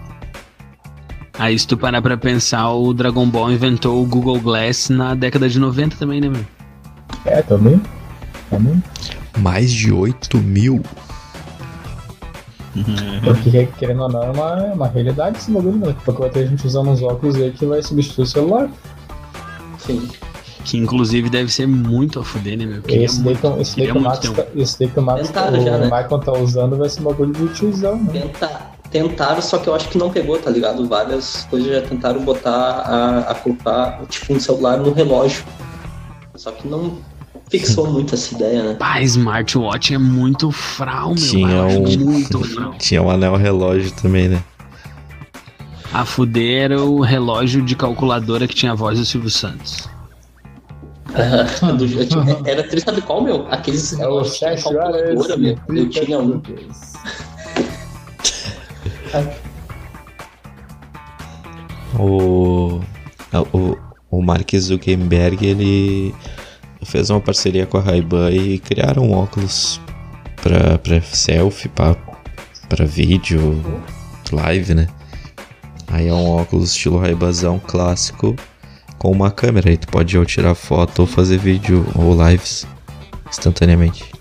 aí 1.37 1.59
se 1.59 1.67
tu 1.67 1.77
parar 1.77 2.01
pra 2.01 2.17
pensar, 2.17 2.71
o 2.71 2.91
Dragon 2.91 3.29
Ball 3.29 3.51
inventou 3.51 4.01
o 4.01 4.07
Google 4.07 4.39
Glass 4.39 4.89
na 4.89 5.13
década 5.13 5.47
de 5.47 5.59
90 5.59 5.95
também, 5.95 6.21
né, 6.21 6.29
meu? 6.29 6.45
É, 7.25 7.43
também. 7.43 7.79
Também. 8.49 8.81
Mais 9.37 9.71
de 9.71 9.93
8 9.93 10.39
mil. 10.39 10.81
Porque, 13.23 13.67
querendo 13.77 14.01
ou 14.01 14.09
não, 14.09 14.23
é 14.23 14.31
uma, 14.31 14.59
é 14.59 14.73
uma 14.73 14.87
realidade 14.87 15.37
esse 15.37 15.51
bagulho, 15.51 15.77
né? 15.77 15.95
Porque 16.03 16.19
vai 16.19 16.31
ter 16.31 16.47
gente 16.47 16.65
usando 16.65 16.89
uns 16.89 17.03
óculos 17.03 17.35
aí 17.35 17.51
que 17.51 17.65
vai 17.65 17.83
substituir 17.83 18.23
o 18.23 18.27
celular. 18.27 18.69
Sim. 19.93 20.07
Que 20.65 20.77
inclusive 20.77 21.29
deve 21.29 21.49
ser 21.51 21.65
muito 21.67 22.19
a 22.19 22.23
fuder, 22.25 22.57
né, 22.57 22.65
meu? 22.65 22.81
Queria 22.81 23.05
Esse 23.05 23.21
daí, 23.21 23.35
que, 23.35 23.47
esse 23.61 23.77
daí 23.77 23.85
que 23.85 23.91
o 23.91 23.95
muito 23.95 24.05
Max 24.09 24.29
um. 24.29 24.33
tá, 24.33 24.43
esse 24.55 24.79
daí 24.79 24.87
que 24.89 24.99
o, 24.99 25.01
Max, 25.01 25.27
Tentaram 25.27 25.59
o 25.59 25.63
já, 25.63 25.77
né? 25.77 25.83
Michael 25.85 26.19
tá 26.19 26.33
usando 26.33 26.77
vai 26.77 26.89
ser 26.89 26.99
um 26.99 27.03
bagulho 27.05 27.31
de 27.31 27.47
tiozão, 27.53 27.95
né? 27.95 28.09
Tenta, 28.11 28.61
tentaram, 28.91 29.41
só 29.41 29.57
que 29.59 29.67
eu 29.69 29.75
acho 29.75 29.87
que 29.87 29.97
não 29.97 30.09
pegou, 30.09 30.37
tá 30.39 30.49
ligado? 30.49 30.85
Várias 30.87 31.47
coisas 31.49 31.71
já 31.71 31.81
tentaram 31.81 32.21
botar 32.21 32.51
a, 32.51 33.19
a 33.31 33.35
culpar, 33.35 34.01
tipo, 34.09 34.33
um 34.33 34.39
celular 34.39 34.77
no 34.77 34.91
relógio. 34.91 35.43
Só 36.35 36.51
que 36.51 36.67
não 36.67 36.97
fixou 37.49 37.89
muito 37.89 38.13
essa 38.15 38.35
ideia, 38.35 38.61
né? 38.63 38.73
Pá, 38.75 39.01
smartwatch 39.01 39.93
é 39.93 39.97
muito 39.97 40.51
fral, 40.51 41.09
meu. 41.09 41.17
Tinha 41.17 41.63
um- 41.63 41.97
muito 41.97 42.39
fral. 42.43 42.73
Tinha 42.77 43.01
um 43.01 43.09
anel 43.09 43.35
relógio 43.37 43.91
também, 43.91 44.27
né? 44.27 44.43
A 45.93 46.05
fuder 46.05 46.63
era 46.65 46.81
o 46.81 47.01
relógio 47.01 47.61
de 47.63 47.75
calculadora 47.75 48.47
que 48.47 48.53
tinha 48.55 48.71
a 48.73 48.75
voz 48.75 48.99
do 48.99 49.05
Silvio 49.05 49.29
Santos. 49.29 49.87
Do- 51.77 51.85
eu 51.85 52.07
tinha- 52.07 52.41
era 52.45 52.63
triste, 52.63 52.85
sabe 52.85 53.01
qual, 53.01 53.21
meu? 53.23 53.47
Aqueles 53.49 53.97
É 53.99 54.07
o 54.07 54.23
7 54.23 54.67
horas. 54.75 55.37
meu. 55.37 55.57
Eu 55.69 55.89
tinha 55.89 56.19
um. 56.19 56.39
30 56.39 56.61
minutos. 56.61 56.93
O, 61.97 62.79
o, 63.53 63.77
o 64.11 64.21
Mark 64.21 64.53
Zuckerberg, 64.55 65.43
ele 65.45 66.13
fez 66.83 67.09
uma 67.09 67.19
parceria 67.19 67.65
com 67.65 67.77
a 67.77 67.81
Ray-Ban 67.81 68.29
e 68.31 68.59
criaram 68.59 69.03
um 69.03 69.13
óculos 69.13 69.81
pra, 70.35 70.77
pra 70.77 71.01
selfie, 71.01 71.69
pra, 71.69 71.95
pra 72.69 72.85
vídeo, 72.85 73.59
live, 74.31 74.75
né? 74.75 74.87
Aí 75.87 76.07
é 76.07 76.13
um 76.13 76.29
óculos 76.29 76.71
estilo 76.71 76.99
Ray-Banzão 76.99 77.59
clássico 77.59 78.35
com 78.97 79.11
uma 79.11 79.31
câmera. 79.31 79.69
Aí 79.69 79.77
tu 79.77 79.87
pode 79.87 80.17
ou 80.17 80.25
tirar 80.25 80.53
foto 80.55 80.99
ou 80.99 81.07
fazer 81.07 81.37
vídeo 81.37 81.85
ou 81.95 82.13
lives 82.27 82.67
instantaneamente. 83.29 84.11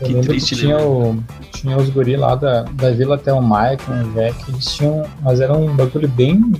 Eu 0.00 0.06
Que 0.06 0.12
lembro 0.14 0.28
triste, 0.28 0.54
que 0.54 0.60
tinha, 0.60 0.76
né, 0.76 0.84
o, 0.84 1.16
tinha 1.52 1.76
os 1.76 1.88
guri 1.90 2.16
lá 2.16 2.34
da, 2.34 2.62
da 2.62 2.90
vila 2.90 3.16
até 3.16 3.32
o 3.32 3.42
Michael, 3.42 3.78
o 4.04 4.12
Jack, 4.14 4.50
eles 4.50 4.64
tinham. 4.66 5.04
Mas 5.22 5.40
era 5.40 5.52
um 5.56 5.74
bagulho 5.74 6.08
bem. 6.08 6.52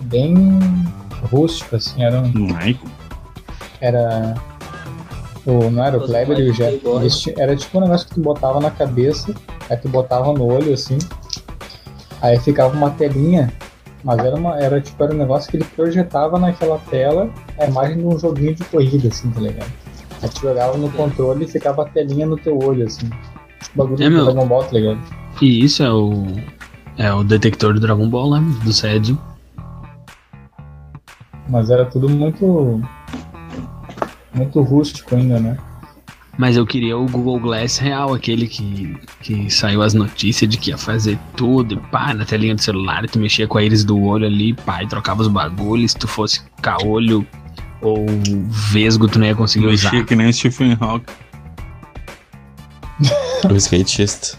bem 0.00 0.34
rústico, 1.30 1.76
assim, 1.76 2.02
era 2.02 2.20
um. 2.20 2.32
Michael. 2.32 2.78
Era. 3.80 4.34
O, 5.46 5.70
não 5.70 5.84
era 5.84 5.96
o 5.98 6.04
Kleber 6.06 6.38
e 6.38 6.50
o 6.50 7.08
ti- 7.08 7.34
era 7.38 7.56
tipo 7.56 7.78
um 7.78 7.80
negócio 7.82 8.06
que 8.08 8.14
tu 8.14 8.20
botava 8.20 8.60
na 8.60 8.70
cabeça, 8.70 9.34
aí 9.68 9.76
tu 9.76 9.88
botava 9.88 10.32
no 10.32 10.44
olho 10.46 10.72
assim. 10.72 10.98
Aí 12.22 12.38
ficava 12.38 12.74
uma 12.76 12.90
telinha. 12.90 13.52
Mas 14.02 14.18
era, 14.18 14.34
uma, 14.34 14.58
era 14.58 14.80
tipo 14.80 15.02
era 15.04 15.12
um 15.12 15.18
negócio 15.18 15.50
que 15.50 15.58
ele 15.58 15.64
projetava 15.76 16.38
naquela 16.38 16.78
tela 16.90 17.28
a 17.58 17.66
imagem 17.66 17.98
de 17.98 18.06
um 18.06 18.18
joguinho 18.18 18.54
de 18.54 18.64
corrida, 18.64 19.08
assim, 19.08 19.30
tá 19.30 19.40
ligado? 19.40 19.70
Aí 20.22 20.28
tu 20.30 20.40
jogava 20.40 20.76
no 20.78 20.90
controle 20.92 21.44
e 21.44 21.48
ficava 21.48 21.82
a 21.82 21.84
telinha 21.84 22.26
no 22.26 22.38
teu 22.38 22.58
olho, 22.58 22.86
assim. 22.86 23.10
Tipo 23.62 23.76
bagulho 23.76 24.02
É, 24.02 24.08
do 24.08 24.14
meu. 24.16 24.24
Dragon 24.24 24.46
Ball, 24.48 24.64
tá 24.64 24.72
ligado? 24.72 24.98
E 25.42 25.64
isso 25.64 25.82
é 25.82 25.92
o. 25.92 26.26
É 26.96 27.12
o 27.12 27.22
detector 27.22 27.74
do 27.74 27.80
Dragon 27.80 28.08
Ball 28.08 28.28
lá, 28.30 28.38
do 28.64 28.72
Saiyajin. 28.72 29.18
Mas 31.48 31.68
era 31.70 31.84
tudo 31.84 32.08
muito. 32.08 32.80
Muito 34.32 34.62
rústico 34.62 35.14
ainda, 35.14 35.38
né? 35.40 35.58
Mas 36.40 36.56
eu 36.56 36.64
queria 36.66 36.96
o 36.96 37.04
Google 37.04 37.38
Glass 37.38 37.76
real, 37.76 38.14
aquele 38.14 38.46
que, 38.48 38.96
que 39.20 39.50
saiu 39.50 39.82
as 39.82 39.92
notícias 39.92 40.48
de 40.50 40.56
que 40.56 40.70
ia 40.70 40.78
fazer 40.78 41.18
tudo, 41.36 41.74
e 41.74 41.76
pá, 41.90 42.14
na 42.14 42.24
telinha 42.24 42.54
do 42.54 42.62
celular, 42.62 43.06
tu 43.10 43.18
mexia 43.18 43.46
com 43.46 43.58
a 43.58 43.62
íris 43.62 43.84
do 43.84 44.00
olho 44.02 44.24
ali, 44.24 44.54
pá, 44.54 44.82
e 44.82 44.86
trocava 44.88 45.20
os 45.20 45.28
bagulhos, 45.28 45.92
se 45.92 45.98
tu 45.98 46.08
fosse 46.08 46.40
caolho 46.62 47.26
ou 47.82 48.06
vesgo, 48.48 49.06
tu 49.06 49.18
não 49.18 49.26
ia 49.26 49.34
conseguir 49.34 49.66
usar. 49.66 49.90
Mexia 49.90 50.04
que 50.06 50.16
nem 50.16 50.32
Stephen 50.32 50.78
Hawking. 50.80 51.12
O 53.50 53.54
skatista. 53.56 54.38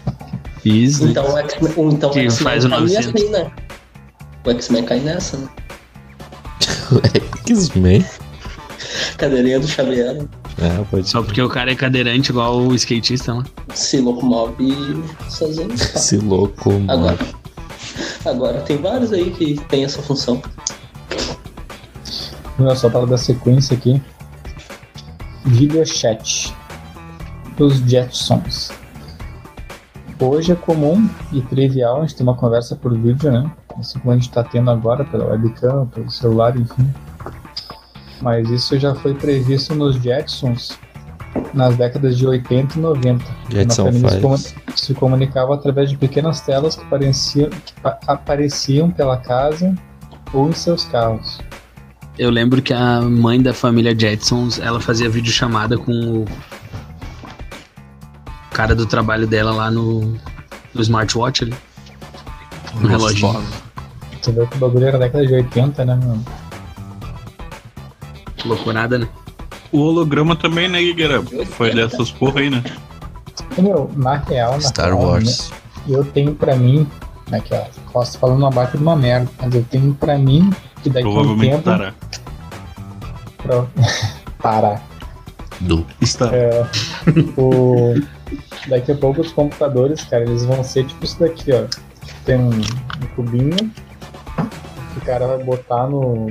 Isso. 0.64 1.06
Então 1.06 1.24
o 1.32 1.38
X-Men 1.38 1.72
o- 1.76 1.90
então, 1.92 2.10
o 2.10 2.12
Que 2.12 2.18
X-Men 2.20 2.44
faz 2.44 2.64
o 2.64 2.68
cai 2.68 2.80
nessa 2.80 3.00
900. 3.12 3.22
aí, 3.22 3.28
né? 3.30 3.50
O 4.44 4.50
X-Men 4.50 4.84
cai 4.84 4.98
nessa, 4.98 5.36
né? 5.36 5.48
X-Men. 7.48 8.04
Cadeirinha 9.18 9.60
do 9.60 9.68
Xavier 9.68 10.14
né? 10.14 10.26
É, 10.58 10.84
pode 10.90 11.08
Só 11.08 11.22
porque 11.22 11.40
o 11.40 11.48
cara 11.48 11.72
é 11.72 11.74
cadeirante 11.74 12.30
igual 12.30 12.58
o 12.58 12.74
skatista 12.74 13.34
lá. 13.34 13.44
se 13.74 14.00
locomove 14.00 15.02
sozinho. 15.28 15.76
se 15.76 16.16
louco, 16.18 16.72
mano. 16.72 16.92
Agora, 16.92 17.18
agora 18.24 18.60
tem 18.60 18.76
vários 18.76 19.12
aí 19.12 19.30
que 19.30 19.58
tem 19.68 19.84
essa 19.84 20.02
função. 20.02 20.42
Não, 22.58 22.76
só 22.76 22.90
para 22.90 23.06
dar 23.06 23.18
sequência 23.18 23.76
aqui. 23.76 24.00
Videochat 25.44 26.54
dos 27.56 27.78
Jetsons. 27.78 28.70
Hoje 30.20 30.52
é 30.52 30.54
comum 30.54 31.08
e 31.32 31.40
trivial 31.42 31.98
a 31.98 32.00
gente 32.02 32.14
ter 32.14 32.22
uma 32.22 32.36
conversa 32.36 32.76
por 32.76 32.96
vídeo, 32.96 33.32
né? 33.32 33.50
Assim 33.76 33.98
como 33.98 34.12
a 34.12 34.14
gente 34.14 34.28
está 34.28 34.44
tendo 34.44 34.70
agora 34.70 35.04
pela 35.04 35.24
webcam, 35.24 35.86
pelo 35.86 36.08
celular, 36.10 36.56
enfim. 36.56 36.88
Mas 38.22 38.48
isso 38.48 38.78
já 38.78 38.94
foi 38.94 39.12
previsto 39.14 39.74
nos 39.74 39.96
Jetsons 39.96 40.78
nas 41.52 41.76
décadas 41.76 42.16
de 42.16 42.26
80 42.26 42.78
e 42.78 42.80
90. 42.80 43.24
Jetson 43.50 43.90
Files. 43.92 44.54
se 44.76 44.94
comunicava 44.94 45.54
através 45.54 45.90
de 45.90 45.96
pequenas 45.96 46.40
telas 46.40 46.76
que, 46.76 46.84
pareciam, 46.86 47.50
que 47.50 47.72
pa- 47.82 47.98
apareciam 48.06 48.90
pela 48.90 49.16
casa 49.18 49.74
ou 50.32 50.48
em 50.48 50.52
seus 50.52 50.84
carros. 50.84 51.40
Eu 52.18 52.30
lembro 52.30 52.60
que 52.62 52.72
a 52.72 53.00
mãe 53.00 53.40
da 53.42 53.52
família 53.54 53.98
Jetsons, 53.98 54.58
ela 54.60 54.80
fazia 54.80 55.08
videochamada 55.08 55.76
com 55.78 55.92
o 56.22 56.24
cara 58.52 58.74
do 58.74 58.86
trabalho 58.86 59.26
dela 59.26 59.52
lá 59.52 59.70
no, 59.70 60.00
no 60.74 60.80
smartwatch 60.82 61.44
ali. 61.44 61.54
No 62.80 62.88
reloginho. 62.88 63.42
Você 64.20 64.30
vê 64.32 64.46
que 64.46 64.56
o 64.56 64.60
bagulho 64.60 64.86
era 64.86 64.98
da 64.98 65.06
década 65.06 65.26
de 65.26 65.34
80, 65.34 65.84
né, 65.84 65.94
mano? 65.96 66.24
Loucurada, 68.44 68.98
né? 68.98 69.08
O 69.70 69.78
holograma 69.80 70.36
também, 70.36 70.68
né, 70.68 70.80
Guigueira? 70.80 71.22
Foi 71.46 71.74
dessas 71.74 72.10
porra 72.10 72.40
aí, 72.40 72.50
né? 72.50 72.62
Meu, 73.58 73.90
na 73.96 74.16
real, 74.16 74.52
na 74.52 74.60
Star 74.60 74.86
real, 74.94 75.00
Wars. 75.00 75.50
né, 75.50 75.56
eu 75.88 76.04
tenho 76.04 76.34
pra 76.34 76.54
mim, 76.56 76.86
né, 77.28 77.40
que 77.40 77.54
ó, 77.54 77.62
posso 77.92 78.18
falando 78.18 78.38
uma 78.38 78.50
baita 78.50 78.76
de 78.76 78.82
uma 78.82 78.96
merda, 78.96 79.28
mas 79.40 79.54
eu 79.54 79.64
tenho 79.64 79.94
pra 79.94 80.18
mim 80.18 80.50
que 80.82 80.90
daqui 80.90 81.06
a 81.06 81.10
um 81.10 81.14
Provavelmente 81.14 81.50
tempo. 81.50 81.70
estará. 81.70 81.94
Pra... 83.42 83.66
Parar. 84.40 84.82
Do. 85.60 85.86
Estará. 86.00 86.32
É, 86.36 86.66
o... 87.36 87.94
Daqui 88.68 88.92
a 88.92 88.94
pouco 88.94 89.20
os 89.20 89.32
computadores, 89.32 90.04
cara, 90.04 90.22
eles 90.24 90.44
vão 90.44 90.62
ser 90.62 90.84
tipo 90.86 91.04
isso 91.04 91.18
daqui, 91.18 91.52
ó. 91.52 91.64
Tem 92.24 92.36
um, 92.38 92.50
um 92.50 93.06
cubinho 93.16 93.56
que 93.56 94.98
o 94.98 95.00
cara 95.04 95.26
vai 95.26 95.38
botar 95.42 95.86
no. 95.88 96.26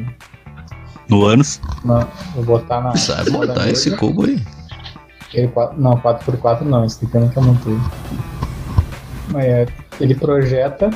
No 1.11 1.25
ânus. 1.25 1.59
Na, 1.83 2.07
vai 2.35 2.43
botar 2.43 2.81
na. 2.81 2.95
Sabe 2.95 3.31
mesa. 3.31 3.69
esse 3.69 3.91
cubo 3.97 4.25
aí. 4.25 4.41
Ele, 5.33 5.51
não, 5.77 5.97
4x4 5.97 6.61
não, 6.61 6.85
esse 6.85 7.03
daqui 7.03 7.17
eu 7.17 7.21
nunca 7.21 7.41
montei. 7.41 7.77
Mas 9.29 9.45
é, 9.45 9.65
ele 9.99 10.15
projeta 10.15 10.89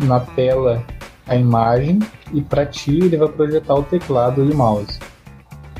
na 0.00 0.20
tela 0.20 0.82
a 1.26 1.36
imagem 1.36 2.00
e 2.32 2.40
pra 2.40 2.66
ti 2.66 2.98
ele 2.98 3.16
vai 3.16 3.28
projetar 3.28 3.74
o 3.74 3.82
teclado 3.82 4.44
e 4.44 4.50
o 4.50 4.56
mouse. 4.56 4.98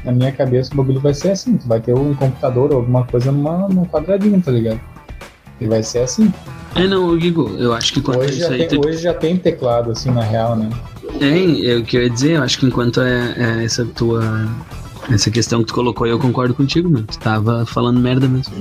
Na 0.04 0.12
minha 0.12 0.32
cabeça 0.32 0.72
o 0.72 0.76
bagulho 0.76 1.00
vai 1.00 1.12
ser 1.12 1.32
assim, 1.32 1.56
tu 1.56 1.66
vai 1.66 1.80
ter 1.80 1.94
um 1.94 2.14
computador 2.14 2.70
ou 2.70 2.78
alguma 2.78 3.04
coisa 3.04 3.30
numa, 3.30 3.68
num 3.68 3.84
quadradinho, 3.84 4.40
tá 4.40 4.50
ligado? 4.50 4.80
E 5.60 5.66
vai 5.66 5.82
ser 5.82 6.00
assim. 6.00 6.32
É, 6.74 6.86
não, 6.86 7.16
Guigo, 7.16 7.48
eu 7.58 7.74
acho 7.74 7.92
que 7.92 8.10
Hoje 8.10 8.38
já, 8.38 8.48
tem, 8.48 8.78
hoje 8.78 8.98
já 8.98 9.12
tem 9.12 9.36
teclado, 9.36 9.90
assim, 9.90 10.10
na 10.10 10.22
real, 10.22 10.56
né? 10.56 10.70
É, 11.20 11.26
é 11.26 11.74
eu 11.76 12.02
ia 12.02 12.10
dizer, 12.10 12.32
eu 12.32 12.42
acho 12.42 12.58
que 12.58 12.66
enquanto 12.66 13.00
é, 13.00 13.34
é 13.36 13.64
essa 13.64 13.84
tua. 13.84 14.48
Essa 15.10 15.30
questão 15.30 15.60
que 15.60 15.66
tu 15.66 15.74
colocou, 15.74 16.06
eu 16.06 16.18
concordo 16.18 16.54
contigo, 16.54 16.88
meu. 16.88 17.02
Tu 17.04 17.18
tava 17.18 17.66
falando 17.66 18.00
merda 18.00 18.26
mesmo. 18.28 18.54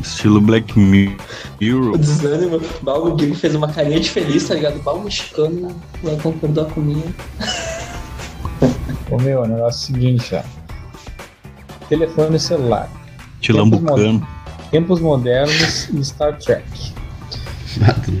Estilo 0.00 0.40
Black 0.40 0.78
Mirror. 0.78 1.94
O 1.94 1.98
desânimo, 1.98 2.60
bah, 2.82 2.98
o 2.98 3.16
Diego 3.16 3.34
fez 3.34 3.54
uma 3.54 3.68
carinha 3.68 4.00
de 4.00 4.10
feliz, 4.10 4.46
tá 4.46 4.54
ligado? 4.54 4.82
Bah, 4.82 4.92
o 4.92 5.04
mexicano 5.04 5.74
vai 6.02 6.16
concordar 6.16 6.66
comigo. 6.66 7.12
Ô 9.10 9.16
meu, 9.16 9.42
o 9.42 9.46
negócio 9.46 9.64
é 9.64 9.68
o 9.68 9.72
seguinte, 9.72 10.34
ó. 10.34 10.42
Telefone 11.88 12.38
celular. 12.38 12.90
Tilambucano. 13.40 14.26
Tempos 14.70 15.00
modernos 15.00 15.88
e 15.90 16.04
Star 16.04 16.36
Trek. 16.38 16.64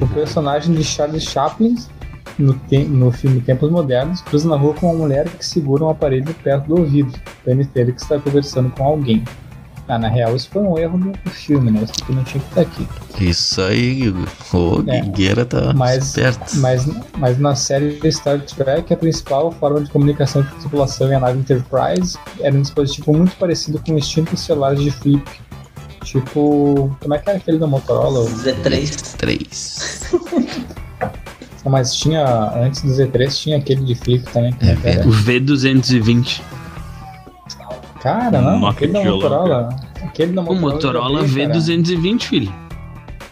O 0.00 0.06
personagem 0.08 0.74
de 0.74 0.84
Charles 0.84 1.24
Chaplin, 1.24 1.76
no, 2.38 2.54
te- 2.54 2.84
no 2.84 3.10
filme 3.10 3.40
Tempos 3.40 3.70
Modernos, 3.70 4.20
cruza 4.22 4.48
na 4.48 4.56
rua 4.56 4.74
com 4.74 4.86
uma 4.90 4.94
mulher 4.98 5.28
que 5.28 5.44
segura 5.44 5.84
um 5.84 5.88
aparelho 5.90 6.32
perto 6.42 6.66
do 6.68 6.80
ouvido, 6.80 7.12
permite 7.44 7.70
ele 7.74 7.92
que 7.92 8.00
está 8.00 8.18
conversando 8.18 8.70
com 8.70 8.84
alguém. 8.84 9.24
Ah, 9.88 9.98
na 9.98 10.08
real, 10.08 10.36
isso 10.36 10.50
foi 10.50 10.60
um 10.62 10.76
erro 10.78 10.98
do, 10.98 11.30
filme, 11.30 11.70
né? 11.70 11.80
Isso 11.82 11.94
aqui 12.02 12.12
não 12.12 12.22
tinha 12.22 12.42
que 12.42 12.48
estar 12.50 12.60
aqui. 12.60 12.86
Isso 13.24 13.60
aí. 13.62 14.10
Ô, 14.52 14.82
É, 14.86 15.00
Guigueira 15.00 15.46
tá 15.46 15.72
mas- 15.74 16.08
esperto. 16.08 16.56
Mas, 16.58 16.86
mas 17.16 17.38
na 17.38 17.54
série 17.54 17.98
Star 18.12 18.38
Trek, 18.42 18.92
a 18.92 18.96
principal 18.98 19.50
forma 19.50 19.80
de 19.80 19.90
comunicação 19.90 20.42
a 20.42 20.44
tripulação 20.60 21.08
e 21.10 21.14
a 21.14 21.18
nave 21.20 21.38
Enterprise 21.38 22.18
era 22.40 22.54
um 22.54 22.60
dispositivo 22.60 23.14
muito 23.14 23.34
parecido 23.36 23.80
com 23.84 23.96
extintos 23.96 24.40
celulares 24.40 24.80
de 24.82 24.90
flip. 24.90 25.24
Tipo, 26.08 26.96
como 27.02 27.14
é 27.14 27.18
que 27.18 27.28
era 27.28 27.38
aquele 27.38 27.58
da 27.58 27.66
Motorola? 27.66 28.20
O- 28.20 28.24
Z3. 28.30 29.16
3. 29.16 30.00
Mas 31.66 31.94
tinha, 31.94 32.24
antes 32.54 32.80
do 32.80 32.88
Z3, 32.90 33.30
tinha 33.36 33.58
aquele 33.58 33.84
de 33.84 33.94
flip 33.94 34.24
também. 34.32 34.56
É? 34.62 35.00
O 35.06 35.10
V220. 35.10 36.40
Cara, 38.00 38.40
não, 38.40 38.60
Nokia 38.60 38.70
aquele 38.70 38.92
da 38.92 39.04
Motorola. 39.04 39.68
Aquele 40.02 40.32
da 40.32 40.40
O 40.40 40.44
Motorola. 40.54 40.72
Motorola 40.72 41.22
vi, 41.24 41.46
cara. 41.46 41.58
V220, 41.58 42.22
filho. 42.22 42.54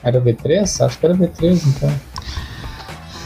Era 0.02 0.20
V3? 0.20 0.84
Acho 0.84 0.98
que 0.98 1.06
era 1.06 1.14
V3, 1.14 1.62
então. 1.66 1.92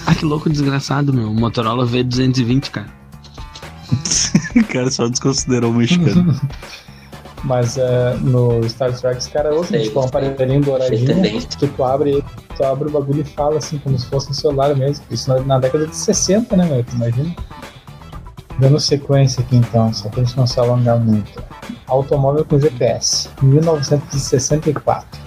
Ah, 0.06 0.14
que 0.14 0.24
louco 0.24 0.48
desgraçado, 0.48 1.12
meu. 1.12 1.32
Motorola 1.34 1.84
V220, 1.86 2.70
cara. 2.70 2.86
O 4.56 4.64
cara 4.64 4.90
só 4.90 5.08
desconsiderou 5.08 5.70
o 5.70 5.74
mexicano. 5.74 6.38
Mas 7.44 7.78
é, 7.78 8.14
no 8.20 8.68
Star 8.68 8.92
Trek, 8.92 9.18
esse 9.18 9.30
cara 9.30 9.48
é 9.48 9.52
outro, 9.52 9.68
Sei, 9.68 9.84
tipo, 9.84 10.00
um 10.00 10.04
aparelhinho 10.04 10.60
douradinho, 10.60 11.40
que 11.58 11.66
tu 11.66 11.84
abre, 11.84 12.22
tu 12.54 12.64
abre 12.64 12.88
o 12.88 12.90
bagulho 12.90 13.22
e 13.22 13.24
fala 13.24 13.56
assim, 13.58 13.78
como 13.78 13.98
se 13.98 14.06
fosse 14.06 14.30
um 14.30 14.34
celular 14.34 14.76
mesmo. 14.76 15.04
Isso 15.10 15.28
na, 15.30 15.40
na 15.40 15.58
década 15.58 15.86
de 15.86 15.96
60, 15.96 16.54
né, 16.56 16.66
meu? 16.66 16.84
Tu 16.84 16.96
imagina? 16.96 17.34
Dando 18.58 18.78
sequência 18.78 19.42
aqui 19.42 19.56
então, 19.56 19.92
só 19.92 20.10
pra 20.10 20.22
gente 20.22 20.36
não 20.36 20.46
se 20.46 20.60
alongar 20.60 20.98
muito. 20.98 21.42
Automóvel 21.86 22.44
com 22.44 22.58
GPS, 22.58 23.30
1964. 23.40 25.20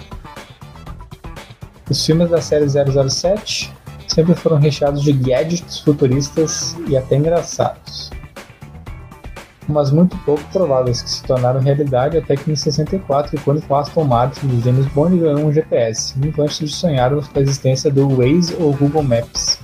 Os 1.90 2.06
filmes 2.06 2.30
da 2.30 2.40
série 2.40 2.66
007 2.68 3.72
sempre 4.06 4.34
foram 4.36 4.58
recheados 4.58 5.02
de 5.02 5.12
gadgets 5.12 5.80
futuristas 5.80 6.76
e 6.86 6.96
até 6.96 7.16
engraçados 7.16 8.13
mas 9.68 9.90
muito 9.90 10.16
pouco 10.18 10.42
prováveis 10.52 11.02
que 11.02 11.10
se 11.10 11.22
tornaram 11.22 11.60
realidade 11.60 12.18
até 12.18 12.36
que 12.36 12.50
em 12.50 12.56
64, 12.56 13.40
quando 13.42 13.62
o 13.66 13.74
Aston 13.74 14.04
Martin 14.04 14.46
de 14.48 14.60
James 14.60 14.86
Bond 14.88 15.18
ganhou 15.18 15.46
um 15.46 15.52
GPS, 15.52 16.18
muito 16.18 16.40
antes 16.42 16.58
de 16.58 16.68
sonharmos 16.68 17.28
com 17.28 17.38
a 17.38 17.42
existência 17.42 17.90
do 17.90 18.08
Waze 18.08 18.54
ou 18.58 18.74
Google 18.74 19.02
Maps. 19.02 19.58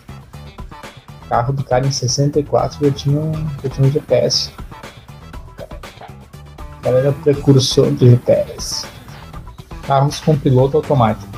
O 1.25 1.29
carro 1.29 1.53
do 1.53 1.63
cara 1.63 1.87
em 1.87 1.93
64 1.93 2.85
já 2.85 2.93
tinha 2.93 3.21
um, 3.21 3.33
já 3.63 3.69
tinha 3.69 3.87
um 3.87 3.91
GPS. 3.91 4.51
O 6.79 6.83
cara 6.83 6.99
era 6.99 7.13
precursor 7.13 7.91
do 7.91 8.09
GPS. 8.09 8.87
Carros 9.87 10.21
com 10.21 10.37
piloto 10.37 10.79
automático. 10.79 11.31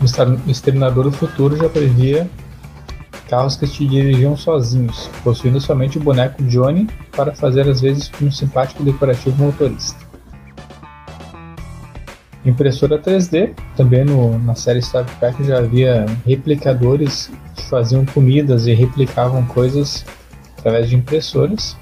O 0.00 0.50
Exterminador 0.50 1.04
do 1.04 1.12
Futuro 1.12 1.56
já 1.56 1.68
previa 1.68 2.30
carros 3.30 3.54
que 3.54 3.64
se 3.64 3.86
dirigiam 3.86 4.36
sozinhos, 4.36 5.08
possuindo 5.22 5.60
somente 5.60 5.98
o 5.98 6.00
boneco 6.00 6.42
Johnny 6.42 6.88
para 7.12 7.32
fazer 7.32 7.68
às 7.68 7.80
vezes 7.80 8.10
um 8.20 8.30
simpático 8.30 8.82
decorativo 8.82 9.44
motorista. 9.44 10.10
Impressora 12.44 12.98
3D, 12.98 13.54
também 13.76 14.04
no, 14.04 14.36
na 14.40 14.56
série 14.56 14.82
Star 14.82 15.04
Trek 15.20 15.44
já 15.44 15.58
havia 15.58 16.06
replicadores 16.26 17.30
que 17.54 17.62
faziam 17.66 18.04
comidas 18.04 18.66
e 18.66 18.72
replicavam 18.72 19.44
coisas 19.46 20.04
através 20.58 20.88
de 20.88 20.96
impressoras. 20.96 21.76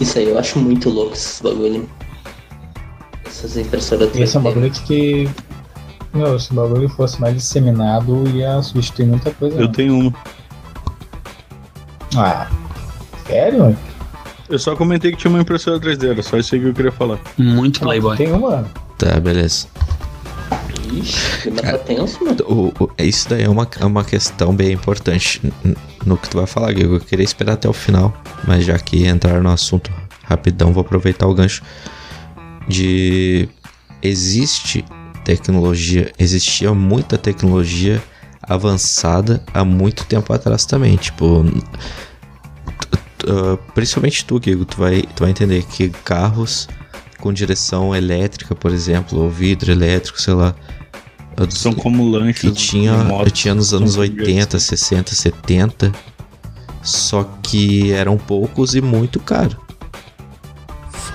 Isso 0.00 0.18
aí 0.18 0.28
eu 0.28 0.38
acho 0.38 0.58
muito 0.58 0.88
louco 0.88 1.12
esses 1.12 1.42
bagulho. 1.42 1.88
Essas 3.26 3.56
impressoras 3.56 4.14
E 4.14 4.22
esse 4.22 4.36
é 4.36 4.40
um 4.40 4.42
3D. 4.44 4.46
bagulho 4.46 4.70
que, 4.70 5.28
meu, 6.14 6.38
se 6.38 6.52
o 6.52 6.54
bagulho 6.54 6.88
fosse 6.88 7.20
mais 7.20 7.34
disseminado, 7.34 8.26
ia 8.28 8.62
substituir 8.62 9.06
muita 9.06 9.30
coisa. 9.32 9.60
Eu 9.60 9.66
né? 9.66 9.72
tenho 9.74 9.98
uma. 9.98 10.37
Ah, 12.16 12.48
sério? 13.26 13.76
Eu 14.48 14.58
só 14.58 14.74
comentei 14.74 15.10
que 15.12 15.18
tinha 15.18 15.30
uma 15.30 15.40
impressora 15.40 15.78
3D, 15.78 16.10
era 16.10 16.22
só 16.22 16.38
isso 16.38 16.54
aí 16.54 16.60
que 16.60 16.68
eu 16.68 16.74
queria 16.74 16.92
falar. 16.92 17.18
Muito 17.36 17.80
playboy. 17.80 18.16
Tem 18.16 18.32
uma? 18.32 18.64
Tá, 18.96 19.20
beleza. 19.20 19.66
Ixi, 20.92 21.50
tá 21.50 21.76
tenso, 21.78 22.24
mano. 22.24 22.38
O, 22.46 22.84
o- 22.84 22.90
isso 22.98 23.28
daí 23.28 23.42
é 23.42 23.48
uma, 23.48 23.68
é 23.78 23.84
uma 23.84 24.02
questão 24.04 24.54
bem 24.54 24.72
importante 24.72 25.42
no 26.06 26.16
que 26.16 26.30
tu 26.30 26.38
vai 26.38 26.46
falar, 26.46 26.72
Guigo. 26.72 26.94
Eu 26.94 27.00
queria 27.00 27.24
esperar 27.24 27.52
até 27.54 27.68
o 27.68 27.72
final, 27.74 28.14
mas 28.46 28.64
já 28.64 28.78
que 28.78 29.04
entrar 29.06 29.40
no 29.42 29.50
assunto 29.50 29.92
rapidão, 30.24 30.72
vou 30.72 30.80
aproveitar 30.80 31.26
o 31.26 31.34
gancho 31.34 31.62
de 32.66 33.48
existe 34.02 34.84
tecnologia, 35.24 36.10
existia 36.18 36.72
muita 36.72 37.18
tecnologia 37.18 38.02
avançada 38.48 39.42
há 39.52 39.64
muito 39.64 40.04
tempo 40.04 40.32
atrás 40.32 40.64
também, 40.64 40.96
tipo 40.96 41.44
ah, 43.26 43.58
principalmente 43.74 44.24
tu, 44.24 44.38
Guigo, 44.38 44.64
tu 44.64 44.76
vai, 44.78 45.02
tu 45.14 45.20
vai 45.20 45.30
entender 45.30 45.64
que 45.64 45.88
carros 45.90 46.68
com 47.20 47.32
direção 47.32 47.94
elétrica, 47.94 48.54
por 48.54 48.72
exemplo, 48.72 49.18
ou 49.20 49.28
vidro 49.30 49.72
elétrico, 49.72 50.20
sei 50.20 50.34
lá, 50.34 50.54
eu- 51.36 51.50
São 51.50 51.72
como 51.72 52.08
lanches. 52.08 52.40
que 52.40 52.50
tinha, 52.52 52.92
moto, 53.04 53.30
tinha 53.30 53.54
nos 53.54 53.74
anos 53.74 53.92
são 53.94 54.02
80, 54.02 54.58
60, 54.58 55.14
70. 55.14 55.92
Só 56.82 57.24
que 57.42 57.90
eram 57.92 58.16
poucos 58.16 58.74
e 58.74 58.80
muito 58.80 59.18
caro. 59.20 59.56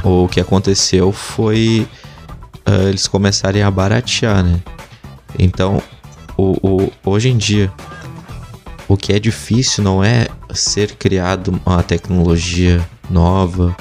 O 0.03 0.27
que 0.27 0.39
aconteceu 0.41 1.11
foi 1.13 1.87
ah, 2.65 2.89
eles 2.89 3.07
começarem 3.07 3.63
a 3.63 3.71
baratear, 3.71 4.43
né? 4.43 4.59
Então, 5.39 5.81
o, 6.37 6.53
o- 6.85 6.91
hoje 7.05 7.29
em 7.29 7.37
dia, 7.37 7.71
o 8.87 8.97
que 8.97 9.13
é 9.13 9.19
difícil 9.19 9.83
não 9.83 10.03
é 10.03 10.27
ser 10.53 10.95
criado 10.95 11.59
uma 11.65 11.81
tecnologia 11.83 12.85
nova 13.09 13.75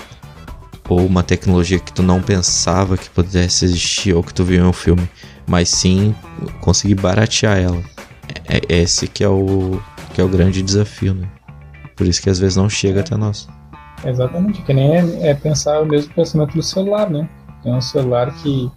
ou 0.88 1.04
uma 1.06 1.22
tecnologia 1.22 1.78
que 1.78 1.92
tu 1.92 2.02
não 2.02 2.20
pensava 2.20 2.96
que 2.96 3.08
pudesse 3.10 3.64
existir 3.64 4.14
ou 4.14 4.22
que 4.22 4.34
tu 4.34 4.44
viu 4.44 4.64
em 4.64 4.68
um 4.68 4.72
filme, 4.72 5.08
mas 5.46 5.68
sim 5.68 6.14
conseguir 6.60 6.94
baratear 6.96 7.58
ela. 7.58 7.82
É, 8.48 8.58
é 8.68 8.82
esse 8.82 9.06
que 9.06 9.22
é 9.24 9.28
o 9.28 9.80
que 10.14 10.20
é 10.20 10.24
o 10.24 10.28
grande 10.28 10.62
desafio, 10.62 11.14
né? 11.14 11.26
Por 11.96 12.06
isso 12.06 12.20
que 12.20 12.28
às 12.28 12.38
vezes 12.38 12.56
não 12.56 12.68
chega 12.68 13.00
até 13.00 13.16
nós. 13.16 13.48
Exatamente, 14.04 14.60
que 14.62 14.74
nem 14.74 14.96
é, 14.96 15.30
é 15.30 15.34
pensar 15.34 15.80
o 15.80 15.86
mesmo 15.86 16.12
pensamento 16.12 16.54
do 16.54 16.62
celular, 16.62 17.08
né? 17.08 17.28
Tem 17.62 17.72
um 17.72 17.80
celular 17.80 18.30
que 18.42 18.70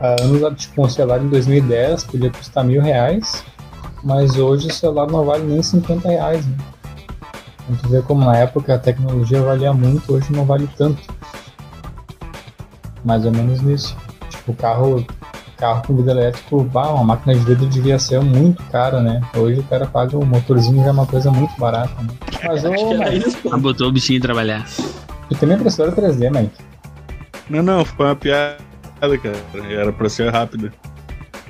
há 0.00 0.16
anos, 0.22 0.60
tipo, 0.60 0.84
um 0.84 0.88
celular 0.88 1.22
em 1.22 1.28
2010 1.28 2.04
podia 2.04 2.30
custar 2.30 2.64
mil 2.64 2.80
reais, 2.82 3.44
mas 4.02 4.36
hoje 4.36 4.68
o 4.68 4.72
celular 4.72 5.10
não 5.10 5.24
vale 5.24 5.44
nem 5.44 5.62
50 5.62 6.08
reais, 6.08 6.46
né? 6.46 6.56
Então, 7.70 7.76
tu 7.82 7.88
vê 7.90 8.00
como 8.02 8.24
na 8.24 8.36
época 8.36 8.74
a 8.74 8.78
tecnologia 8.78 9.42
valia 9.42 9.72
muito, 9.72 10.14
hoje 10.14 10.32
não 10.32 10.44
vale 10.44 10.68
tanto. 10.76 11.02
Mais 13.04 13.24
ou 13.24 13.32
menos 13.32 13.60
nisso. 13.60 13.96
Tipo, 14.30 14.52
o 14.52 14.54
carro, 14.54 15.06
carro 15.56 15.82
com 15.86 15.96
vidro 15.96 16.12
elétrico, 16.12 16.62
bah, 16.64 16.88
uma 16.90 17.04
máquina 17.04 17.34
de 17.34 17.40
vidro 17.44 17.66
devia 17.66 17.98
ser 17.98 18.20
muito 18.20 18.62
cara, 18.64 19.00
né? 19.00 19.20
Hoje 19.36 19.60
o 19.60 19.64
cara 19.64 19.86
paga 19.86 20.16
o 20.16 20.24
motorzinho 20.24 20.82
já 20.82 20.88
é 20.88 20.92
uma 20.92 21.06
coisa 21.06 21.30
muito 21.30 21.52
barata, 21.58 22.02
né? 22.02 22.08
Mas 22.44 22.64
Acho 22.64 22.94
era 22.94 23.14
isso, 23.14 23.36
Ah, 23.52 23.58
botou 23.58 23.88
o 23.88 23.92
bichinho 23.92 24.20
trabalhar. 24.20 24.64
tu 25.28 25.34
tem 25.36 25.48
uma 25.48 25.56
impressora 25.56 25.92
3D, 25.92 26.30
Mike? 26.30 26.56
Não, 27.50 27.62
não, 27.62 27.84
foi 27.84 28.06
uma 28.06 28.16
piada, 28.16 28.56
cara. 29.00 29.36
Era 29.70 29.92
pra 29.92 30.08
ser 30.08 30.32
rápida. 30.32 30.72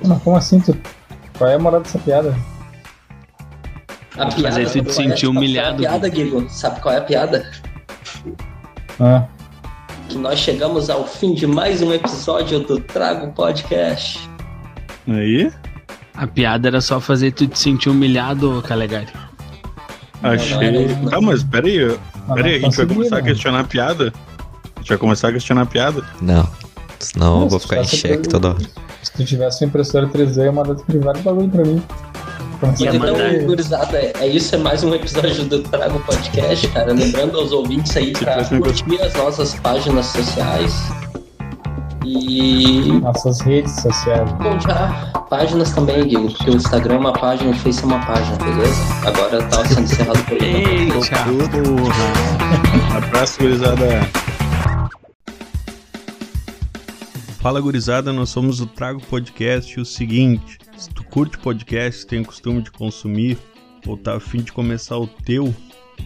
Mas 0.05 0.21
como 0.23 0.35
assim? 0.37 0.59
Tu... 0.59 0.75
Qual 1.37 1.49
é 1.49 1.55
a 1.55 1.59
moral 1.59 1.81
dessa 1.81 1.99
piada? 1.99 2.35
A 4.17 4.25
Mas 4.25 4.57
aí 4.57 4.65
piada, 4.65 4.69
tu 4.69 4.81
te 4.83 4.89
é- 4.89 4.93
sentiu 4.93 5.31
qual 5.31 5.35
é 5.35 5.45
humilhado, 5.45 5.75
A 5.75 5.77
piada, 5.89 6.09
Guigo, 6.09 6.49
sabe 6.49 6.79
qual 6.81 6.93
é 6.93 6.97
a 6.97 7.01
piada? 7.01 7.49
Ah, 8.99 9.23
Que 10.09 10.17
nós 10.17 10.39
chegamos 10.39 10.89
ao 10.89 11.05
fim 11.07 11.33
de 11.33 11.47
mais 11.47 11.81
um 11.81 11.93
episódio 11.93 12.59
do 12.59 12.79
Trago 12.79 13.31
Podcast. 13.33 14.19
Aí, 15.07 15.51
A 16.15 16.27
piada 16.27 16.67
era 16.67 16.81
só 16.81 16.99
fazer 16.99 17.31
tu 17.31 17.47
te 17.47 17.57
sentir 17.57 17.89
humilhado, 17.89 18.61
Calegari. 18.67 19.07
achei. 20.21 20.87
não. 20.95 21.09
Tá, 21.09 21.21
mas 21.21 21.43
peraí, 21.43 21.97
peraí, 22.33 22.55
a 22.55 22.59
gente 22.59 22.75
vai 22.77 22.85
começar 22.87 23.17
a 23.17 23.21
né? 23.21 23.27
questionar 23.29 23.59
a 23.61 23.63
piada. 23.63 24.13
A 24.75 24.79
gente 24.79 24.89
vai 24.89 24.97
começar 24.97 25.29
a 25.29 25.31
questionar 25.31 25.61
a 25.61 25.65
piada. 25.65 26.03
Não. 26.21 26.47
Senão 26.99 27.35
eu 27.35 27.39
Nossa, 27.41 27.49
vou 27.49 27.59
ficar 27.59 27.81
em 27.81 27.85
xeque 27.85 28.27
toda 28.27 28.49
hora. 28.49 28.57
Se 29.01 29.11
tu 29.13 29.23
tivesse 29.23 29.63
uma 29.63 29.69
impressora 29.69 30.07
3D, 30.07 30.37
eu 30.37 30.43
ia 30.45 30.51
mandar 30.51 30.75
tu 30.75 30.83
bagulho 31.23 31.49
pra 31.49 31.63
mim. 31.63 31.81
Então, 32.57 32.69
Mas 32.69 32.79
Ia 32.81 32.89
então, 32.95 32.99
mandar. 32.99 33.43
gurizada, 33.45 33.97
é, 33.97 34.11
é 34.19 34.27
isso, 34.27 34.53
é 34.53 34.57
mais 34.57 34.83
um 34.83 34.93
episódio 34.93 35.45
do 35.45 35.59
Trago 35.63 35.97
Podcast, 36.01 36.67
cara. 36.69 36.91
Lembrando 36.91 37.39
aos 37.39 37.53
ouvintes 37.53 37.95
aí 37.95 38.11
pra 38.11 38.43
curtir 38.43 39.01
as 39.01 39.13
nossas 39.13 39.53
páginas 39.55 40.07
sociais. 40.07 40.73
E 42.05 42.91
Nossas 43.01 43.39
redes 43.41 43.71
sociais. 43.81 44.29
bom, 44.33 44.59
já 44.59 45.11
páginas 45.29 45.71
também, 45.71 46.05
Guigo, 46.07 46.31
porque 46.31 46.49
o 46.49 46.55
Instagram 46.55 46.95
é 46.95 46.97
uma 46.97 47.13
página 47.13 47.51
o 47.51 47.53
Face 47.53 47.83
é 47.83 47.85
uma 47.85 48.03
página, 48.03 48.35
beleza? 48.37 48.81
Agora 49.05 49.43
tá 49.43 49.63
sendo 49.65 49.81
encerrado 49.81 50.23
por 50.25 50.41
aí. 50.41 50.65
Eita, 50.65 50.93
porra. 50.95 52.97
Abraço, 52.97 53.39
gurizada. 53.39 54.09
Fala 57.49 57.61
gurizada, 57.61 58.13
nós 58.13 58.29
somos 58.29 58.61
o 58.61 58.67
Trago 58.67 59.01
Podcast. 59.07 59.79
O 59.79 59.83
seguinte, 59.83 60.59
se 60.77 60.87
tu 60.91 61.03
curte 61.03 61.35
podcast, 61.39 62.05
tem 62.05 62.21
o 62.21 62.25
costume 62.25 62.61
de 62.61 62.69
consumir 62.69 63.39
ou 63.87 63.97
tá 63.97 64.17
a 64.17 64.19
fim 64.19 64.43
de 64.43 64.51
começar 64.51 64.99
o 64.99 65.07
teu, 65.07 65.51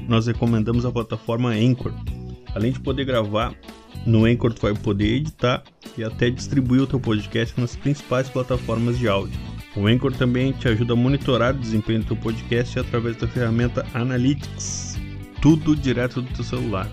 nós 0.07 0.25
recomendamos 0.25 0.85
a 0.85 0.91
plataforma 0.93 1.49
Anchor. 1.49 1.91
Além 2.55 2.71
de 2.71 2.79
poder 2.79 3.03
gravar, 3.03 3.53
no 4.05 4.23
Anchor 4.23 4.53
tu 4.53 4.61
vai 4.61 4.73
poder 4.73 5.15
editar 5.17 5.61
e 5.97 6.03
até 6.05 6.29
distribuir 6.29 6.83
o 6.83 6.87
teu 6.87 6.97
podcast 6.97 7.59
nas 7.59 7.75
principais 7.75 8.29
plataformas 8.29 8.97
de 8.97 9.09
áudio. 9.09 9.37
O 9.75 9.85
Anchor 9.85 10.13
também 10.13 10.53
te 10.53 10.69
ajuda 10.69 10.93
a 10.93 10.95
monitorar 10.95 11.53
o 11.53 11.59
desempenho 11.59 11.99
do 11.99 12.05
teu 12.05 12.15
podcast 12.15 12.79
através 12.79 13.17
da 13.17 13.27
ferramenta 13.27 13.85
Analytics. 13.93 14.97
Tudo 15.41 15.75
direto 15.75 16.21
do 16.21 16.33
teu 16.33 16.45
celular. 16.45 16.89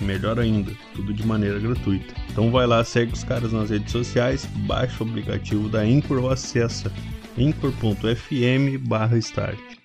Melhor 0.00 0.40
ainda, 0.40 0.72
tudo 0.94 1.12
de 1.12 1.26
maneira 1.26 1.58
gratuita. 1.58 2.14
Então 2.30 2.50
vai 2.50 2.66
lá, 2.66 2.82
segue 2.84 3.12
os 3.12 3.24
caras 3.24 3.52
nas 3.52 3.68
redes 3.70 3.92
sociais, 3.92 4.46
baixa 4.66 5.04
o 5.04 5.08
aplicativo 5.08 5.68
da 5.68 5.80
Anchor 5.80 6.24
ou 6.24 6.30
acessa 6.30 6.90
anchor.fm/start. 7.38 9.83